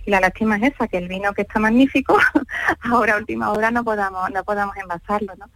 Y 0.08 0.10
la 0.10 0.20
lástima 0.20 0.56
es 0.56 0.72
esa, 0.72 0.88
que 0.88 0.96
el 0.96 1.06
vino 1.06 1.34
que 1.34 1.42
está 1.42 1.60
magnífico, 1.60 2.16
ahora 2.90 3.12
a 3.12 3.18
última 3.18 3.50
hora 3.52 3.70
no 3.70 3.84
podamos, 3.84 4.30
no 4.30 4.42
podamos 4.42 4.74
envasarlo, 4.78 5.34
¿no? 5.36 5.50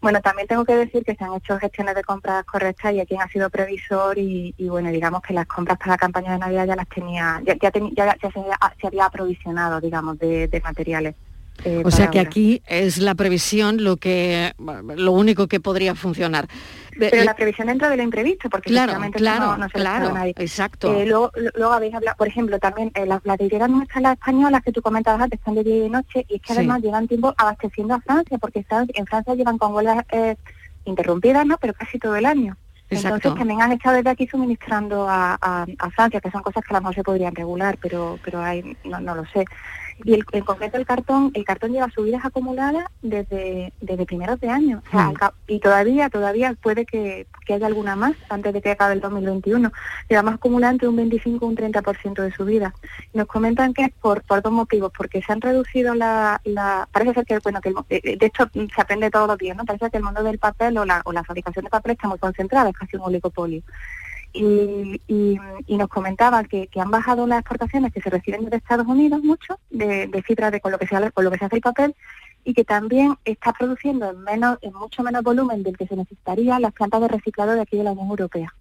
Bueno, 0.00 0.20
también 0.20 0.46
tengo 0.46 0.64
que 0.64 0.76
decir 0.76 1.04
que 1.04 1.16
se 1.16 1.24
han 1.24 1.34
hecho 1.34 1.58
gestiones 1.58 1.96
de 1.96 2.04
compras 2.04 2.44
correctas 2.44 2.92
y 2.94 3.00
aquí 3.00 3.16
ha 3.16 3.26
sido 3.26 3.50
previsor 3.50 4.16
y, 4.16 4.54
bueno, 4.68 4.90
digamos 4.90 5.22
que 5.22 5.34
las 5.34 5.46
compras 5.46 5.76
para 5.78 5.90
la 5.94 5.98
campaña 5.98 6.30
de 6.34 6.38
Navidad 6.38 6.66
ya 6.66 6.76
las 6.76 6.88
tenía, 6.88 7.42
ya, 7.44 7.56
ya, 7.60 7.72
teni- 7.72 7.92
ya- 7.96 8.16
ya 8.22 8.30
se, 8.30 8.40
se 8.80 8.86
había 8.86 9.06
aprovisionado, 9.06 9.80
digamos, 9.80 10.16
de, 10.20 10.46
de 10.46 10.60
materiales. 10.60 11.16
Eh, 11.64 11.82
O 11.84 11.90
sea 11.90 12.10
que 12.10 12.18
ahora. 12.18 12.28
aquí 12.30 12.62
es 12.66 12.98
la 12.98 13.14
previsión 13.14 13.82
lo 13.82 13.96
que 13.96 14.52
lo 14.58 15.12
único 15.12 15.46
que 15.48 15.60
podría 15.60 15.94
funcionar. 15.94 16.46
Pero 16.98 17.24
la 17.24 17.34
previsión 17.36 17.66
dentro 17.66 17.90
de 17.90 17.96
lo 17.98 18.02
imprevisto, 18.02 18.48
porque 18.48 18.70
Claro, 18.70 18.94
claro, 19.12 19.46
no, 19.46 19.56
no 19.58 19.64
se 19.68 19.72
claro, 19.72 20.12
nadie. 20.12 20.32
exacto. 20.38 20.94
Eh, 20.94 21.04
luego, 21.04 21.30
luego 21.54 21.72
habéis 21.74 21.94
hablado, 21.94 22.16
por 22.16 22.26
ejemplo, 22.26 22.58
también 22.58 22.90
eh, 22.94 23.04
las, 23.04 23.20
vidrieras 23.38 23.68
nuestras, 23.68 24.02
las 24.02 24.12
españolas, 24.14 24.62
que 24.62 24.72
tú 24.72 24.80
comentabas 24.80 25.20
antes, 25.20 25.38
están 25.38 25.56
de 25.56 25.64
día 25.64 25.76
y 25.76 25.80
de 25.80 25.88
noche, 25.90 26.24
y 26.28 26.36
es 26.36 26.40
que 26.40 26.54
Sí. 26.54 26.58
además 26.58 26.80
llevan 26.82 27.06
tiempo 27.06 27.34
abasteciendo 27.36 27.92
a 27.94 28.00
Francia, 28.00 28.38
porque 28.38 28.60
están- 28.60 28.88
en 28.94 29.04
Francia 29.06 29.34
llevan 29.34 29.58
con 29.58 29.74
huelgas 29.74 30.06
eh, 30.10 30.36
interrumpidas, 30.86 31.44
¿no? 31.44 31.58
Pero 31.58 31.74
casi 31.74 31.98
todo 31.98 32.16
el 32.16 32.24
año. 32.24 32.56
Exacto. 32.88 33.16
Entonces 33.16 33.38
también 33.40 33.60
han 33.60 33.72
estado 33.72 33.96
desde 33.96 34.10
aquí 34.10 34.26
suministrando 34.28 35.08
a, 35.08 35.36
a- 35.40 35.66
a 35.78 35.90
Francia, 35.90 36.20
que 36.20 36.30
son 36.30 36.42
cosas 36.42 36.64
que 36.64 36.72
a 36.72 36.78
lo 36.78 36.80
mejor 36.82 36.94
se 36.94 37.02
podrían 37.02 37.34
regular, 37.34 37.76
pero 37.82 38.18
pero 38.24 38.40
hay, 38.40 38.76
no, 38.84 39.00
no 39.00 39.14
lo 39.16 39.24
sé. 39.26 39.44
Y 40.04 40.14
el, 40.14 40.24
en 40.32 40.44
concreto 40.44 40.76
el 40.76 40.84
cartón, 40.86 41.30
el 41.34 41.44
cartón 41.44 41.72
lleva 41.72 41.90
subidas 41.90 42.24
acumuladas 42.24 42.84
desde, 43.02 43.72
desde 43.80 44.04
primeros 44.06 44.38
de 44.40 44.48
año. 44.50 44.82
O 44.86 44.90
sea, 44.90 45.06
Mm. 45.08 45.14
y 45.48 45.60
todavía, 45.60 46.10
todavía 46.10 46.54
puede 46.60 46.84
que, 46.84 47.26
que 47.46 47.54
haya 47.54 47.66
alguna 47.66 47.96
más 47.96 48.14
antes 48.28 48.52
de 48.52 48.60
que 48.60 48.70
acabe 48.72 48.94
el 48.94 49.00
2021. 49.00 49.72
Llevamos 50.08 50.34
acumulando 50.34 50.66
entre 50.76 50.88
un 50.88 50.96
25 50.96 51.44
y 51.44 51.48
un 51.48 51.56
30% 51.56 52.22
de 52.22 52.32
subida. 52.32 52.74
Nos 53.14 53.26
comentan 53.26 53.72
que 53.72 53.84
es 53.84 53.92
por, 54.00 54.22
por 54.22 54.42
dos 54.42 54.52
motivos, 54.52 54.92
porque 54.96 55.22
se 55.22 55.32
han 55.32 55.40
reducido 55.40 55.94
la, 55.94 56.40
la 56.44 56.88
parece 56.92 57.14
ser 57.14 57.24
que, 57.24 57.38
bueno, 57.38 57.60
que 57.60 57.68
el 57.70 57.74
mo- 57.76 57.86
eh, 57.88 58.16
de 58.18 58.26
hecho 58.26 58.44
mm, 58.52 58.66
se 58.74 58.80
aprende 58.80 59.10
todos 59.10 59.28
los 59.28 59.38
días, 59.38 59.56
¿no? 59.56 59.64
Parece 59.64 59.90
que 59.90 59.96
el 59.96 60.02
mundo 60.02 60.22
del 60.22 60.38
papel 60.38 60.76
o 60.78 60.84
la, 60.84 61.00
o 61.04 61.12
la 61.12 61.24
fabricación 61.24 61.64
de 61.64 61.70
papel 61.70 61.92
está 61.92 62.08
muy 62.08 62.18
concentrada, 62.18 62.68
es 62.70 62.76
casi 62.76 62.96
un 62.96 63.02
oligopolio 63.02 63.62
y, 64.36 65.00
y- 65.08 65.38
y 65.66 65.76
nos 65.76 65.88
comentaban 65.88 66.46
que, 66.46 66.68
que 66.68 66.80
han 66.80 66.90
bajado 66.90 67.26
las 67.26 67.40
exportaciones 67.40 67.92
que 67.92 68.00
se 68.00 68.10
reciben 68.10 68.44
desde 68.44 68.58
Estados 68.58 68.86
Unidos 68.86 69.22
mucho 69.22 69.58
de, 69.70 70.06
de 70.06 70.22
fibra 70.22 70.50
de 70.50 70.60
con 70.60 70.72
lo 70.72 70.78
que 70.78 70.86
se 70.86 71.10
con 71.12 71.24
lo 71.24 71.30
que 71.30 71.38
se 71.38 71.44
hace 71.46 71.56
el 71.56 71.62
papel 71.62 71.94
y 72.44 72.54
que 72.54 72.64
también 72.64 73.16
está 73.24 73.52
produciendo 73.52 74.10
en 74.10 74.20
menos 74.22 74.58
en 74.62 74.72
mucho 74.74 75.02
menos 75.02 75.22
volumen 75.24 75.62
del 75.64 75.76
que 75.76 75.86
se 75.86 75.96
necesitaría 75.96 76.60
las 76.60 76.72
plantas 76.72 77.00
de 77.00 77.08
reciclado 77.08 77.52
de 77.54 77.60
aquí 77.62 77.76
de 77.76 77.82
la 77.84 77.92
Unión 77.92 78.08
Europea. 78.10 78.54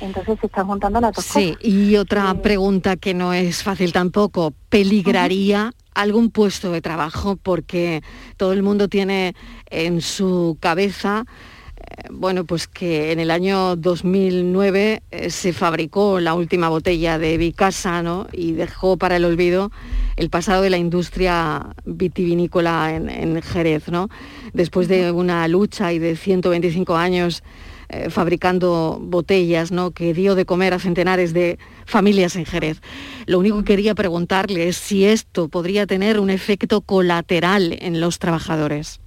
Entonces 0.00 0.38
se 0.40 0.46
están 0.46 0.66
juntando 0.66 1.00
las 1.02 1.12
dos 1.12 1.24
Sí, 1.24 1.50
cosas. 1.52 1.64
y 1.64 1.96
otra 1.96 2.32
pregunta 2.42 2.96
que 2.96 3.12
no 3.14 3.32
es 3.34 3.62
fácil 3.62 3.92
tampoco, 3.92 4.54
¿peligraría 4.70 5.72
algún 5.94 6.30
puesto 6.30 6.72
de 6.72 6.80
trabajo? 6.80 7.36
Porque 7.36 8.02
todo 8.36 8.52
el 8.52 8.62
mundo 8.62 8.88
tiene 8.88 9.34
en 9.70 10.00
su 10.00 10.56
cabeza, 10.60 11.24
eh, 11.24 11.24
bueno, 12.10 12.44
pues 12.44 12.66
que 12.66 13.12
en 13.12 13.20
el 13.20 13.30
año 13.30 13.76
2009 13.76 15.02
eh, 15.10 15.30
se 15.30 15.52
fabricó 15.52 16.20
la 16.20 16.34
última 16.34 16.68
botella 16.68 17.18
de 17.18 17.36
Vicasa, 17.36 18.02
¿no? 18.02 18.26
Y 18.32 18.52
dejó 18.52 18.96
para 18.96 19.16
el 19.16 19.24
olvido 19.24 19.70
el 20.16 20.30
pasado 20.30 20.62
de 20.62 20.70
la 20.70 20.78
industria 20.78 21.74
vitivinícola 21.84 22.94
en, 22.94 23.08
en 23.08 23.42
Jerez, 23.42 23.88
¿no? 23.88 24.08
Después 24.52 24.88
de 24.88 25.12
una 25.12 25.46
lucha 25.48 25.92
y 25.92 25.98
de 25.98 26.16
125 26.16 26.96
años 26.96 27.42
eh, 27.92 28.08
fabricando 28.08 29.00
botellas, 29.02 29.72
¿no? 29.72 29.90
que 29.90 30.14
dio 30.14 30.36
de 30.36 30.44
comer 30.44 30.74
a 30.74 30.78
centenares 30.78 31.32
de 31.32 31.58
familias 31.86 32.36
en 32.36 32.44
Jerez. 32.44 32.80
Lo 33.26 33.40
único 33.40 33.58
que 33.58 33.64
quería 33.64 33.96
preguntarle 33.96 34.68
es 34.68 34.76
si 34.76 35.06
esto 35.06 35.48
podría 35.48 35.88
tener 35.88 36.20
un 36.20 36.30
efecto 36.30 36.82
colateral 36.82 37.76
en 37.80 38.00
los 38.00 38.20
trabajadores. 38.20 39.00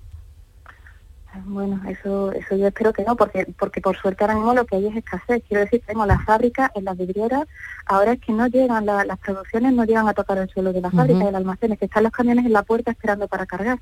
Bueno, 1.45 1.81
eso, 1.89 2.31
eso 2.31 2.55
yo 2.55 2.67
espero 2.67 2.93
que 2.93 3.03
no, 3.03 3.15
porque, 3.15 3.47
porque 3.57 3.81
por 3.81 3.97
suerte 3.97 4.23
ahora 4.23 4.36
mismo 4.36 4.53
lo 4.53 4.65
que 4.65 4.75
hay 4.75 4.88
es 4.88 4.95
escasez. 4.95 5.43
Quiero 5.47 5.63
decir, 5.63 5.81
tengo 5.86 6.05
las 6.05 6.23
fábricas, 6.25 6.69
en 6.75 6.86
las 6.86 6.95
vidrieras, 6.97 7.45
ahora 7.88 8.13
es 8.13 8.19
que 8.21 8.31
no 8.34 8.45
llegan, 8.47 8.86
la- 8.86 9.03
las 9.03 9.17
producciones 9.19 9.73
no 9.73 9.84
llegan 9.84 10.07
a 10.07 10.13
tocar 10.13 10.38
el 10.38 10.49
suelo 10.49 10.71
de 10.73 10.81
la 10.81 10.89
Ujú. 10.89 10.97
fábrica, 10.97 11.25
del 11.25 11.36
almacén, 11.36 11.71
es 11.71 11.79
que 11.79 11.86
están 11.86 12.03
los 12.03 12.11
camiones 12.11 12.45
en 12.45 12.53
la 12.53 12.61
puerta 12.63 12.91
esperando 12.91 13.27
para 13.27 13.45
cargar. 13.47 13.79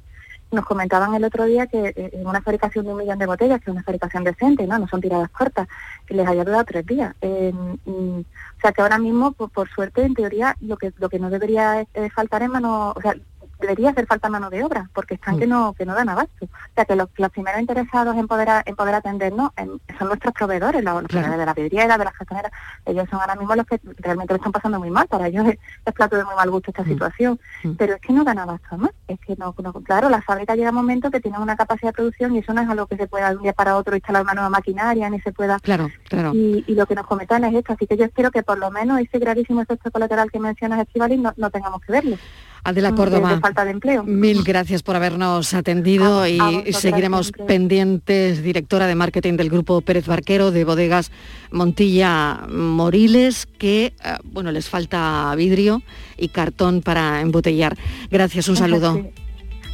Nos 0.51 0.65
comentaban 0.65 1.13
el 1.13 1.23
otro 1.23 1.45
día 1.45 1.67
que 1.67 1.93
eh, 1.95 2.09
en 2.13 2.27
una 2.27 2.41
fabricación 2.41 2.85
de 2.85 2.91
un 2.91 2.97
millón 2.97 3.19
de 3.19 3.25
botellas, 3.25 3.59
que 3.59 3.69
es 3.69 3.73
una 3.73 3.83
fabricación 3.83 4.23
decente, 4.23 4.65
no, 4.67 4.79
no 4.79 4.87
son 4.87 4.99
tiradas 5.01 5.29
cortas, 5.29 5.67
que 6.05 6.13
les 6.13 6.27
haya 6.27 6.43
durado 6.43 6.63
tres 6.65 6.85
días. 6.85 7.15
Eh, 7.21 7.53
mm, 7.85 8.19
o 8.19 8.61
sea 8.61 8.71
que 8.73 8.81
ahora 8.81 8.97
mismo, 8.97 9.31
por, 9.33 9.49
por 9.49 9.69
suerte, 9.69 10.03
en 10.03 10.13
teoría, 10.13 10.55
lo 10.61 10.77
que 10.77 10.93
lo 10.97 11.09
que 11.09 11.19
no 11.19 11.29
debería 11.29 11.85
eh, 11.93 12.09
faltar 12.09 12.43
es 12.43 12.49
mano, 12.49 12.93
o 12.95 13.01
sea, 13.01 13.15
debería 13.61 13.91
hacer 13.91 14.05
falta 14.07 14.29
mano 14.29 14.49
de 14.49 14.63
obra, 14.63 14.89
porque 14.93 15.13
están 15.15 15.37
que 15.39 15.47
no 15.47 15.73
que 15.73 15.85
no 15.85 15.93
dan 15.95 16.09
abasto. 16.09 16.45
O 16.45 16.73
sea, 16.75 16.85
que 16.85 16.95
los, 16.95 17.07
los 17.17 17.29
primeros 17.31 17.61
interesados 17.61 18.15
en 18.17 18.27
poder 18.27 18.49
a- 18.49 18.63
en 18.65 18.75
poder 18.75 18.95
atendernos 18.95 19.51
em, 19.55 19.77
son 19.97 20.07
nuestros 20.09 20.33
proveedores, 20.33 20.83
los, 20.83 21.01
los 21.03 21.09
de 21.37 21.45
la 21.45 21.53
vidriera, 21.53 21.97
de 21.97 22.05
las 22.05 22.15
gestioneras. 22.15 22.51
Ellos 22.85 23.07
son 23.09 23.19
ahora 23.21 23.35
mismo 23.35 23.55
los 23.55 23.65
que 23.65 23.79
realmente 23.99 24.33
lo 24.33 24.37
están 24.37 24.51
pasando 24.51 24.79
muy 24.79 24.89
mal. 24.91 25.07
Para 25.07 25.27
ellos 25.27 25.47
es, 25.47 25.57
es 25.85 25.93
plato 25.93 26.15
de 26.17 26.25
muy 26.25 26.35
mal 26.35 26.49
gusto 26.49 26.71
esta 26.71 26.83
situación. 26.83 27.39
Pero 27.77 27.95
es 27.95 28.01
que 28.01 28.13
no 28.13 28.23
dan 28.23 28.39
abasto 28.39 28.77
más. 28.77 28.91
Es 29.07 29.19
que 29.19 29.35
no, 29.37 29.53
no- 29.61 29.73
claro, 29.73 30.09
la 30.09 30.21
fábrica 30.21 30.55
llega 30.55 30.69
un 30.69 30.75
momento 30.75 31.11
que 31.11 31.19
tiene 31.21 31.37
una 31.39 31.55
capacidad 31.55 31.89
de 31.89 31.93
producción 31.93 32.35
y 32.35 32.39
eso 32.39 32.53
no 32.53 32.61
es 32.61 32.69
algo 32.69 32.87
que 32.87 32.97
se 32.97 33.07
pueda 33.07 33.29
de 33.29 33.37
un 33.37 33.43
día 33.43 33.53
para 33.53 33.75
otro 33.77 33.95
instalar 33.95 34.23
una 34.23 34.33
nueva 34.33 34.49
maquinaria, 34.49 35.09
ni 35.09 35.19
se 35.21 35.31
pueda 35.31 35.59
Claro, 35.59 35.89
claro. 36.09 36.31
y, 36.33 36.63
y 36.67 36.75
lo 36.75 36.85
que 36.85 36.95
nos 36.95 37.05
comentan 37.07 37.43
es 37.43 37.53
esto, 37.55 37.73
así 37.73 37.87
que 37.87 37.97
yo 37.97 38.05
espero 38.05 38.31
que 38.31 38.43
por 38.43 38.57
lo 38.57 38.71
menos 38.71 38.99
ese 38.99 39.19
gravísimo 39.19 39.61
efecto 39.61 39.91
colateral 39.91 40.31
que 40.31 40.39
mencionas, 40.39 40.79
Estivali, 40.81 41.17
no, 41.17 41.33
no 41.37 41.49
tengamos 41.49 41.81
que 41.81 41.91
verlo. 41.91 42.17
Adela 42.63 42.91
Mm, 42.91 42.95
Córdoba. 42.95 43.29
de- 43.29 43.35
de 43.35 43.41
falta 43.41 43.65
de 43.65 43.71
empleo. 43.71 44.03
Mil 44.03 44.43
gracias 44.43 44.83
por 44.83 44.95
habernos 44.95 45.53
atendido 45.53 46.21
A- 46.21 46.29
y 46.29 46.39
seguiremos 46.73 47.31
pendientes, 47.47 48.43
directora 48.43 48.87
de 48.87 48.95
marketing 48.95 49.35
del 49.37 49.49
grupo 49.49 49.81
Pérez 49.81 50.05
Barquero 50.07 50.51
de 50.51 50.63
bodegas 50.63 51.11
Montilla 51.51 52.45
Moriles, 52.51 53.47
que 53.57 53.85
eh, 53.87 53.93
bueno, 54.23 54.51
les 54.51 54.69
falta 54.69 55.33
vidrio 55.35 55.81
y 56.17 56.27
cartón 56.29 56.81
para 56.81 57.21
embotellar. 57.21 57.77
Gracias, 58.09 58.47
un 58.47 58.55
saludo. 58.57 58.95
Sí. 58.95 59.09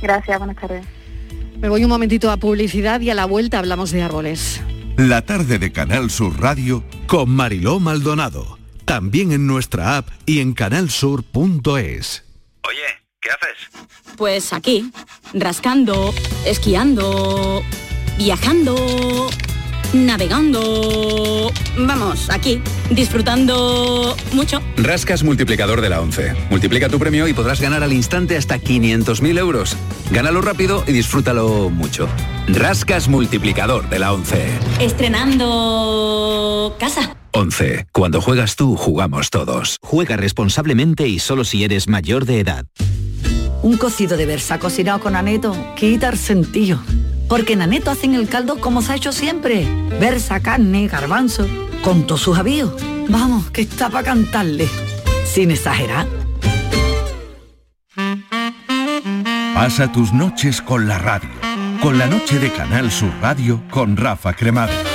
Gracias, 0.01 0.37
buenas 0.37 0.55
tardes. 0.57 0.85
Me 1.59 1.69
voy 1.69 1.83
un 1.83 1.89
momentito 1.89 2.29
a 2.29 2.37
publicidad 2.37 3.01
y 3.01 3.09
a 3.09 3.15
la 3.15 3.25
vuelta 3.25 3.59
hablamos 3.59 3.91
de 3.91 4.03
árboles. 4.03 4.61
La 4.95 5.23
tarde 5.23 5.59
de 5.59 5.71
Canal 5.71 6.09
Sur 6.09 6.39
Radio 6.39 6.83
con 7.07 7.29
Mariló 7.31 7.79
Maldonado. 7.79 8.57
También 8.85 9.31
en 9.31 9.47
nuestra 9.47 9.97
app 9.97 10.07
y 10.25 10.39
en 10.39 10.53
canalsur.es. 10.53 12.23
Oye, 12.67 12.83
¿qué 13.21 13.29
haces? 13.29 13.87
Pues 14.17 14.51
aquí, 14.51 14.91
rascando, 15.33 16.13
esquiando, 16.45 17.63
viajando, 18.17 19.29
navegando. 19.93 21.49
Vamos, 21.77 22.29
aquí, 22.29 22.61
disfrutando 22.89 24.17
mucho. 24.33 24.61
Rascas 24.75 25.23
multiplicador 25.23 25.79
de 25.79 25.89
la 25.89 26.01
11. 26.01 26.33
Multiplica 26.49 26.89
tu 26.89 26.99
premio 26.99 27.29
y 27.29 27.33
podrás 27.33 27.61
ganar 27.61 27.83
al 27.83 27.93
instante 27.93 28.35
hasta 28.35 28.57
500.000 28.57 29.39
euros. 29.39 29.77
Gánalo 30.11 30.41
rápido 30.41 30.83
y 30.87 30.91
disfrútalo 30.91 31.69
mucho. 31.69 32.09
Rascas 32.49 33.07
multiplicador 33.07 33.87
de 33.87 33.99
la 33.99 34.11
11. 34.11 34.45
Estrenando 34.81 36.75
casa. 36.77 37.15
11. 37.37 37.85
Cuando 37.91 38.19
juegas 38.19 38.55
tú, 38.55 38.75
jugamos 38.75 39.29
todos. 39.29 39.77
Juega 39.83 40.17
responsablemente 40.17 41.07
y 41.07 41.19
solo 41.19 41.43
si 41.43 41.63
eres 41.63 41.87
mayor 41.87 42.25
de 42.25 42.39
edad. 42.39 42.65
Un 43.61 43.77
cocido 43.77 44.17
de 44.17 44.25
versa 44.25 44.57
cocinado 44.57 44.99
con 44.99 45.15
aneto 45.15 45.55
quita 45.75 46.09
el 46.09 46.17
sentido. 46.17 46.79
Porque 47.29 47.53
en 47.53 47.61
aneto 47.61 47.91
hacen 47.91 48.15
el 48.15 48.27
caldo 48.27 48.59
como 48.59 48.81
se 48.81 48.93
ha 48.93 48.95
hecho 48.95 49.11
siempre. 49.11 49.67
Versa, 49.99 50.39
carne, 50.39 50.87
garbanzo, 50.87 51.45
con 51.83 52.07
todos 52.07 52.21
sus 52.21 52.39
avíos. 52.39 52.73
Vamos, 53.07 53.51
que 53.51 53.61
está 53.61 53.89
para 53.89 54.05
cantarle. 54.05 54.67
Sin 55.25 55.51
exagerar. 55.51 56.07
Pasa 59.53 59.91
tus 59.91 60.11
noches 60.11 60.59
con 60.59 60.87
la 60.87 60.97
radio. 60.97 61.29
Con 61.83 61.99
la 61.99 62.07
noche 62.07 62.39
de 62.39 62.51
Canal 62.51 62.89
Sur 62.89 63.11
Radio 63.21 63.61
con 63.69 63.95
Rafa 63.95 64.33
Cremades. 64.33 64.86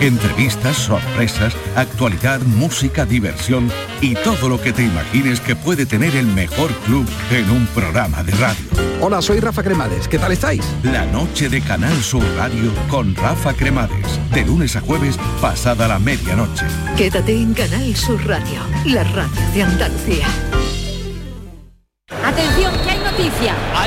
Entrevistas, 0.00 0.76
sorpresas, 0.76 1.56
actualidad, 1.74 2.40
música, 2.40 3.04
diversión 3.04 3.68
y 4.00 4.14
todo 4.14 4.48
lo 4.48 4.60
que 4.60 4.72
te 4.72 4.84
imagines 4.84 5.40
que 5.40 5.56
puede 5.56 5.86
tener 5.86 6.14
el 6.14 6.26
mejor 6.26 6.70
club 6.86 7.04
en 7.32 7.50
un 7.50 7.66
programa 7.68 8.22
de 8.22 8.30
radio. 8.32 8.64
Hola, 9.00 9.20
soy 9.20 9.40
Rafa 9.40 9.64
Cremades. 9.64 10.06
¿Qué 10.06 10.18
tal 10.18 10.30
estáis? 10.30 10.64
La 10.84 11.04
noche 11.06 11.48
de 11.48 11.60
Canal 11.60 11.96
Sur 12.00 12.22
Radio 12.36 12.72
con 12.88 13.14
Rafa 13.16 13.54
Cremades. 13.54 14.20
De 14.32 14.44
lunes 14.44 14.76
a 14.76 14.80
jueves, 14.80 15.18
pasada 15.40 15.88
la 15.88 15.98
medianoche. 15.98 16.66
Quédate 16.96 17.34
en 17.34 17.52
Canal 17.54 17.96
Sur 17.96 18.24
Radio, 18.24 18.60
la 18.86 19.02
radio 19.02 19.52
de 19.52 19.62
Andalucía. 19.62 20.26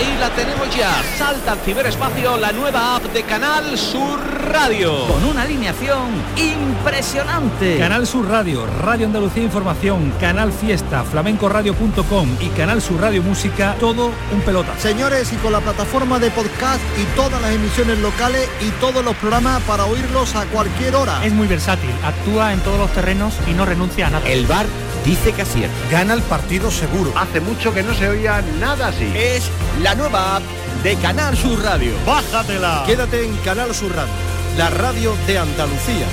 Ahí 0.02 0.18
la 0.20 0.32
tenemos 0.32 0.76
ya. 0.76 0.92
Salta 1.16 1.52
al 1.52 1.60
ciberespacio 1.60 2.36
la 2.36 2.52
nueva 2.52 2.96
app 2.96 3.04
de 3.14 3.22
Canal 3.22 3.78
Sur 3.78 4.20
Radio. 4.52 5.06
Con 5.06 5.24
una 5.26 5.44
alineación 5.44 6.10
impresionante. 6.38 7.78
Canal 7.78 8.08
Sur 8.08 8.28
Radio, 8.28 8.66
Radio 8.82 9.06
Andalucía 9.06 9.44
Información, 9.44 10.12
Canal 10.20 10.52
Fiesta, 10.52 11.04
flamencoradio.com 11.04 12.30
y 12.40 12.48
Canal 12.48 12.82
Sur 12.82 13.00
Radio 13.00 13.22
Música, 13.22 13.76
todo 13.80 14.10
un 14.34 14.42
pelota. 14.42 14.76
Señores, 14.80 15.32
y 15.34 15.36
con 15.36 15.52
la 15.52 15.60
plataforma 15.60 16.18
de 16.18 16.32
podcast 16.32 16.82
y 17.00 17.04
todas 17.16 17.40
las 17.40 17.52
emisiones 17.52 18.00
locales 18.00 18.50
y 18.60 18.72
todos 18.82 19.06
los 19.06 19.16
programas 19.18 19.62
para 19.64 19.86
oírlos 19.86 20.36
a 20.36 20.46
cualquier 20.48 20.96
hora. 20.96 21.24
Es 21.24 21.32
muy 21.32 21.46
versátil, 21.46 21.92
actúa 22.04 22.54
en 22.54 22.60
todos 22.62 22.80
los 22.80 22.92
terrenos 22.92 23.36
y 23.48 23.54
no 23.54 23.66
renuncia 23.66 24.08
a 24.08 24.10
nada. 24.10 24.28
El 24.28 24.48
bar 24.48 24.66
dice 25.06 25.34
que 25.34 25.42
acierta. 25.42 25.76
Gana 25.90 26.14
el 26.14 26.22
partido 26.22 26.72
seguro. 26.72 27.12
Hace 27.16 27.42
mucho 27.42 27.74
que 27.74 27.84
no 27.84 27.94
se 27.94 28.10
oía 28.10 28.42
nada 28.60 28.88
así. 28.88 29.12
Es 29.16 29.50
la 29.82 29.96
nueva 29.96 30.38
app 30.38 30.44
de 30.84 30.96
Canal 30.96 31.38
Sur 31.38 31.62
Radio. 31.62 31.94
¡Bájatela! 32.06 32.84
Quédate 32.86 33.26
en 33.26 33.36
Canal 33.38 33.74
Sur 33.74 33.96
Radio, 33.96 34.14
la 34.58 34.70
radio 34.70 35.16
de 35.28 35.38
Andalucía. 35.38 36.08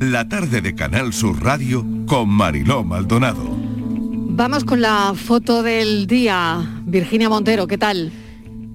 La 0.00 0.28
tarde 0.28 0.60
de 0.60 0.74
Canal 0.74 1.12
Sur 1.12 1.42
Radio 1.42 1.84
con 2.06 2.28
Mariló 2.28 2.84
Maldonado. 2.84 3.44
Vamos 4.40 4.64
con 4.64 4.80
la 4.80 5.14
foto 5.14 5.62
del 5.62 6.06
día. 6.06 6.60
Virginia 6.84 7.28
Montero, 7.28 7.66
¿qué 7.66 7.76
tal? 7.76 8.12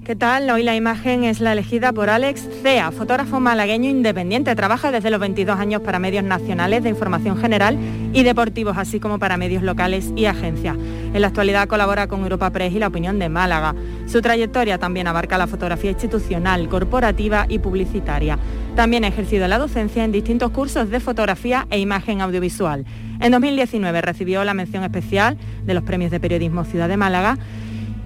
¿Qué 0.05 0.17
tal? 0.17 0.49
Hoy 0.49 0.63
la 0.63 0.75
imagen 0.75 1.23
es 1.23 1.39
la 1.39 1.53
elegida 1.53 1.93
por 1.93 2.09
Alex 2.09 2.45
Cea, 2.61 2.91
fotógrafo 2.91 3.39
malagueño 3.39 3.89
independiente. 3.89 4.53
Trabaja 4.53 4.91
desde 4.91 5.09
los 5.09 5.17
22 5.21 5.57
años 5.57 5.81
para 5.81 5.97
medios 5.97 6.25
nacionales 6.25 6.83
de 6.83 6.89
información 6.89 7.37
general 7.37 7.77
y 8.11 8.23
deportivos, 8.23 8.77
así 8.77 8.99
como 8.99 9.17
para 9.17 9.37
medios 9.37 9.63
locales 9.63 10.11
y 10.17 10.25
agencias. 10.25 10.75
En 10.75 11.21
la 11.21 11.27
actualidad 11.27 11.69
colabora 11.69 12.07
con 12.07 12.21
Europa 12.21 12.49
Press 12.49 12.73
y 12.73 12.79
La 12.79 12.87
Opinión 12.87 13.17
de 13.17 13.29
Málaga. 13.29 13.75
Su 14.05 14.21
trayectoria 14.21 14.77
también 14.77 15.07
abarca 15.07 15.37
la 15.37 15.47
fotografía 15.47 15.91
institucional, 15.91 16.67
corporativa 16.67 17.45
y 17.47 17.59
publicitaria. 17.59 18.37
También 18.75 19.05
ha 19.05 19.07
ejercido 19.07 19.47
la 19.47 19.57
docencia 19.57 20.03
en 20.03 20.11
distintos 20.11 20.51
cursos 20.51 20.89
de 20.89 20.99
fotografía 20.99 21.65
e 21.69 21.79
imagen 21.79 22.19
audiovisual. 22.19 22.83
En 23.21 23.31
2019 23.31 24.01
recibió 24.01 24.43
la 24.43 24.53
mención 24.53 24.83
especial 24.83 25.37
de 25.63 25.73
los 25.73 25.83
premios 25.83 26.11
de 26.11 26.19
periodismo 26.19 26.65
Ciudad 26.65 26.89
de 26.89 26.97
Málaga 26.97 27.37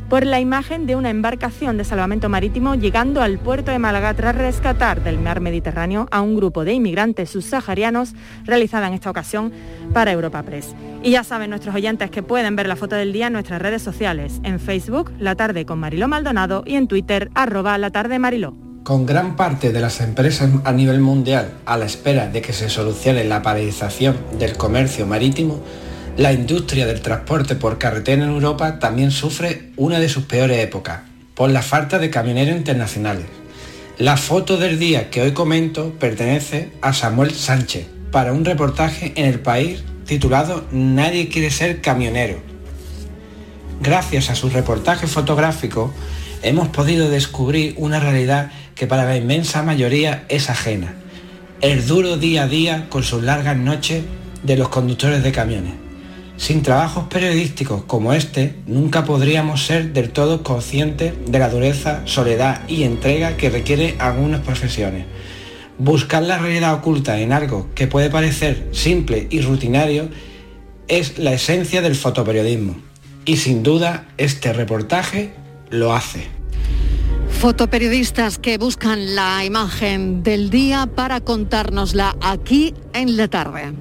por 0.10 0.26
la 0.26 0.40
imagen 0.40 0.86
de 0.86 0.96
una 0.96 1.10
embarcación 1.10 1.78
de 1.78 1.84
salvamento 1.84 2.30
marítimo 2.30 2.76
llegando 2.76 3.22
al 3.22 3.40
puerto 3.40 3.72
de 3.72 3.80
Málaga 3.80 4.14
tras 4.14 4.36
rescatar 4.36 5.04
del 5.04 5.20
mar 5.20 5.42
Mediterráneo 5.42 6.08
a 6.12 6.22
un 6.22 6.36
grupo 6.36 6.64
de 6.64 6.74
inmigrantes 6.74 7.30
subsaharianos 7.32 8.14
realizada 8.46 8.88
en 8.88 8.94
esta 8.94 9.10
ocasión 9.10 9.52
para 9.94 10.12
Europa 10.12 10.44
Press. 10.44 10.76
Y 11.04 11.12
ya 11.12 11.24
saben 11.24 11.50
nuestros 11.50 11.76
oyentes 11.76 12.10
que 12.10 12.24
pueden 12.24 12.56
ver 12.56 12.68
la 12.68 12.76
foto 12.76 12.96
del 12.96 13.14
día 13.14 13.28
en 13.28 13.34
nuestras 13.34 13.62
redes 13.62 13.82
sociales, 13.82 14.40
en 14.44 14.60
Facebook, 14.60 15.12
La 15.20 15.36
Tarde 15.36 15.66
con 15.66 15.80
Mariló 15.80 16.08
Maldonado 16.08 16.64
y 16.66 16.76
en 16.76 16.88
Twitter, 16.88 17.30
arroba 17.36 17.78
La 17.78 17.92
Tarde 17.92 18.18
Mariló. 18.20 18.56
Con 18.84 19.06
gran 19.06 19.36
parte 19.36 19.74
de 19.74 19.82
las 19.82 20.00
empresas 20.00 20.50
a 20.64 20.72
nivel 20.72 21.02
mundial 21.02 21.52
a 21.66 21.76
la 21.76 21.86
espera 21.86 22.30
de 22.30 22.42
que 22.42 22.54
se 22.54 22.70
solucione 22.70 23.26
la 23.26 23.42
paralización 23.42 24.16
del 24.40 24.56
comercio 24.56 25.06
marítimo, 25.06 25.62
la 26.18 26.34
industria 26.34 26.88
del 26.88 27.02
transporte 27.02 27.54
por 27.54 27.78
carretera 27.78 28.24
en 28.24 28.30
Europa 28.30 28.80
también 28.80 29.12
sufre 29.12 29.70
una 29.78 30.00
de 30.00 30.10
sus 30.10 30.24
peores 30.24 30.58
épocas, 30.58 31.02
por 31.36 31.52
la 31.52 31.62
falta 31.62 32.00
de 32.00 32.10
camioneros 32.10 32.58
internacionales. 32.58 33.28
La 34.00 34.18
foto 34.18 34.58
del 34.58 34.80
día 34.80 35.12
que 35.12 35.22
hoy 35.22 35.34
comento 35.34 35.94
pertenece 36.00 36.72
a 36.82 36.94
Samuel 36.94 37.36
Sánchez 37.36 37.86
para 38.12 38.34
un 38.34 38.46
reportaje 38.46 39.14
en 39.16 39.26
el 39.26 39.40
país 39.40 39.84
titulado 40.08 40.66
Nadie 40.72 41.30
quiere 41.30 41.52
ser 41.52 41.82
camionero. 41.82 42.40
Gracias 43.80 44.32
a 44.32 44.36
su 44.36 44.50
reportaje 44.50 45.06
fotográfico 45.06 45.94
hemos 46.42 46.70
podido 46.70 47.12
descubrir 47.12 47.76
una 47.78 48.00
realidad 48.00 48.52
que 48.74 48.88
para 48.88 49.06
la 49.06 49.18
inmensa 49.18 49.62
mayoría 49.62 50.26
es 50.30 50.50
ajena. 50.50 50.96
El 51.62 51.86
duro 51.86 52.18
día 52.18 52.44
a 52.44 52.48
día 52.48 52.88
con 52.90 53.04
sus 53.04 53.22
largas 53.22 53.58
noches 53.58 54.04
de 54.42 54.58
los 54.58 54.70
conductores 54.70 55.22
de 55.22 55.32
camiones. 55.32 55.87
Sin 56.38 56.62
trabajos 56.62 57.06
periodísticos 57.10 57.84
como 57.84 58.14
este, 58.14 58.56
nunca 58.68 59.04
podríamos 59.06 59.66
ser 59.66 59.92
del 59.92 60.12
todo 60.12 60.44
conscientes 60.44 61.14
de 61.28 61.40
la 61.40 61.50
dureza, 61.50 62.04
soledad 62.06 62.62
y 62.68 62.84
entrega 62.84 63.38
que 63.38 63.50
requiere 63.50 63.96
algunas 63.98 64.42
profesiones. 64.42 65.06
Buscar 65.80 66.22
la 66.24 66.38
realidad 66.38 66.76
oculta 66.76 67.20
en 67.20 67.34
algo 67.34 67.70
que 67.74 67.88
puede 67.88 68.12
parecer 68.12 68.68
simple 68.72 69.28
y 69.32 69.42
rutinario 69.42 70.10
es 70.88 71.18
la 71.18 71.34
esencia 71.34 71.82
del 71.82 71.96
fotoperiodismo. 71.96 72.76
Y 73.26 73.38
sin 73.38 73.64
duda, 73.64 74.08
este 74.18 74.54
reportaje 74.54 75.34
lo 75.70 75.94
hace. 75.94 76.28
Fotoperiodistas 77.40 78.38
que 78.38 78.58
buscan 78.58 79.16
la 79.16 79.44
imagen 79.44 80.24
del 80.24 80.50
día 80.50 80.88
para 80.96 81.20
contárnosla 81.20 82.16
aquí 82.22 82.74
en 82.94 83.18
la 83.18 83.28
tarde. 83.28 83.74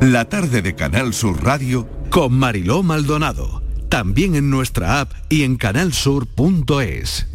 La 0.00 0.24
tarde 0.24 0.62
de 0.62 0.74
Canal 0.74 1.12
Sur 1.12 1.44
Radio 1.44 1.86
con 2.08 2.32
Mariló 2.32 2.82
Maldonado. 2.82 3.62
también 3.90 4.34
en 4.34 4.48
nuestra 4.48 5.00
app 5.00 5.12
y 5.28 5.42
en 5.42 5.56
canalsur.es. 5.56 7.26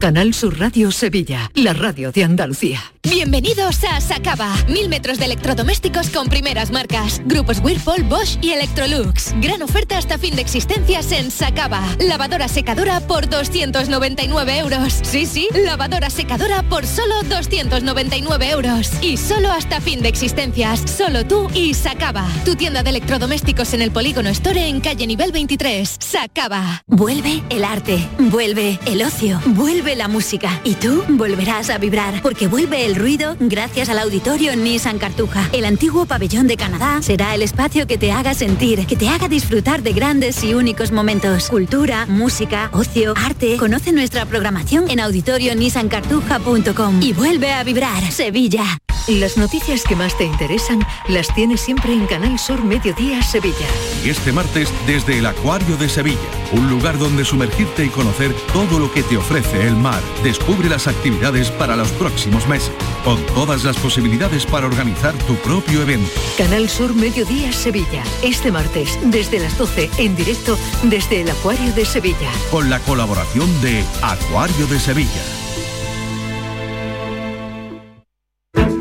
Canal 0.00 0.34
Sur 0.34 0.58
Radio 0.58 0.90
Sevilla, 0.90 1.50
la 1.54 1.74
radio 1.74 2.10
de 2.10 2.24
Andalucía. 2.24 2.93
Bienvenidos 3.06 3.84
a 3.84 4.00
Sacaba. 4.00 4.56
Mil 4.66 4.88
metros 4.88 5.18
de 5.18 5.26
electrodomésticos 5.26 6.08
con 6.08 6.28
primeras 6.28 6.70
marcas. 6.70 7.20
Grupos 7.26 7.58
Whirlpool, 7.62 8.02
Bosch 8.04 8.38
y 8.40 8.52
Electrolux. 8.52 9.34
Gran 9.42 9.60
oferta 9.62 9.98
hasta 9.98 10.16
fin 10.16 10.34
de 10.34 10.40
existencias 10.40 11.12
en 11.12 11.30
Sacaba. 11.30 11.86
Lavadora 11.98 12.48
secadora 12.48 13.00
por 13.00 13.28
299 13.28 14.58
euros. 14.58 15.00
Sí, 15.02 15.26
sí, 15.26 15.48
lavadora 15.52 16.08
secadora 16.08 16.62
por 16.62 16.86
solo 16.86 17.22
299 17.24 18.48
euros. 18.48 18.90
Y 19.02 19.18
solo 19.18 19.52
hasta 19.52 19.82
fin 19.82 20.00
de 20.00 20.08
existencias. 20.08 20.80
Solo 20.90 21.26
tú 21.26 21.50
y 21.52 21.74
Sacaba. 21.74 22.26
Tu 22.46 22.56
tienda 22.56 22.82
de 22.82 22.88
electrodomésticos 22.88 23.74
en 23.74 23.82
el 23.82 23.90
Polígono 23.90 24.30
Store 24.30 24.66
en 24.66 24.80
calle 24.80 25.06
nivel 25.06 25.30
23. 25.30 25.96
Sacaba. 26.00 26.82
Vuelve 26.86 27.42
el 27.50 27.64
arte. 27.64 27.98
Vuelve 28.18 28.78
el 28.86 29.02
ocio. 29.02 29.42
Vuelve 29.44 29.94
la 29.94 30.08
música. 30.08 30.58
Y 30.64 30.76
tú 30.76 31.04
volverás 31.06 31.68
a 31.68 31.76
vibrar 31.76 32.22
porque 32.22 32.46
vuelve 32.46 32.86
el 32.86 32.93
ruido 32.94 33.36
gracias 33.40 33.88
al 33.88 33.98
auditorio 33.98 34.54
Nissan 34.56 34.98
Cartuja. 34.98 35.48
El 35.52 35.64
antiguo 35.64 36.06
pabellón 36.06 36.46
de 36.46 36.56
Canadá 36.56 37.02
será 37.02 37.34
el 37.34 37.42
espacio 37.42 37.86
que 37.86 37.98
te 37.98 38.12
haga 38.12 38.34
sentir, 38.34 38.86
que 38.86 38.96
te 38.96 39.08
haga 39.08 39.28
disfrutar 39.28 39.82
de 39.82 39.92
grandes 39.92 40.42
y 40.44 40.54
únicos 40.54 40.92
momentos. 40.92 41.48
Cultura, 41.48 42.06
música, 42.06 42.70
ocio, 42.72 43.14
arte. 43.16 43.56
Conoce 43.56 43.92
nuestra 43.92 44.26
programación 44.26 44.90
en 44.90 45.00
auditorionissancartuja.com 45.00 47.02
y 47.02 47.12
vuelve 47.12 47.52
a 47.52 47.64
vibrar 47.64 48.10
Sevilla. 48.10 48.64
Las 49.06 49.36
noticias 49.36 49.84
que 49.84 49.96
más 49.96 50.16
te 50.16 50.24
interesan 50.24 50.80
las 51.08 51.32
tienes 51.34 51.60
siempre 51.60 51.92
en 51.92 52.06
Canal 52.06 52.38
Sur 52.38 52.64
Mediodía 52.64 53.22
Sevilla. 53.22 53.66
Y 54.02 54.08
este 54.08 54.32
martes 54.32 54.72
desde 54.86 55.18
el 55.18 55.26
Acuario 55.26 55.76
de 55.76 55.90
Sevilla, 55.90 56.18
un 56.52 56.70
lugar 56.70 56.96
donde 56.96 57.26
sumergirte 57.26 57.84
y 57.84 57.90
conocer 57.90 58.34
todo 58.54 58.78
lo 58.78 58.90
que 58.90 59.02
te 59.02 59.18
ofrece 59.18 59.66
el 59.68 59.76
mar. 59.76 60.00
Descubre 60.22 60.70
las 60.70 60.86
actividades 60.86 61.50
para 61.50 61.76
los 61.76 61.90
próximos 61.92 62.48
meses, 62.48 62.72
con 63.04 63.22
todas 63.34 63.62
las 63.62 63.76
posibilidades 63.76 64.46
para 64.46 64.66
organizar 64.66 65.12
tu 65.26 65.34
propio 65.36 65.82
evento. 65.82 66.18
Canal 66.38 66.70
Sur 66.70 66.94
Mediodía 66.94 67.52
Sevilla. 67.52 68.02
Este 68.22 68.50
martes 68.50 68.98
desde 69.02 69.38
las 69.38 69.58
12 69.58 69.90
en 69.98 70.16
directo 70.16 70.56
desde 70.84 71.20
el 71.20 71.28
Acuario 71.28 71.74
de 71.74 71.84
Sevilla. 71.84 72.30
Con 72.50 72.70
la 72.70 72.80
colaboración 72.80 73.50
de 73.60 73.84
Acuario 74.00 74.66
de 74.66 74.80
Sevilla. 74.80 75.43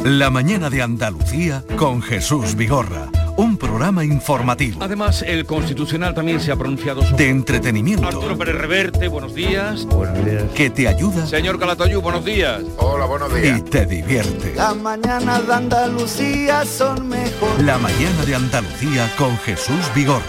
La 0.03 0.29
mañana 0.29 0.69
de 0.69 0.81
Andalucía 0.81 1.63
con 1.77 2.01
Jesús 2.01 2.55
Vigorra. 2.55 3.09
Un 3.37 3.55
programa 3.57 4.03
informativo. 4.03 4.79
Además, 4.83 5.23
el 5.25 5.45
Constitucional 5.45 6.13
también 6.13 6.41
se 6.41 6.51
ha 6.51 6.57
pronunciado 6.57 7.01
sobre... 7.03 7.23
De 7.23 7.29
entretenimiento. 7.29 8.05
Arturo 8.05 8.37
Pérez 8.37 8.55
Reverte, 8.55 9.07
buenos 9.07 9.33
días. 9.33 9.85
Buenos 9.85 10.25
días. 10.25 10.43
Que 10.55 10.69
te 10.69 10.89
ayuda. 10.89 11.25
Señor 11.25 11.57
Calatayú, 11.57 12.01
buenos 12.01 12.25
días. 12.25 12.61
Hola, 12.79 13.05
buenos 13.05 13.33
días. 13.33 13.59
Y 13.59 13.61
te 13.61 13.85
divierte. 13.85 14.53
Las 14.55 14.75
mañanas 14.75 15.47
de 15.47 15.53
Andalucía 15.53 16.65
son 16.65 17.07
mejor. 17.07 17.63
La 17.63 17.77
mañana 17.77 18.25
de 18.25 18.35
Andalucía 18.35 19.09
con 19.17 19.37
Jesús 19.37 19.89
Vigorra. 19.95 20.21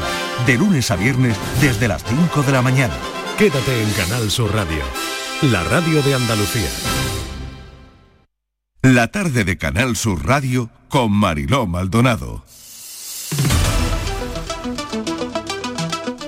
De 0.46 0.56
lunes 0.56 0.88
a 0.92 0.96
viernes 0.96 1.36
desde 1.60 1.88
las 1.88 2.04
5 2.04 2.42
de 2.44 2.52
la 2.52 2.62
mañana. 2.62 2.94
Quédate 3.36 3.82
en 3.82 3.90
Canal 3.90 4.30
Sur 4.30 4.54
Radio. 4.54 4.84
La 5.42 5.64
radio 5.64 6.00
de 6.00 6.14
Andalucía. 6.14 6.70
La 8.84 9.06
tarde 9.08 9.44
de 9.44 9.56
Canal 9.56 9.96
Sur 9.96 10.26
Radio 10.26 10.68
con 10.90 11.10
Mariló 11.10 11.66
Maldonado. 11.66 12.44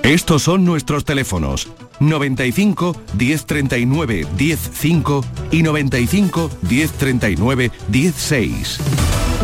Estos 0.01 0.41
son 0.41 0.65
nuestros 0.65 1.05
teléfonos 1.05 1.67
95 1.99 2.95
1039 3.15 4.25
105 4.35 5.25
y 5.51 5.61
95 5.61 6.49
1039 6.67 7.71
16. 7.89 8.79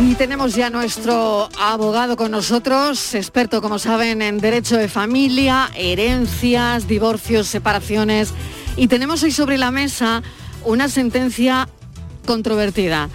Y 0.02 0.16
tenemos 0.16 0.56
ya 0.56 0.72
nuestro 0.72 1.50
abogado 1.62 2.18
con 2.18 2.32
nosotros, 2.32 3.14
experto, 3.14 3.62
como 3.62 3.78
saben, 3.78 4.24
en 4.24 4.40
derecho 4.40 4.76
de 4.76 4.88
familia, 4.88 5.70
herencias, 5.76 6.88
divorcios, 6.88 7.46
separaciones. 7.46 8.34
Y 8.76 8.88
tenemos 8.88 9.22
hoy 9.22 9.32
sobre 9.32 9.60
la 9.60 9.70
mesa 9.70 10.24
una 10.66 10.90
sentencia 10.90 11.70
controvertida. 12.26 13.10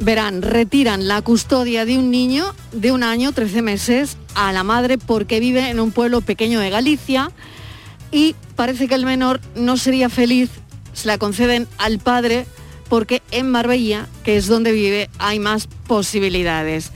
Verán, 0.00 0.42
retiran 0.42 1.08
la 1.08 1.22
custodia 1.22 1.84
de 1.84 1.98
un 1.98 2.10
niño 2.10 2.54
de 2.72 2.92
un 2.92 3.02
año, 3.02 3.32
13 3.32 3.62
meses, 3.62 4.16
a 4.34 4.52
la 4.52 4.62
madre 4.62 4.96
porque 4.96 5.40
vive 5.40 5.68
en 5.70 5.80
un 5.80 5.90
pueblo 5.90 6.20
pequeño 6.20 6.60
de 6.60 6.70
Galicia 6.70 7.32
y 8.12 8.36
parece 8.54 8.86
que 8.86 8.94
el 8.94 9.04
menor 9.04 9.40
no 9.56 9.76
sería 9.76 10.08
feliz, 10.08 10.50
se 10.92 11.08
la 11.08 11.18
conceden 11.18 11.66
al 11.78 11.98
padre 11.98 12.46
porque 12.88 13.22
en 13.32 13.50
Marbella, 13.50 14.06
que 14.24 14.36
es 14.36 14.46
donde 14.46 14.72
vive, 14.72 15.10
hay 15.18 15.40
más 15.40 15.66
posibilidades. 15.86 16.92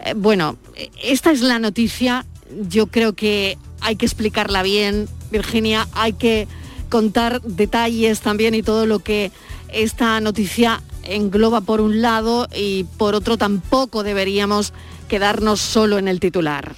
Eh, 0.00 0.14
bueno, 0.16 0.56
esta 1.02 1.30
es 1.30 1.40
la 1.40 1.58
noticia, 1.58 2.26
yo 2.68 2.88
creo 2.88 3.14
que 3.14 3.58
hay 3.80 3.96
que 3.96 4.06
explicarla 4.06 4.62
bien, 4.62 5.08
Virginia, 5.30 5.88
hay 5.92 6.12
que 6.14 6.46
contar 6.88 7.40
detalles 7.42 8.20
también 8.20 8.54
y 8.54 8.62
todo 8.62 8.86
lo 8.86 8.98
que 8.98 9.32
esta 9.74 10.20
noticia 10.20 10.80
engloba 11.02 11.60
por 11.60 11.80
un 11.80 12.00
lado 12.00 12.48
y 12.54 12.84
por 12.96 13.14
otro 13.14 13.36
tampoco 13.36 14.02
deberíamos 14.02 14.72
quedarnos 15.08 15.60
solo 15.60 15.98
en 15.98 16.08
el 16.08 16.20
titular. 16.20 16.72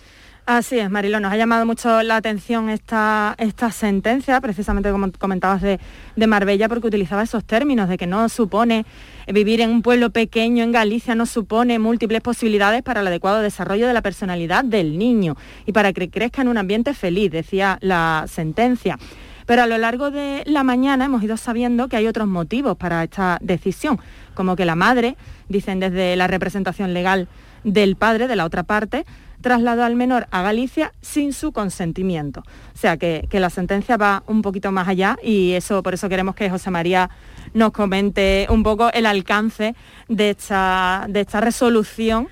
Así 0.46 0.78
es, 0.78 0.88
Marilo, 0.88 1.18
nos 1.18 1.32
ha 1.32 1.36
llamado 1.36 1.66
mucho 1.66 2.04
la 2.04 2.14
atención 2.14 2.70
esta, 2.70 3.34
esta 3.36 3.72
sentencia, 3.72 4.40
precisamente 4.40 4.92
como 4.92 5.10
comentabas 5.10 5.60
de, 5.60 5.80
de, 6.14 6.26
Marbella, 6.28 6.68
porque 6.68 6.86
utilizaba 6.86 7.24
esos 7.24 7.44
términos 7.44 7.88
de 7.88 7.98
que 7.98 8.06
no 8.06 8.28
supone 8.28 8.86
vivir 9.26 9.60
en 9.60 9.70
un 9.70 9.82
pueblo 9.82 10.10
pequeño 10.10 10.62
en 10.62 10.70
Galicia, 10.70 11.16
no 11.16 11.26
supone 11.26 11.80
múltiples 11.80 12.20
posibilidades 12.20 12.84
para 12.84 13.00
el 13.00 13.08
adecuado 13.08 13.40
desarrollo 13.40 13.88
de 13.88 13.92
la 13.92 14.02
personalidad 14.02 14.64
del 14.64 14.98
niño 14.98 15.36
y 15.66 15.72
para 15.72 15.92
que 15.92 16.08
crezca 16.10 16.42
en 16.42 16.48
un 16.48 16.58
ambiente 16.58 16.94
feliz, 16.94 17.32
decía 17.32 17.78
la 17.80 18.26
sentencia. 18.28 19.00
Pero 19.46 19.62
a 19.62 19.66
lo 19.66 19.78
largo 19.78 20.10
de 20.10 20.42
la 20.46 20.64
mañana 20.64 21.06
hemos 21.06 21.22
ido 21.22 21.36
sabiendo 21.36 21.88
que 21.88 21.96
hay 21.96 22.06
otros 22.06 22.26
motivos 22.26 22.76
para 22.76 23.02
esta 23.04 23.38
decisión, 23.40 23.98
como 24.34 24.56
que 24.56 24.64
la 24.64 24.74
madre, 24.74 25.16
dicen 25.48 25.80
desde 25.80 26.16
la 26.16 26.26
representación 26.26 26.92
legal 26.92 27.28
del 27.64 27.96
padre, 27.96 28.28
de 28.28 28.36
la 28.36 28.44
otra 28.44 28.64
parte, 28.64 29.06
trasladó 29.40 29.84
al 29.84 29.94
menor 29.96 30.26
a 30.30 30.42
Galicia 30.42 30.92
sin 31.00 31.32
su 31.32 31.52
consentimiento. 31.52 32.40
O 32.74 32.78
sea 32.78 32.96
que, 32.96 33.26
que, 33.30 33.38
la 33.38 33.50
sentencia 33.50 33.96
va 33.96 34.24
un 34.26 34.42
poquito 34.42 34.72
más 34.72 34.88
allá 34.88 35.16
y 35.22 35.52
eso 35.52 35.82
por 35.82 35.94
eso 35.94 36.08
queremos 36.08 36.34
que 36.34 36.50
José 36.50 36.70
María 36.70 37.10
nos 37.54 37.70
comente 37.70 38.46
un 38.50 38.62
poco 38.62 38.90
el 38.92 39.06
alcance 39.06 39.74
de 40.08 40.30
esta, 40.30 41.06
de 41.08 41.20
esta 41.20 41.40
resolución 41.40 42.28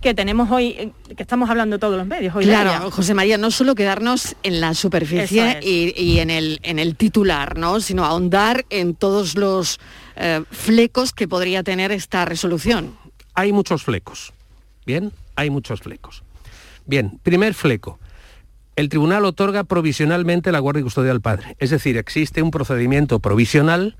que 0.00 0.14
tenemos 0.14 0.50
hoy, 0.50 0.68
eh, 0.78 0.92
que 1.16 1.22
estamos 1.22 1.50
hablando 1.50 1.78
todos 1.78 1.96
los 1.96 2.06
medios 2.06 2.34
hoy. 2.34 2.44
Claro, 2.44 2.90
José 2.90 3.14
María, 3.14 3.38
no 3.38 3.50
solo 3.50 3.74
quedarnos 3.74 4.36
en 4.42 4.60
la 4.60 4.74
superficie 4.74 5.58
es. 5.58 5.66
y, 5.66 5.94
y, 5.96 6.18
en, 6.20 6.30
el, 6.30 6.60
en 6.62 6.78
el 6.78 6.96
titular, 6.96 7.58
¿no? 7.58 7.80
sino 7.80 8.04
ahondar 8.04 8.64
en 8.70 8.94
todos 8.94 9.36
los 9.36 9.78
eh, 10.16 10.42
flecos 10.50 11.12
que 11.12 11.28
podría 11.28 11.62
tener 11.62 11.92
esta 11.92 12.24
resolución. 12.24 12.96
Hay 13.34 13.52
muchos 13.52 13.84
flecos, 13.84 14.32
¿bien? 14.86 15.12
Hay 15.36 15.50
muchos 15.50 15.80
flecos. 15.80 16.22
Bien, 16.86 17.18
primer 17.22 17.54
fleco. 17.54 17.98
El 18.76 18.88
tribunal 18.88 19.24
otorga 19.24 19.64
provisionalmente 19.64 20.52
la 20.52 20.58
guardia 20.58 20.80
y 20.80 20.84
custodia 20.84 21.12
al 21.12 21.20
padre. 21.20 21.56
Es 21.58 21.70
decir, 21.70 21.98
existe 21.98 22.42
un 22.42 22.50
procedimiento 22.50 23.20
provisional 23.20 23.96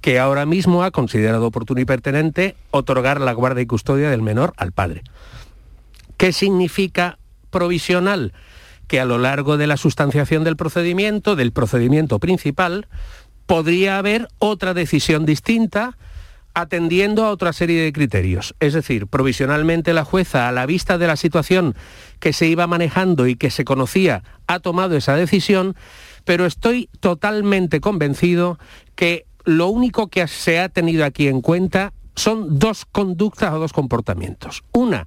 que 0.00 0.18
ahora 0.18 0.46
mismo 0.46 0.82
ha 0.82 0.90
considerado 0.90 1.46
oportuno 1.46 1.80
y 1.80 1.84
pertinente 1.84 2.56
otorgar 2.70 3.20
la 3.20 3.32
guardia 3.32 3.62
y 3.62 3.66
custodia 3.66 4.10
del 4.10 4.22
menor 4.22 4.52
al 4.56 4.72
padre. 4.72 5.02
¿Qué 6.16 6.32
significa 6.32 7.18
provisional? 7.50 8.32
Que 8.86 9.00
a 9.00 9.04
lo 9.04 9.18
largo 9.18 9.56
de 9.56 9.66
la 9.66 9.76
sustanciación 9.76 10.44
del 10.44 10.56
procedimiento, 10.56 11.36
del 11.36 11.52
procedimiento 11.52 12.18
principal, 12.18 12.86
podría 13.46 13.98
haber 13.98 14.28
otra 14.38 14.74
decisión 14.74 15.26
distinta 15.26 15.96
atendiendo 16.56 17.26
a 17.26 17.30
otra 17.30 17.52
serie 17.52 17.82
de 17.82 17.92
criterios. 17.92 18.54
Es 18.60 18.72
decir, 18.72 19.08
provisionalmente 19.08 19.92
la 19.92 20.04
jueza, 20.04 20.48
a 20.48 20.52
la 20.52 20.64
vista 20.64 20.96
de 20.96 21.06
la 21.06 21.16
situación 21.16 21.74
que 22.18 22.32
se 22.32 22.46
iba 22.46 22.66
manejando 22.66 23.26
y 23.26 23.36
que 23.36 23.50
se 23.50 23.66
conocía, 23.66 24.22
ha 24.46 24.58
tomado 24.60 24.96
esa 24.96 25.14
decisión, 25.16 25.76
pero 26.24 26.46
estoy 26.46 26.88
totalmente 27.00 27.82
convencido 27.82 28.58
que 28.94 29.26
lo 29.46 29.68
único 29.68 30.08
que 30.08 30.26
se 30.28 30.60
ha 30.60 30.68
tenido 30.68 31.04
aquí 31.04 31.28
en 31.28 31.40
cuenta 31.40 31.94
son 32.16 32.58
dos 32.58 32.84
conductas 32.84 33.52
o 33.54 33.58
dos 33.58 33.72
comportamientos. 33.72 34.64
Una, 34.72 35.06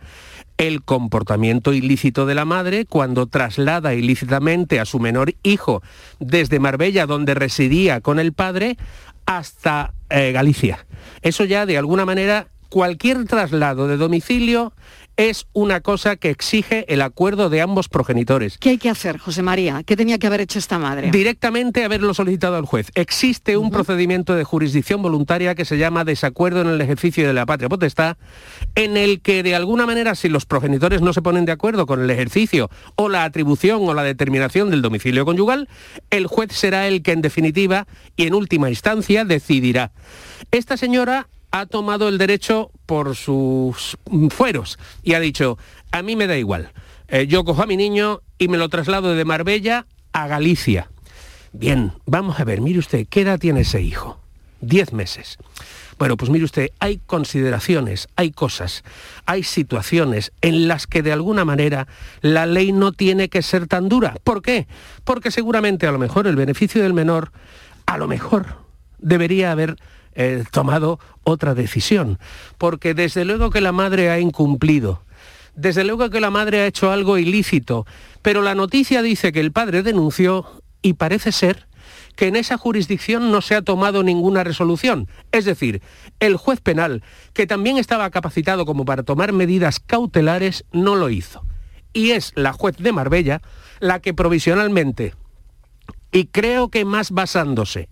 el 0.57 0.83
comportamiento 0.83 1.73
ilícito 1.73 2.25
de 2.25 2.35
la 2.35 2.45
madre 2.45 2.85
cuando 2.85 3.27
traslada 3.27 3.93
ilícitamente 3.93 4.79
a 4.79 4.85
su 4.85 4.99
menor 4.99 5.33
hijo 5.43 5.83
desde 6.19 6.59
Marbella, 6.59 7.05
donde 7.05 7.33
residía 7.33 7.99
con 8.01 8.19
el 8.19 8.33
padre, 8.33 8.77
hasta 9.25 9.93
eh, 10.09 10.31
Galicia. 10.31 10.85
Eso 11.21 11.43
ya, 11.43 11.65
de 11.65 11.77
alguna 11.77 12.05
manera, 12.05 12.47
cualquier 12.69 13.25
traslado 13.25 13.87
de 13.87 13.97
domicilio 13.97 14.73
es 15.19 15.47
una 15.51 15.81
cosa 15.81 16.15
que 16.15 16.29
exige 16.29 16.85
el 16.87 17.01
acuerdo 17.01 17.49
de 17.49 17.59
ambos 17.59 17.89
progenitores. 17.89 18.57
¿Qué 18.57 18.69
hay 18.69 18.77
que 18.77 18.89
hacer, 18.89 19.17
José 19.17 19.41
María? 19.41 19.83
¿Qué 19.83 19.97
tenía 19.97 20.17
que 20.17 20.27
haber 20.27 20.39
hecho 20.39 20.57
esta 20.59 20.79
madre? 20.79 21.11
Directamente 21.11 21.83
haberlo 21.83 22.13
solicitado 22.13 22.55
al 22.55 22.65
juez. 22.65 22.89
Existe 22.95 23.57
un 23.57 23.69
procedimiento 23.69 24.33
de 24.33 24.45
jurisdicción 24.45 25.01
voluntaria 25.01 25.55
que 25.55 25.65
se 25.65 25.77
llama 25.77 26.05
desacuerdo 26.05 26.61
en 26.61 26.67
el 26.67 26.79
ejercicio 26.79 27.27
de 27.27 27.33
la 27.33 27.45
patria 27.45 27.67
potestad, 27.67 28.15
en 28.75 28.95
el 28.95 29.19
que 29.19 29.43
de 29.43 29.55
alguna 29.55 29.85
manera 29.85 30.15
si 30.15 30.29
los 30.29 30.45
progenitores 30.45 31.01
no 31.01 31.11
se 31.11 31.21
ponen 31.21 31.43
de 31.43 31.51
acuerdo 31.51 31.85
con 31.85 32.01
el 32.01 32.09
ejercicio 32.09 32.69
o 32.95 33.09
la 33.09 33.25
atribución 33.25 33.81
o 33.89 33.93
la 33.93 34.03
determinación 34.03 34.69
del 34.69 34.81
domicilio 34.81 35.25
conyugal, 35.25 35.67
el 36.11 36.27
juez 36.27 36.53
será 36.53 36.87
el 36.87 37.03
que 37.03 37.11
en 37.11 37.21
definitiva 37.21 37.87
y 38.15 38.25
en 38.25 38.35
última 38.35 38.69
instancia 38.69 39.25
decidirá. 39.25 39.91
Esta 40.51 40.77
señora 40.77 41.27
ha 41.51 41.65
tomado 41.65 42.07
el 42.09 42.17
derecho 42.17 42.71
por 42.85 43.15
sus 43.15 43.97
fueros 44.29 44.77
y 45.03 45.13
ha 45.13 45.19
dicho, 45.19 45.57
a 45.91 46.01
mí 46.01 46.15
me 46.15 46.27
da 46.27 46.37
igual, 46.37 46.71
eh, 47.07 47.27
yo 47.27 47.43
cojo 47.43 47.63
a 47.63 47.67
mi 47.67 47.77
niño 47.77 48.21
y 48.37 48.47
me 48.47 48.57
lo 48.57 48.69
traslado 48.69 49.15
de 49.15 49.25
Marbella 49.25 49.85
a 50.13 50.27
Galicia. 50.27 50.89
Bien, 51.51 51.93
vamos 52.05 52.39
a 52.39 52.43
ver, 52.43 52.61
mire 52.61 52.79
usted, 52.79 53.07
¿qué 53.09 53.21
edad 53.21 53.39
tiene 53.39 53.61
ese 53.61 53.81
hijo? 53.81 54.19
Diez 54.61 54.93
meses. 54.93 55.37
Bueno, 55.97 56.15
pues 56.15 56.31
mire 56.31 56.45
usted, 56.45 56.69
hay 56.79 57.01
consideraciones, 57.05 58.07
hay 58.15 58.31
cosas, 58.31 58.83
hay 59.25 59.43
situaciones 59.43 60.31
en 60.41 60.67
las 60.67 60.87
que 60.87 61.01
de 61.01 61.11
alguna 61.11 61.43
manera 61.43 61.87
la 62.21 62.45
ley 62.45 62.71
no 62.71 62.93
tiene 62.93 63.27
que 63.27 63.41
ser 63.41 63.67
tan 63.67 63.89
dura. 63.89 64.15
¿Por 64.23 64.41
qué? 64.41 64.67
Porque 65.03 65.29
seguramente 65.29 65.87
a 65.87 65.91
lo 65.91 65.99
mejor 65.99 66.27
el 66.27 66.37
beneficio 66.37 66.81
del 66.81 66.93
menor, 66.93 67.33
a 67.85 67.97
lo 67.97 68.07
mejor 68.07 68.59
debería 68.99 69.51
haber 69.51 69.75
eh, 70.19 70.43
tomado 70.51 70.99
otra 71.23 71.55
decisión. 71.55 72.19
Porque 72.57 72.93
desde 72.93 73.23
luego 73.23 73.49
que 73.51 73.61
la 73.61 73.71
madre 73.71 74.09
ha 74.09 74.19
incumplido. 74.19 75.01
Desde 75.55 75.85
luego 75.85 76.09
que 76.09 76.19
la 76.19 76.29
madre 76.29 76.59
ha 76.59 76.67
hecho 76.67 76.91
algo 76.91 77.17
ilícito. 77.17 77.85
Pero 78.21 78.41
la 78.41 78.53
noticia 78.53 79.01
dice 79.01 79.31
que 79.31 79.39
el 79.39 79.53
padre 79.53 79.81
denunció 79.81 80.45
y 80.81 80.93
parece 80.93 81.31
ser 81.31 81.67
que 82.17 82.27
en 82.27 82.35
esa 82.35 82.57
jurisdicción 82.57 83.31
no 83.31 83.39
se 83.39 83.55
ha 83.55 83.61
tomado 83.61 84.03
ninguna 84.03 84.43
resolución. 84.43 85.07
Es 85.31 85.45
decir, 85.45 85.81
el 86.19 86.35
juez 86.35 86.59
penal, 86.59 87.01
que 87.31 87.47
también 87.47 87.77
estaba 87.77 88.09
capacitado 88.09 88.65
como 88.65 88.83
para 88.83 89.03
tomar 89.03 89.31
medidas 89.31 89.79
cautelares, 89.79 90.65
no 90.73 90.95
lo 90.95 91.09
hizo. 91.09 91.45
Y 91.93 92.11
es 92.11 92.33
la 92.35 92.51
juez 92.51 92.75
de 92.75 92.91
Marbella 92.91 93.41
la 93.79 94.01
que 94.01 94.13
provisionalmente, 94.13 95.13
y 96.11 96.25
creo 96.25 96.67
que 96.67 96.83
más 96.83 97.11
basándose 97.11 97.87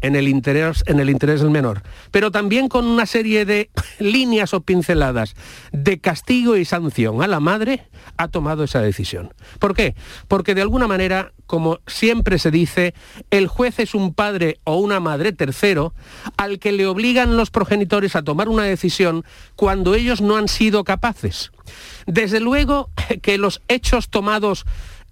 en 0.00 0.16
el 0.16 0.28
interés, 0.28 0.84
en 0.86 1.00
el 1.00 1.10
interés 1.10 1.40
del 1.40 1.50
menor, 1.50 1.82
pero 2.10 2.30
también 2.30 2.68
con 2.68 2.86
una 2.86 3.06
serie 3.06 3.44
de 3.44 3.70
líneas 3.98 4.54
o 4.54 4.60
pinceladas 4.60 5.34
de 5.72 5.98
castigo 5.98 6.56
y 6.56 6.64
sanción 6.64 7.22
a 7.22 7.26
la 7.26 7.40
madre, 7.40 7.88
ha 8.16 8.28
tomado 8.28 8.64
esa 8.64 8.80
decisión. 8.80 9.32
¿Por 9.58 9.74
qué? 9.74 9.94
Porque 10.28 10.54
de 10.54 10.62
alguna 10.62 10.86
manera, 10.86 11.32
como 11.46 11.80
siempre 11.86 12.38
se 12.38 12.50
dice, 12.50 12.94
el 13.30 13.46
juez 13.46 13.78
es 13.78 13.94
un 13.94 14.14
padre 14.14 14.58
o 14.64 14.76
una 14.76 15.00
madre 15.00 15.32
tercero 15.32 15.94
al 16.36 16.58
que 16.58 16.72
le 16.72 16.86
obligan 16.86 17.36
los 17.36 17.50
progenitores 17.50 18.16
a 18.16 18.22
tomar 18.22 18.48
una 18.48 18.64
decisión 18.64 19.24
cuando 19.54 19.94
ellos 19.94 20.20
no 20.20 20.36
han 20.36 20.48
sido 20.48 20.84
capaces. 20.84 21.52
Desde 22.06 22.40
luego 22.40 22.90
que 23.22 23.38
los 23.38 23.62
hechos 23.68 24.08
tomados 24.08 24.66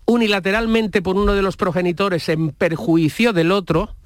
unilateralmente 0.07 1.03
por 1.03 1.16
uno 1.16 1.32
de 1.32 1.43
los 1.43 1.57
progenitores 1.57 2.28
en 2.28 2.51
perjuicio 2.51 3.32
del 3.32 3.53
otro, 3.53 3.97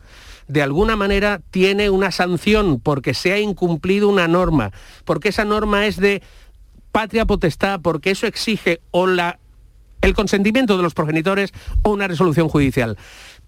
de 0.49 0.63
alguna 0.63 0.97
manera 0.97 1.41
tiene 1.51 1.91
una 1.91 2.11
sanción 2.11 2.81
porque 2.81 3.15
se 3.15 3.33
ha 3.33 3.39
incumplido 3.39 4.09
una 4.09 4.27
norma, 4.27 4.73
porque 5.05 5.29
esa 5.29 5.45
norma 5.45 5.87
es 5.87 5.97
de 5.99 6.23
patria 6.91 7.27
potestad, 7.27 7.81
porque 7.81 8.11
eso 8.11 8.27
exige 8.27 8.81
o 8.91 9.07
la, 9.07 9.39
el 10.01 10.15
consentimiento 10.15 10.77
de 10.77 10.83
los 10.83 10.95
progenitores 10.95 11.53
o 11.83 11.91
una 11.91 12.09
resolución 12.09 12.49
judicial. 12.49 12.97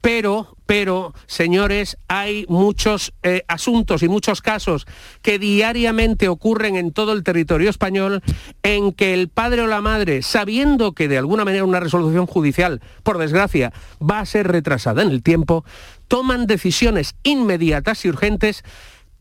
Pero, 0.01 0.57
pero, 0.67 1.13
señores, 1.27 1.99
hay 2.09 2.47
muchos 2.49 3.13
eh, 3.23 3.43
asuntos 3.49 4.03
y 4.03 4.09
muchos 4.09 4.41
casos 4.41 4.87
que 5.21 5.39
diariamente 5.39 6.29
ocurren 6.29 6.77
en 6.77 6.93
todo 6.93 7.13
el 7.13 7.23
territorio 7.23 7.69
español 7.69 8.23
en 8.63 8.93
que 8.93 9.13
el 9.13 9.29
padre 9.29 9.63
o 9.63 9.67
la 9.67 9.83
madre, 9.83 10.23
sabiendo 10.23 10.93
que 10.93 11.09
de 11.09 11.19
alguna 11.19 11.45
manera 11.45 11.65
una 11.65 11.81
resolución 11.81 12.27
judicial, 12.27 12.81
por 13.03 13.19
desgracia, 13.19 13.73
va 14.01 14.21
a 14.21 14.27
ser 14.27 14.49
retrasada 14.49 15.03
en 15.03 15.11
el 15.11 15.23
tiempo, 15.23 15.65
toman 16.09 16.47
decisiones 16.47 17.15
inmediatas 17.23 18.05
y 18.05 18.09
urgentes 18.09 18.65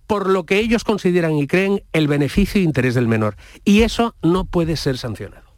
por 0.08 0.30
lo 0.30 0.46
que 0.46 0.58
ellos 0.58 0.84
consideran 0.84 1.34
y 1.34 1.46
creen 1.46 1.84
el 1.94 2.08
beneficio 2.08 2.60
e 2.60 2.64
interés 2.64 2.96
del 2.96 3.08
menor. 3.08 3.36
Y 3.64 3.82
eso 3.82 4.16
no 4.24 4.46
puede 4.46 4.76
ser 4.76 4.98
sancionado. 4.98 5.49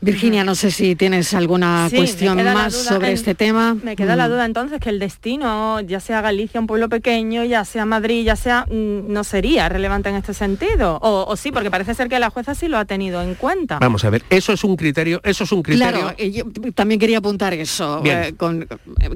Virginia, 0.00 0.44
no 0.44 0.54
sé 0.54 0.70
si 0.70 0.94
tienes 0.94 1.34
alguna 1.34 1.88
cuestión 1.94 2.42
más 2.44 2.74
sobre 2.74 3.12
este 3.12 3.34
tema. 3.34 3.76
Me 3.82 3.96
queda 3.96 4.14
la 4.16 4.28
mm. 4.28 4.30
duda 4.30 4.44
entonces 4.44 4.80
que 4.80 4.90
el 4.90 4.98
destino, 4.98 5.80
ya 5.80 6.00
sea 6.00 6.20
Galicia, 6.20 6.60
un 6.60 6.66
pueblo 6.66 6.88
pequeño, 6.88 7.44
ya 7.44 7.64
sea 7.64 7.84
Madrid, 7.84 8.24
ya 8.24 8.36
sea, 8.36 8.66
mm, 8.70 9.12
no 9.12 9.24
sería 9.24 9.68
relevante 9.68 10.08
en 10.08 10.16
este 10.16 10.34
sentido. 10.34 10.98
O, 11.02 11.36
sí, 11.36 11.50
porque 11.50 11.70
parece 11.70 11.94
ser 11.94 12.08
que 12.08 12.18
la 12.18 12.30
jueza 12.30 12.54
sí 12.54 12.68
lo 12.68 12.78
ha 12.78 12.84
tenido 12.84 13.22
en 13.22 13.34
cuenta. 13.34 13.78
Vamos 13.80 14.04
a 14.04 14.10
ver, 14.10 14.22
eso 14.30 14.52
es 14.52 14.62
un 14.62 14.76
criterio, 14.76 15.20
eso 15.24 15.44
es 15.44 15.52
un 15.52 15.62
criterio. 15.62 16.14
Claro, 16.14 16.16
yo 16.16 16.44
también 16.74 17.00
quería 17.00 17.18
apuntar 17.18 17.52
eso. 17.54 18.02
Eh, 18.04 18.34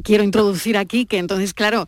quiero 0.02 0.24
introducir 0.24 0.76
aquí 0.76 1.06
que 1.06 1.18
entonces, 1.18 1.54
claro, 1.54 1.86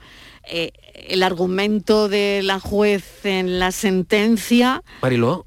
eh, 0.48 0.72
el 0.94 1.22
argumento 1.22 2.08
de 2.08 2.40
la 2.42 2.60
juez 2.60 3.24
en 3.24 3.58
la 3.58 3.72
sentencia 3.72 4.82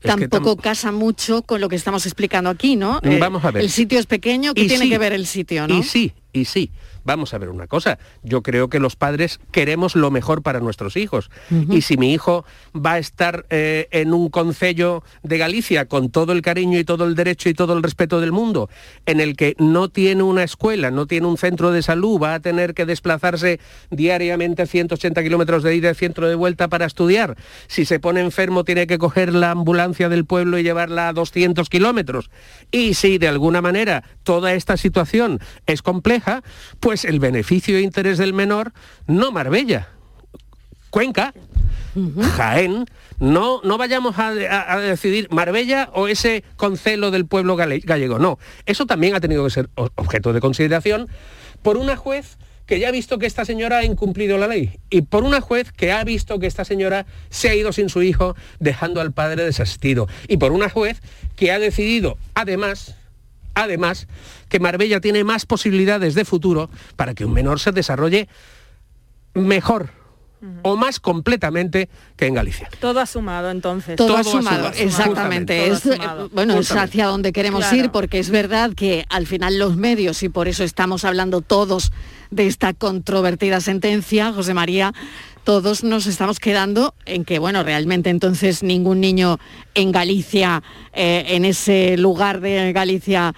tampoco 0.01 0.57
casa 0.57 0.91
mucho 0.91 1.41
con 1.41 1.61
lo 1.61 1.69
que 1.69 1.75
estamos 1.75 2.05
explicando 2.05 2.49
aquí, 2.49 2.75
¿no? 2.75 2.99
Mm, 3.03 3.19
vamos 3.19 3.43
a 3.43 3.51
ver. 3.51 3.63
El 3.63 3.69
sitio 3.69 3.99
es 3.99 4.05
pequeño, 4.05 4.53
¿qué 4.53 4.67
tiene 4.67 4.89
que 4.89 4.97
ver 4.97 5.13
el 5.13 5.25
sitio, 5.25 5.67
no? 5.67 5.79
Y 5.79 5.83
sí, 5.83 6.13
y 6.33 6.45
sí. 6.45 6.71
Vamos 7.07 7.33
a 7.33 7.37
ver 7.37 7.47
una 7.47 7.67
cosa, 7.67 7.99
yo 8.21 8.43
creo 8.43 8.67
que 8.67 8.79
los 8.79 8.97
padres 8.97 9.39
queremos 9.53 9.95
lo 9.95 10.11
mejor 10.11 10.41
para 10.41 10.59
nuestros 10.59 10.97
hijos. 10.97 11.31
Y 11.69 11.83
si 11.83 11.95
mi 11.95 12.11
hijo 12.11 12.43
va 12.75 12.93
a 12.93 12.97
estar 12.97 13.45
eh, 13.49 13.87
en 13.91 14.13
un 14.13 14.27
concello 14.27 15.03
de 15.23 15.37
Galicia 15.37 15.85
con 15.85 16.09
todo 16.09 16.33
el 16.33 16.41
cariño 16.41 16.77
y 16.77 16.83
todo 16.83 17.05
el 17.05 17.15
derecho 17.15 17.47
y 17.47 17.53
todo 17.53 17.77
el 17.77 17.81
respeto 17.81 18.19
del 18.19 18.33
mundo, 18.33 18.69
en 19.05 19.21
el 19.21 19.37
que 19.37 19.55
no 19.57 19.87
tiene 19.87 20.21
una 20.21 20.43
escuela, 20.43 20.91
no 20.91 21.05
tiene 21.05 21.27
un 21.27 21.37
centro 21.37 21.71
de 21.71 21.81
salud, 21.81 22.21
va 22.21 22.33
a 22.33 22.41
tener 22.41 22.73
que 22.73 22.85
desplazarse 22.85 23.61
diariamente 23.89 24.67
180 24.67 25.23
kilómetros 25.23 25.63
de 25.63 25.77
ida 25.77 25.91
y 25.91 25.95
centro 25.95 26.27
de 26.27 26.35
vuelta 26.35 26.67
para 26.67 26.85
estudiar. 26.85 27.37
Si 27.67 27.85
se 27.85 28.01
pone 28.01 28.19
enfermo 28.19 28.65
tiene 28.65 28.85
que 28.85 28.97
coger 28.97 29.33
la 29.33 29.51
ambulancia 29.51 30.09
del 30.09 30.25
pueblo 30.25 30.59
y 30.59 30.63
llevarla 30.63 31.07
a 31.07 31.13
200 31.13 31.69
kilómetros. 31.69 32.29
Y 32.69 32.95
si 32.95 33.17
de 33.17 33.29
alguna 33.29 33.61
manera 33.61 34.03
toda 34.23 34.51
esta 34.55 34.75
situación 34.75 35.39
es 35.67 35.81
compleja, 35.81 36.43
pues 36.81 36.96
el 37.05 37.19
beneficio 37.19 37.77
e 37.77 37.81
interés 37.81 38.17
del 38.17 38.33
menor, 38.33 38.73
no 39.07 39.31
Marbella. 39.31 39.89
Cuenca, 40.89 41.33
Jaén, 42.35 42.85
no, 43.19 43.61
no 43.63 43.77
vayamos 43.77 44.15
a, 44.17 44.31
decidir 44.79 45.27
Marbella 45.31 45.89
o 45.93 46.07
ese 46.07 46.43
concelo 46.55 47.11
del 47.11 47.25
pueblo 47.25 47.55
gallego. 47.55 48.19
No, 48.19 48.39
eso 48.65 48.85
también 48.85 49.15
ha 49.15 49.19
tenido 49.19 49.43
que 49.43 49.49
ser 49.49 49.69
objeto 49.75 50.33
de 50.33 50.39
consideración 50.39 51.07
por 51.61 51.77
una 51.77 51.95
juez 51.95 52.37
que 52.65 52.79
ya 52.79 52.89
ha 52.89 52.91
visto 52.91 53.17
que 53.17 53.25
esta 53.25 53.45
señora 53.45 53.79
ha 53.79 53.85
incumplido 53.85 54.37
la 54.37 54.47
ley 54.47 54.79
y 54.89 55.01
por 55.01 55.23
una 55.23 55.39
juez 55.39 55.71
que 55.71 55.93
ha 55.93 56.03
visto 56.03 56.37
que 56.37 56.47
esta 56.47 56.65
señora 56.65 57.05
se 57.29 57.49
ha 57.49 57.55
ido 57.55 57.71
sin 57.71 57.87
su 57.89 58.03
hijo 58.03 58.35
dejando 58.59 58.99
al 58.99 59.13
padre 59.13 59.45
desasistido 59.45 60.07
y 60.27 60.35
por 60.35 60.51
una 60.51 60.69
juez 60.69 61.01
que 61.37 61.51
ha 61.53 61.59
decidido 61.59 62.17
además 62.35 62.95
además 63.63 64.07
que 64.49 64.59
Marbella 64.59 64.99
tiene 65.01 65.23
más 65.23 65.45
posibilidades 65.45 66.15
de 66.15 66.25
futuro 66.25 66.69
para 66.95 67.13
que 67.13 67.25
un 67.25 67.33
menor 67.33 67.59
se 67.59 67.71
desarrolle 67.71 68.27
mejor 69.33 69.91
o 70.61 70.75
más 70.75 70.99
completamente 70.99 71.89
que 72.15 72.27
en 72.27 72.35
Galicia. 72.35 72.69
Todo 72.79 72.99
ha 72.99 73.05
sumado 73.05 73.49
entonces. 73.49 73.95
Todo, 73.95 74.17
ha 74.17 74.23
sumado, 74.23 74.71
exactamente. 74.75 75.67
es, 75.67 75.83
bueno, 76.31 76.59
es 76.59 76.71
hacia 76.71 77.07
donde 77.07 77.33
queremos 77.33 77.71
ir 77.73 77.89
porque 77.89 78.19
es 78.19 78.29
verdad 78.29 78.73
que 78.75 79.05
al 79.09 79.25
final 79.25 79.57
los 79.57 79.77
medios, 79.77 80.21
y 80.23 80.29
por 80.29 80.47
eso 80.47 80.63
estamos 80.63 81.05
hablando 81.05 81.41
todos 81.41 81.91
de 82.29 82.47
esta 82.47 82.73
controvertida 82.73 83.61
sentencia, 83.61 84.31
José 84.31 84.53
María, 84.53 84.93
todos 85.47 85.85
nos 85.85 86.07
estamos 86.07 86.41
quedando 86.41 86.93
en 87.05 87.23
que, 87.23 87.39
bueno, 87.39 87.63
realmente 87.63 88.09
entonces 88.09 88.63
ningún 88.63 88.99
niño 88.99 89.39
en 89.75 89.93
Galicia, 89.93 90.61
eh, 90.91 91.23
en 91.29 91.45
ese 91.45 91.95
lugar 91.95 92.41
de 92.41 92.73
Galicia, 92.73 93.33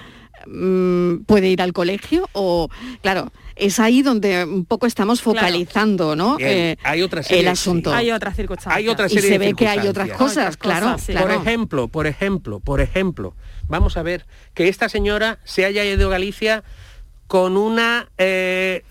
mm, 0.48 1.18
puede 1.28 1.50
ir 1.50 1.62
al 1.62 1.72
colegio 1.72 2.28
o, 2.34 2.68
claro, 3.04 3.32
es 3.56 3.80
ahí 3.80 4.02
donde 4.02 4.44
un 4.44 4.66
poco 4.66 4.88
estamos 4.88 5.22
focalizando, 5.22 6.16
¿no? 6.16 6.38
Eh, 6.40 6.78
hay 6.82 7.04
otra 7.04 7.22
serie, 7.22 7.42
el 7.42 7.48
asunto. 7.48 7.94
Hay 7.94 8.10
otras 8.10 8.36
circunstancias. 8.36 8.76
Hay 8.76 8.90
otra 8.90 9.08
serie 9.08 9.30
y 9.30 9.32
se 9.32 9.38
ve 9.38 9.54
que 9.54 9.68
hay 9.68 9.88
otras 9.88 10.10
cosas, 10.10 10.58
claro, 10.58 10.96
Por 11.16 11.30
ejemplo, 11.30 11.90
por 11.90 12.08
ejemplo, 12.08 12.60
por 12.60 12.82
ejemplo, 12.82 13.36
vamos 13.68 13.98
a 13.98 14.02
ver 14.02 14.26
que 14.56 14.68
esta 14.68 14.90
señora 14.90 15.38
se 15.44 15.64
haya 15.64 15.86
ido 15.86 16.08
a 16.08 16.10
Galicia 16.14 16.64
con 17.28 17.56
una 17.56 18.10
eh, 18.18 18.82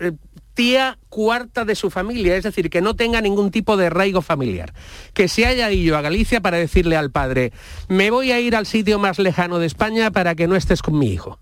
tía 0.59 0.97
cuarta 1.07 1.63
de 1.63 1.73
su 1.73 1.89
familia, 1.89 2.35
es 2.35 2.43
decir, 2.43 2.69
que 2.69 2.81
no 2.81 2.93
tenga 2.93 3.21
ningún 3.21 3.49
tipo 3.49 3.77
de 3.77 3.85
arraigo 3.85 4.21
familiar. 4.21 4.73
Que 5.13 5.29
se 5.29 5.45
haya 5.45 5.71
ido 5.71 5.95
a 5.95 6.01
Galicia 6.01 6.41
para 6.41 6.57
decirle 6.57 6.97
al 6.97 7.11
padre, 7.11 7.53
me 7.87 8.11
voy 8.11 8.33
a 8.33 8.41
ir 8.41 8.57
al 8.57 8.65
sitio 8.65 8.99
más 8.99 9.19
lejano 9.19 9.59
de 9.59 9.67
España 9.67 10.11
para 10.11 10.35
que 10.35 10.49
no 10.49 10.57
estés 10.57 10.81
con 10.81 10.99
mi 10.99 11.13
hijo. 11.13 11.39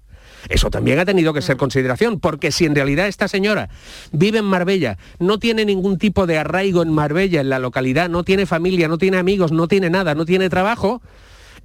Eso 0.50 0.70
también 0.70 1.00
ha 1.00 1.06
tenido 1.06 1.34
que 1.34 1.42
ser 1.42 1.58
consideración, 1.58 2.20
porque 2.20 2.52
si 2.52 2.66
en 2.66 2.76
realidad 2.76 3.08
esta 3.08 3.28
señora 3.28 3.70
vive 4.12 4.38
en 4.38 4.46
Marbella, 4.46 5.00
no 5.18 5.40
tiene 5.40 5.66
ningún 5.66 5.98
tipo 5.98 6.28
de 6.28 6.38
arraigo 6.38 6.84
en 6.84 6.94
Marbella, 6.94 7.42
en 7.42 7.50
la 7.50 7.58
localidad, 7.58 8.10
no 8.10 8.24
tiene 8.24 8.46
familia, 8.46 8.88
no 8.88 9.00
tiene 9.00 9.18
amigos, 9.18 9.52
no 9.52 9.68
tiene 9.68 9.90
nada, 9.90 10.14
no 10.14 10.26
tiene 10.26 10.48
trabajo, 10.48 11.02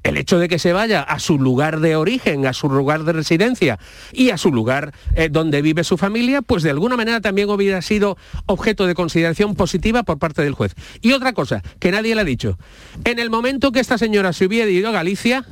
el 0.03 0.17
hecho 0.17 0.39
de 0.39 0.49
que 0.49 0.59
se 0.59 0.73
vaya 0.73 1.03
a 1.03 1.19
su 1.19 1.39
lugar 1.39 1.81
de 1.81 1.97
origen, 1.97 2.47
a 2.47 2.53
su 2.53 2.69
lugar 2.69 3.05
de 3.05 3.13
residencia 3.13 3.79
y 4.13 4.31
a 4.31 4.39
su 4.39 4.53
lugar 4.53 4.93
eh, 5.15 5.29
donde 5.31 5.63
vive 5.63 5.85
su 5.85 5.97
familia, 5.97 6.43
pues 6.43 6.63
de 6.63 6.71
alguna 6.71 6.97
manera 6.97 7.21
también 7.21 7.49
hubiera 7.51 7.83
sido 7.83 8.17
objeto 8.47 8.87
de 8.87 8.95
consideración 8.95 9.55
positiva 9.55 10.03
por 10.03 10.19
parte 10.19 10.43
del 10.43 10.55
juez. 10.55 10.75
Y 11.01 11.13
otra 11.13 11.33
cosa, 11.33 11.63
que 11.79 11.91
nadie 11.91 12.15
le 12.15 12.21
ha 12.21 12.25
dicho, 12.25 12.59
en 13.05 13.19
el 13.19 13.31
momento 13.31 13.73
que 13.73 13.81
esta 13.81 13.99
señora 13.99 14.33
se 14.33 14.47
hubiera 14.47 14.71
ido 14.71 14.89
a 14.89 14.93
Galicia, 14.93 15.45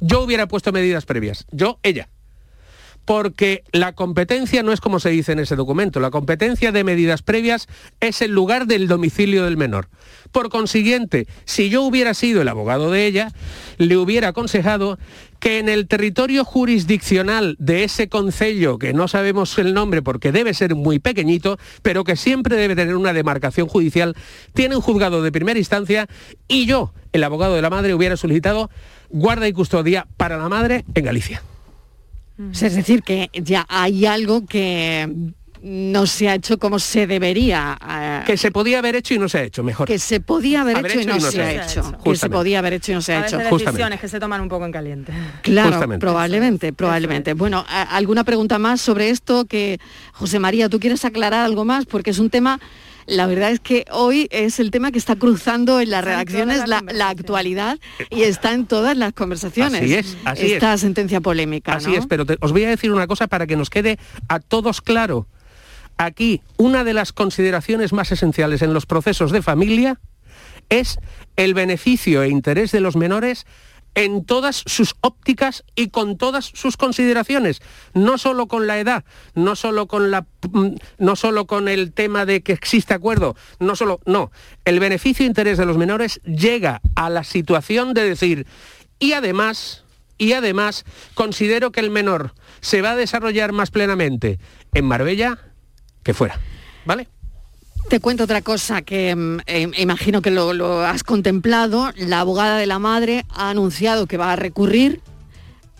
yo 0.00 0.22
hubiera 0.22 0.48
puesto 0.48 0.72
medidas 0.72 1.04
previas, 1.04 1.46
yo, 1.52 1.78
ella 1.82 2.08
porque 3.04 3.64
la 3.72 3.92
competencia 3.92 4.62
no 4.62 4.72
es 4.72 4.80
como 4.80 5.00
se 5.00 5.10
dice 5.10 5.32
en 5.32 5.40
ese 5.40 5.56
documento, 5.56 6.00
la 6.00 6.10
competencia 6.10 6.72
de 6.72 6.84
medidas 6.84 7.22
previas 7.22 7.68
es 8.00 8.22
el 8.22 8.32
lugar 8.32 8.66
del 8.66 8.88
domicilio 8.88 9.44
del 9.44 9.56
menor. 9.56 9.88
Por 10.30 10.48
consiguiente, 10.48 11.26
si 11.44 11.68
yo 11.68 11.82
hubiera 11.82 12.14
sido 12.14 12.42
el 12.42 12.48
abogado 12.48 12.90
de 12.90 13.06
ella, 13.06 13.32
le 13.78 13.96
hubiera 13.96 14.28
aconsejado 14.28 14.98
que 15.40 15.58
en 15.58 15.68
el 15.68 15.88
territorio 15.88 16.44
jurisdiccional 16.44 17.56
de 17.58 17.84
ese 17.84 18.08
concello, 18.08 18.78
que 18.78 18.92
no 18.92 19.08
sabemos 19.08 19.58
el 19.58 19.74
nombre 19.74 20.00
porque 20.00 20.30
debe 20.30 20.54
ser 20.54 20.76
muy 20.76 21.00
pequeñito, 21.00 21.58
pero 21.82 22.04
que 22.04 22.16
siempre 22.16 22.56
debe 22.56 22.76
tener 22.76 22.94
una 22.94 23.12
demarcación 23.12 23.66
judicial, 23.66 24.14
tiene 24.54 24.76
un 24.76 24.82
juzgado 24.82 25.22
de 25.22 25.32
primera 25.32 25.58
instancia 25.58 26.06
y 26.46 26.66
yo, 26.66 26.94
el 27.12 27.24
abogado 27.24 27.56
de 27.56 27.62
la 27.62 27.70
madre, 27.70 27.94
hubiera 27.94 28.16
solicitado 28.16 28.70
guarda 29.10 29.48
y 29.48 29.52
custodia 29.52 30.06
para 30.16 30.38
la 30.38 30.48
madre 30.48 30.84
en 30.94 31.04
Galicia. 31.04 31.42
Es 32.38 32.74
decir, 32.74 33.02
que 33.02 33.30
ya 33.34 33.66
hay 33.68 34.06
algo 34.06 34.46
que 34.46 35.32
no 35.62 36.06
se 36.06 36.28
ha 36.28 36.34
hecho 36.34 36.58
como 36.58 36.78
se 36.78 37.06
debería. 37.06 37.78
Eh, 37.88 38.22
que 38.26 38.36
se 38.36 38.50
podía 38.50 38.78
haber 38.80 38.96
hecho 38.96 39.14
y 39.14 39.18
no 39.18 39.28
se 39.28 39.38
ha 39.38 39.42
hecho, 39.44 39.62
mejor. 39.62 39.86
Que 39.86 39.98
se 39.98 40.20
podía 40.20 40.62
haber, 40.62 40.84
hecho, 40.84 41.00
y 41.00 41.06
no, 41.06 41.20
se, 41.20 41.40
ha 41.40 41.64
hecho. 41.64 41.98
Que 42.02 42.16
se 42.16 42.28
podía 42.28 42.58
haber 42.58 42.74
hecho 42.74 42.92
y 42.92 42.94
no 42.96 43.02
se 43.02 43.14
ha 43.14 43.26
hecho. 43.26 43.38
decisiones 43.38 44.00
que 44.00 44.08
se 44.08 44.18
toman 44.18 44.40
un 44.40 44.48
poco 44.48 44.66
en 44.66 44.72
caliente. 44.72 45.12
Claro, 45.42 45.98
probablemente, 45.98 46.72
probablemente. 46.72 47.34
Bueno, 47.34 47.64
¿alguna 47.68 48.24
pregunta 48.24 48.58
más 48.58 48.80
sobre 48.80 49.10
esto 49.10 49.44
que 49.44 49.78
José 50.12 50.38
María, 50.40 50.68
tú 50.68 50.80
quieres 50.80 51.04
aclarar 51.04 51.44
algo 51.44 51.64
más? 51.64 51.86
Porque 51.86 52.10
es 52.10 52.18
un 52.18 52.30
tema 52.30 52.60
la 53.06 53.26
verdad 53.26 53.50
es 53.50 53.60
que 53.60 53.84
hoy 53.90 54.28
es 54.30 54.60
el 54.60 54.70
tema 54.70 54.92
que 54.92 54.98
está 54.98 55.16
cruzando 55.16 55.80
en 55.80 55.90
las 55.90 56.04
redacciones 56.04 56.68
la, 56.68 57.08
actualidad 57.08 57.78
y 58.10 58.22
está 58.22 58.52
en 58.52 58.66
todas 58.66 58.96
las 58.96 59.12
conversaciones. 59.12 59.82
Así 59.82 59.94
es, 59.94 60.16
así 60.24 60.52
esta 60.52 60.76
sentencia 60.78 61.20
polémica. 61.20 61.74
Así 61.74 61.94
es, 61.94 62.06
pero 62.06 62.24
os 62.40 62.52
voy 62.52 62.64
a 62.64 62.68
decir 62.68 62.92
una 62.92 63.06
cosa 63.06 63.26
para 63.26 63.46
que 63.46 63.56
nos 63.56 63.70
quede 63.70 63.98
a 64.28 64.40
todos 64.40 64.80
claro. 64.80 65.26
Aquí, 65.98 66.40
una 66.56 66.84
de 66.84 66.94
las 66.94 67.12
consideraciones 67.12 67.92
más 67.92 68.10
esenciales 68.12 68.62
en 68.62 68.74
los 68.74 68.86
procesos 68.86 69.30
de 69.30 69.42
familia 69.42 70.00
es 70.68 70.98
el 71.36 71.54
beneficio 71.54 72.22
e 72.22 72.28
interés 72.28 72.72
de 72.72 72.80
los 72.80 72.96
menores 72.96 73.46
en 73.94 74.24
todas 74.24 74.62
sus 74.66 74.94
ópticas 75.00 75.64
y 75.74 75.88
con 75.88 76.16
todas 76.16 76.46
sus 76.46 76.76
consideraciones, 76.76 77.60
no 77.94 78.18
solo 78.18 78.46
con 78.46 78.66
la 78.66 78.78
edad, 78.78 79.04
no 79.34 79.56
solo 79.56 79.86
con 79.86 80.10
la 80.10 80.26
mm, 80.50 80.74
no 80.98 81.16
solo 81.16 81.46
con 81.46 81.68
el 81.68 81.92
tema 81.92 82.24
de 82.24 82.42
que 82.42 82.52
existe 82.52 82.94
acuerdo, 82.94 83.36
no 83.58 83.76
solo 83.76 84.00
no, 84.06 84.30
el 84.64 84.80
beneficio 84.80 85.24
e 85.24 85.28
interés 85.28 85.58
de 85.58 85.66
los 85.66 85.76
menores 85.76 86.20
llega 86.24 86.80
a 86.94 87.10
la 87.10 87.24
situación 87.24 87.94
de 87.94 88.08
decir 88.08 88.46
y 88.98 89.12
además 89.12 89.84
y 90.18 90.32
además 90.34 90.84
considero 91.14 91.72
que 91.72 91.80
el 91.80 91.90
menor 91.90 92.34
se 92.60 92.82
va 92.82 92.92
a 92.92 92.96
desarrollar 92.96 93.52
más 93.52 93.70
plenamente 93.70 94.38
en 94.72 94.84
Marbella 94.86 95.38
que 96.02 96.14
fuera, 96.14 96.38
¿vale? 96.84 97.08
Te 97.88 98.00
cuento 98.00 98.24
otra 98.24 98.42
cosa 98.42 98.82
que 98.82 99.14
mm, 99.14 99.40
eh, 99.46 99.70
imagino 99.78 100.22
que 100.22 100.30
lo, 100.30 100.80
has 100.80 101.04
contemplado. 101.04 101.92
La 101.96 102.20
abogada 102.20 102.56
de 102.56 102.66
la 102.66 102.78
madre 102.78 103.24
ha 103.34 103.50
anunciado 103.50 104.06
que 104.06 104.16
va 104.16 104.32
a 104.32 104.36
recurrir 104.36 105.00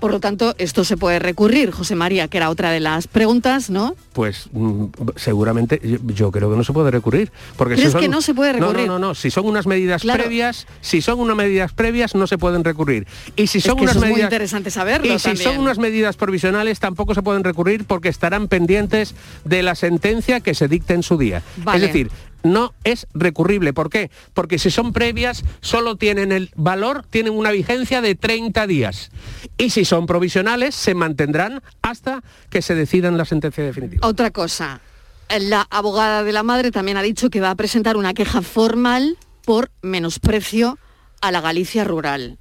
por 0.03 0.11
lo 0.11 0.18
tanto, 0.18 0.57
esto 0.59 0.82
se 0.82 0.96
puede 0.96 1.20
recurrir, 1.20 1.70
José 1.70 1.94
María, 1.94 2.26
que 2.26 2.36
era 2.36 2.50
otra 2.50 2.72
de 2.72 2.80
las 2.80 3.07
preguntas, 3.07 3.70
¿no? 3.70 3.94
Pues 4.12 4.48
mm, 4.50 4.86
seguramente 5.14 5.80
yo, 6.12 6.32
creo 6.32 6.50
que 6.50 6.57
no 6.57 6.64
se 6.64 6.72
puede 6.72 6.90
recurrir. 6.90 7.30
Porque 7.57 7.76
si 7.76 7.96
que 7.96 8.09
no 8.09 8.20
se 8.20 8.34
puede 8.34 8.55
recurrir? 8.55 8.88
No, 8.88 8.98
no, 8.98 9.07
no, 9.11 9.14
Si 9.14 9.30
son 9.30 9.46
unas 9.46 9.68
medidas 9.68 10.03
previas, 10.03 10.66
si 10.80 11.03
son 11.03 11.20
unas 11.20 11.36
medidas 11.36 11.72
previas, 11.72 12.16
no 12.16 12.26
se 12.26 12.36
pueden 12.36 12.64
recurrir. 12.64 13.07
Y 13.36 13.46
si 13.46 13.61
son 13.61 13.78
unas 13.78 13.94
medidas. 13.94 14.11
muy 14.11 14.22
interesante 14.22 14.72
saberlo. 14.72 15.14
Y 15.14 15.20
si 15.20 15.36
son 15.36 15.57
unas 15.59 15.78
medidas 15.78 16.16
provisionales, 16.16 16.80
tampoco 16.80 17.14
se 17.14 17.22
pueden 17.22 17.44
recurrir 17.44 17.84
porque 17.84 18.09
estarán 18.09 18.48
pendientes 18.48 19.14
de 19.44 19.62
la 19.62 19.76
sentencia 19.76 20.40
que 20.40 20.55
se 20.55 20.66
dicte 20.66 20.94
en 20.94 21.05
su 21.05 21.16
día. 21.16 21.44
Es 21.72 21.80
decir, 21.80 22.11
no 22.43 22.74
es 22.84 23.07
recurrible. 23.14 23.72
¿Por 23.72 23.90
qué? 23.90 24.11
Porque 24.34 24.59
si 24.59 24.70
son 24.70 24.93
previas, 24.93 25.45
solo 25.61 25.97
tienen 25.97 26.32
el 26.32 26.51
valor, 26.57 27.05
tienen 27.09 27.32
una 27.32 27.51
vigencia 27.51 28.01
de 28.01 28.14
30 28.14 28.66
días. 28.66 29.11
Y 29.59 29.70
si 29.70 29.84
son 29.84 30.07
provisionales, 30.07 30.74
se 30.74 30.95
mantendrán 30.95 31.62
hasta 31.82 32.22
que 32.51 32.62
se 32.62 32.74
decidan 32.74 33.16
la 33.16 33.24
sentencia 33.24 33.64
definitiva. 33.64 34.07
Otra 34.07 34.30
cosa, 34.30 34.80
la 35.40 35.66
abogada 35.70 36.22
de 36.22 36.32
la 36.32 36.43
madre 36.43 36.70
también 36.70 36.97
ha 36.97 37.03
dicho 37.03 37.30
que 37.30 37.40
va 37.40 37.51
a 37.51 37.55
presentar 37.55 37.97
una 37.97 38.14
queja 38.14 38.43
formal 38.43 39.16
por 39.45 39.70
menosprecio 39.82 40.78
a 41.20 41.30
la 41.30 41.40
Galicia 41.40 41.84
rural. 41.84 42.38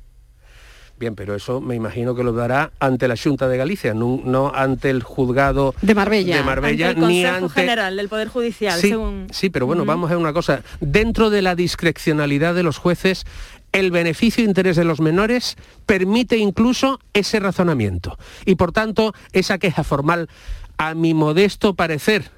Bien, 1.01 1.15
pero 1.15 1.33
eso 1.33 1.61
me 1.61 1.73
imagino 1.73 2.13
que 2.13 2.23
lo 2.23 2.31
dará 2.31 2.73
ante 2.79 3.07
la 3.07 3.15
Junta 3.17 3.47
de 3.47 3.57
Galicia, 3.57 3.95
no, 3.95 4.51
ante 4.53 4.91
el 4.91 5.01
juzgado 5.01 5.73
de 5.81 5.95
Marbella, 5.95 6.37
de 6.37 6.43
Marbella 6.43 6.89
ante 6.89 7.01
el 7.01 7.07
ni 7.07 7.23
Consejo 7.23 7.49
General 7.49 7.97
del 7.97 8.07
Poder 8.07 8.27
Judicial. 8.27 8.79
Sí, 8.79 8.93
sí 9.31 9.49
pero 9.49 9.65
bueno, 9.65 9.83
vamos 9.83 10.11
a 10.11 10.13
ver 10.13 10.21
una 10.21 10.31
cosa. 10.31 10.61
Dentro 10.79 11.31
de 11.31 11.41
la 11.41 11.55
discrecionalidad 11.55 12.53
de 12.53 12.61
los 12.61 12.77
jueces, 12.77 13.25
el 13.71 13.89
beneficio 13.89 14.43
e 14.43 14.47
interés 14.47 14.75
de 14.75 14.83
los 14.83 15.01
menores 15.01 15.57
permite 15.87 16.37
incluso 16.37 16.99
ese 17.13 17.39
razonamiento. 17.39 18.19
Y 18.45 18.53
por 18.53 18.71
tanto, 18.71 19.15
esa 19.33 19.57
queja 19.57 19.83
formal, 19.83 20.29
a 20.77 20.93
mi 20.93 21.15
modesto 21.15 21.73
parecer, 21.73 22.29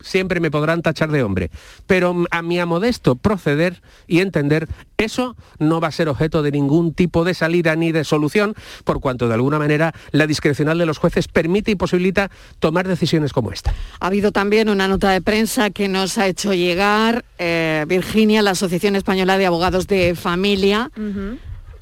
siempre 0.00 0.40
me 0.40 0.50
podrán 0.50 0.82
tachar 0.82 1.10
de 1.10 1.22
hombre, 1.22 1.50
pero 1.86 2.24
a 2.30 2.42
mi 2.42 2.60
modesto 2.64 3.14
proceder 3.14 3.82
y 4.06 4.20
entender, 4.20 4.68
eso 4.98 5.36
no 5.58 5.80
va 5.80 5.88
a 5.88 5.92
ser 5.92 6.08
objeto 6.08 6.42
de 6.42 6.52
ningún 6.52 6.92
tipo 6.92 7.24
de 7.24 7.34
salida 7.34 7.74
ni 7.76 7.92
de 7.92 8.04
solución, 8.04 8.54
por 8.84 9.00
cuanto 9.00 9.28
de 9.28 9.34
alguna 9.34 9.58
manera 9.58 9.94
la 10.10 10.26
discrecional 10.26 10.78
de 10.78 10.86
los 10.86 10.98
jueces 10.98 11.28
permite 11.28 11.70
y 11.70 11.74
posibilita 11.74 12.30
tomar 12.58 12.86
decisiones 12.86 13.32
como 13.32 13.52
esta. 13.52 13.74
Ha 14.00 14.06
habido 14.06 14.32
también 14.32 14.68
una 14.68 14.88
nota 14.88 15.10
de 15.10 15.20
prensa 15.20 15.70
que 15.70 15.88
nos 15.88 16.18
ha 16.18 16.26
hecho 16.26 16.52
llegar 16.54 17.24
eh, 17.38 17.84
Virginia, 17.88 18.42
la 18.42 18.52
Asociación 18.52 18.96
Española 18.96 19.38
de 19.38 19.46
Abogados 19.46 19.86
de 19.86 20.14
Familia. 20.14 20.90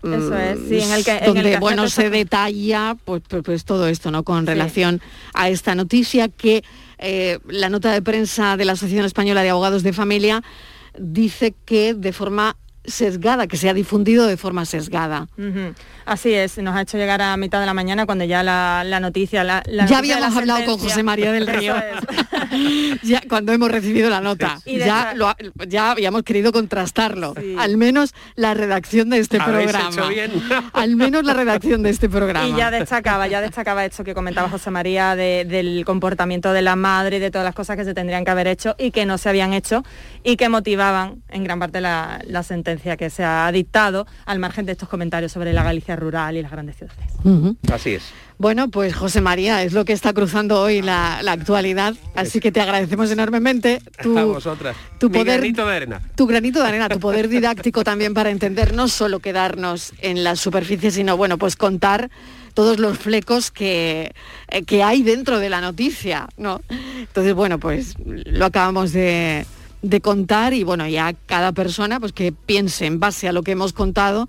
Eso 0.03 0.37
es, 0.39 0.59
sí, 0.69 0.81
en 0.81 0.93
el 0.93 1.05
que, 1.05 1.21
donde 1.27 1.59
bueno 1.59 1.89
se 1.89 2.09
detalla 2.09 2.97
pues, 3.05 3.23
pues, 3.29 3.43
pues, 3.43 3.65
todo 3.65 3.89
esto, 3.89 4.13
¿no? 4.13 4.23
Con 4.23 4.47
relación 4.47 5.01
a 5.35 5.49
esta 5.49 5.75
noticia 5.75 6.29
que 6.29 6.63
eh, 6.99 7.39
la 7.49 7.69
nota 7.69 7.93
de 7.93 8.03
prensa 8.03 8.57
de 8.57 8.65
la 8.65 8.73
Asociación 8.73 9.07
Española 9.07 9.43
de 9.43 9.51
Abogados 9.51 9.83
de 9.83 9.93
Familia 9.93 10.43
dice 10.99 11.55
que 11.65 11.95
de 11.95 12.13
forma 12.13 12.57
sesgada, 12.85 13.47
que 13.47 13.57
se 13.57 13.69
ha 13.69 13.75
difundido 13.75 14.27
de 14.27 14.37
forma 14.37 14.65
sesgada. 14.65 15.29
Así 16.05 16.33
es, 16.33 16.57
nos 16.59 16.75
ha 16.75 16.83
hecho 16.83 16.97
llegar 16.97 17.21
a 17.21 17.37
mitad 17.37 17.61
de 17.61 17.67
la 17.67 17.75
mañana 17.75 18.07
cuando 18.07 18.25
ya 18.25 18.43
la, 18.43 19.01
noticia... 19.01 19.45
La, 19.45 19.63
ya 19.87 19.99
habíamos 19.99 20.37
hablado 20.37 20.65
con 20.65 20.79
José 20.79 21.03
María 21.03 21.33
del 21.33 21.47
Río, 21.47 21.75
ya, 23.03 23.21
cuando 23.29 23.53
hemos 23.53 23.71
recibido 23.71 24.09
la 24.09 24.21
nota, 24.21 24.59
ya, 24.65 25.15
ya 25.69 25.91
habíamos 25.91 26.23
querido 26.23 26.53
contrastarlo, 26.53 27.35
al 27.59 27.77
menos 27.77 28.15
la 28.37 28.55
redacción 28.55 29.11
de 29.11 29.19
este 29.19 29.39
programa. 29.39 30.09
al 30.73 30.97
menos 30.97 31.25
la 31.25 31.35
redacción 31.35 31.83
de 31.83 31.91
este 31.91 32.09
programa. 32.09 32.49
Y 32.49 32.57
ya 32.57 32.71
destacaba, 32.71 33.29
ya 33.29 33.41
destacaba 33.41 33.85
esto 33.85 34.05
que 34.05 34.15
comentaba 34.15 34.49
José 34.49 34.71
María 34.71 35.15
del 35.17 35.85
comportamiento 35.85 36.53
de 36.53 36.63
la 36.63 36.77
madre, 36.77 37.21
de 37.21 37.31
todas 37.31 37.45
las 37.45 37.55
cosas 37.55 37.77
que 37.77 37.85
se 37.85 37.95
tendrían 37.95 38.25
que 38.25 38.31
haber 38.31 38.47
hecho 38.47 38.75
y 38.79 38.91
que 38.91 39.05
no 39.05 39.19
se 39.19 39.29
habían 39.29 39.53
hecho 39.53 39.85
y 40.25 40.37
que 40.37 40.49
motivaban 40.49 41.23
en 41.29 41.45
gran 41.45 41.59
parte 41.59 41.81
la, 41.81 42.21
la 42.27 42.43
sentencia 42.79 42.97
que 42.97 43.11
se 43.11 43.25
ha 43.25 43.51
dictado 43.53 44.07
al 44.27 44.39
margen 44.39 44.67
de 44.67 44.73
estos 44.73 44.89
comentarios 44.89 45.33
sobre 45.33 45.53
la 45.53 45.63
Galicia 45.63 45.97
rural 45.97 46.37
y 46.37 46.43
las 46.43 46.51
grandes 46.51 46.77
ciudades. 46.77 46.99
Así 47.71 47.95
es. 47.95 48.03
Bueno, 48.39 48.69
pues 48.69 48.95
José 48.95 49.21
María, 49.21 49.65
es 49.65 49.73
lo 49.73 49.85
que 49.85 49.93
está 49.93 50.13
cruzando 50.13 50.61
hoy 50.61 50.81
la, 50.81 51.19
actualidad, 51.19 51.95
así 52.15 52.39
que 52.39 52.53
te 52.53 52.61
agradecemos 52.61 53.11
enormemente 53.11 53.81
tu, 54.01 54.17
a 54.17 54.25
vosotras. 54.25 54.77
tu 54.99 55.11
poder, 55.11 55.39
granito 55.39 55.67
de 55.67 55.77
arena. 55.77 56.01
Tu 56.15 56.27
granito 56.27 56.63
de 56.63 56.69
arena, 56.69 56.89
tu 56.89 57.01
poder 57.01 57.29
didáctico 57.29 57.83
también 57.83 58.15
para 58.15 58.31
entender, 58.31 58.75
no 58.75 58.87
solo 58.87 59.19
quedarnos 59.19 59.93
en 59.99 60.23
la 60.23 60.37
superficie, 60.37 60.93
sino 60.93 61.17
bueno, 61.17 61.37
pues 61.37 61.57
contar 61.57 62.11
todos 62.55 62.79
los 62.79 62.99
flecos 62.99 63.51
que, 63.51 64.13
eh, 64.49 64.63
que 64.65 64.85
hay 64.85 65.03
dentro 65.03 65.41
de 65.41 65.51
la 65.51 65.61
noticia, 65.61 66.29
¿no? 66.37 66.61
Entonces, 66.99 67.35
bueno, 67.35 67.59
pues 67.59 67.95
lo 68.05 68.47
acabamos 68.47 68.93
de, 68.93 69.47
de 69.83 70.01
contar 70.01 70.55
y 70.55 70.65
bueno, 70.65 70.87
ya 70.89 71.15
cada 71.27 71.53
persona 71.53 72.01
pues 72.01 72.13
que 72.13 72.33
piense 72.33 72.87
en 72.87 72.99
base 73.01 73.29
a 73.29 73.33
lo 73.33 73.43
que 73.43 73.53
hemos 73.53 73.73
contado, 73.73 74.29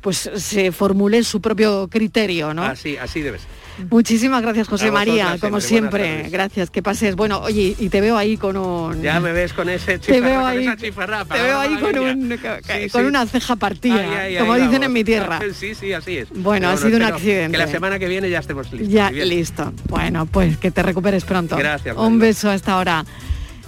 pues 0.00 0.30
se 0.34 0.72
formule 0.72 1.22
su 1.24 1.40
propio 1.40 1.88
criterio, 1.88 2.54
¿no? 2.54 2.62
Así, 2.64 2.96
así 2.96 3.20
debe 3.20 3.38
ser. 3.38 3.48
Muchísimas 3.90 4.42
gracias, 4.42 4.68
José 4.68 4.90
María, 4.90 5.38
como 5.40 5.58
siempre. 5.60 6.28
Gracias, 6.30 6.68
que 6.70 6.82
pases. 6.82 7.16
Bueno, 7.16 7.40
oye, 7.40 7.74
y 7.78 7.88
te 7.88 8.02
veo 8.02 8.18
ahí 8.18 8.36
con 8.36 8.58
un... 8.58 9.00
Ya 9.00 9.20
me 9.20 9.32
ves 9.32 9.54
con 9.54 9.70
ese 9.70 9.98
Te 9.98 10.20
veo 10.20 10.30
chifarra, 10.30 10.40
con 10.42 10.46
ahí- 10.50 10.64
esa 10.66 10.76
chifarrapa, 10.76 11.34
Te 11.34 11.42
veo 11.42 11.58
ahí 11.58 11.74
con, 11.76 11.82
maravilla. 11.82 12.12
un, 12.12 12.38
Sí, 12.62 12.90
con 12.90 13.00
sí. 13.02 13.06
una 13.06 13.26
ceja 13.26 13.56
partida, 13.56 14.06
como 14.38 14.54
dicen 14.56 14.82
en 14.82 14.92
mi 14.92 15.02
tierra. 15.02 15.40
Sí, 15.54 15.74
sí, 15.74 15.94
así 15.94 16.18
es. 16.18 16.28
Bueno, 16.34 16.68
ha 16.68 16.76
sido 16.76 16.96
un 16.98 17.04
accidente. 17.04 17.52
Que 17.56 17.64
la 17.64 17.70
semana 17.70 17.98
que 17.98 18.06
viene 18.08 18.28
ya 18.28 18.40
estemos 18.40 18.70
listos. 18.70 18.88
Ya, 18.92 19.10
listo. 19.10 19.72
Bueno, 19.88 20.26
pues 20.26 20.58
que 20.58 20.70
te 20.70 20.82
recuperes 20.82 21.24
pronto. 21.24 21.56
Gracias, 21.56 21.96
Un 21.96 22.18
beso 22.18 22.50
hasta 22.50 22.72
ahora. 22.72 23.06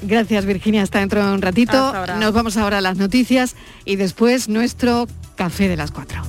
Gracias, 0.03 0.45
Virginia. 0.45 0.83
Hasta 0.83 1.01
dentro 1.01 1.25
de 1.25 1.33
un 1.33 1.43
ratito. 1.43 1.93
Nos 2.19 2.33
vamos 2.33 2.57
ahora 2.57 2.79
a 2.79 2.81
las 2.81 2.97
noticias 2.97 3.57
y 3.85 3.97
después 3.97 4.49
nuestro 4.49 5.07
café 5.37 5.69
de 5.69 5.77
las 5.77 5.91
cuatro. 5.91 6.23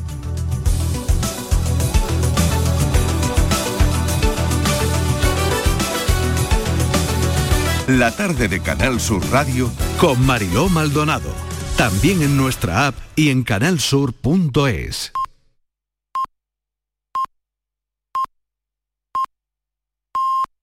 La 7.88 8.12
tarde 8.16 8.48
de 8.48 8.62
Canal 8.62 9.02
Sur 9.02 9.30
Radio 9.30 9.70
Con 10.00 10.26
Mariló 10.26 10.70
Maldonado. 10.70 11.30
También 11.78 12.22
en 12.22 12.38
nuestra 12.38 12.88
app 12.88 12.96
y 13.16 13.30
en 13.30 13.44
canalsur.es. 13.44 15.12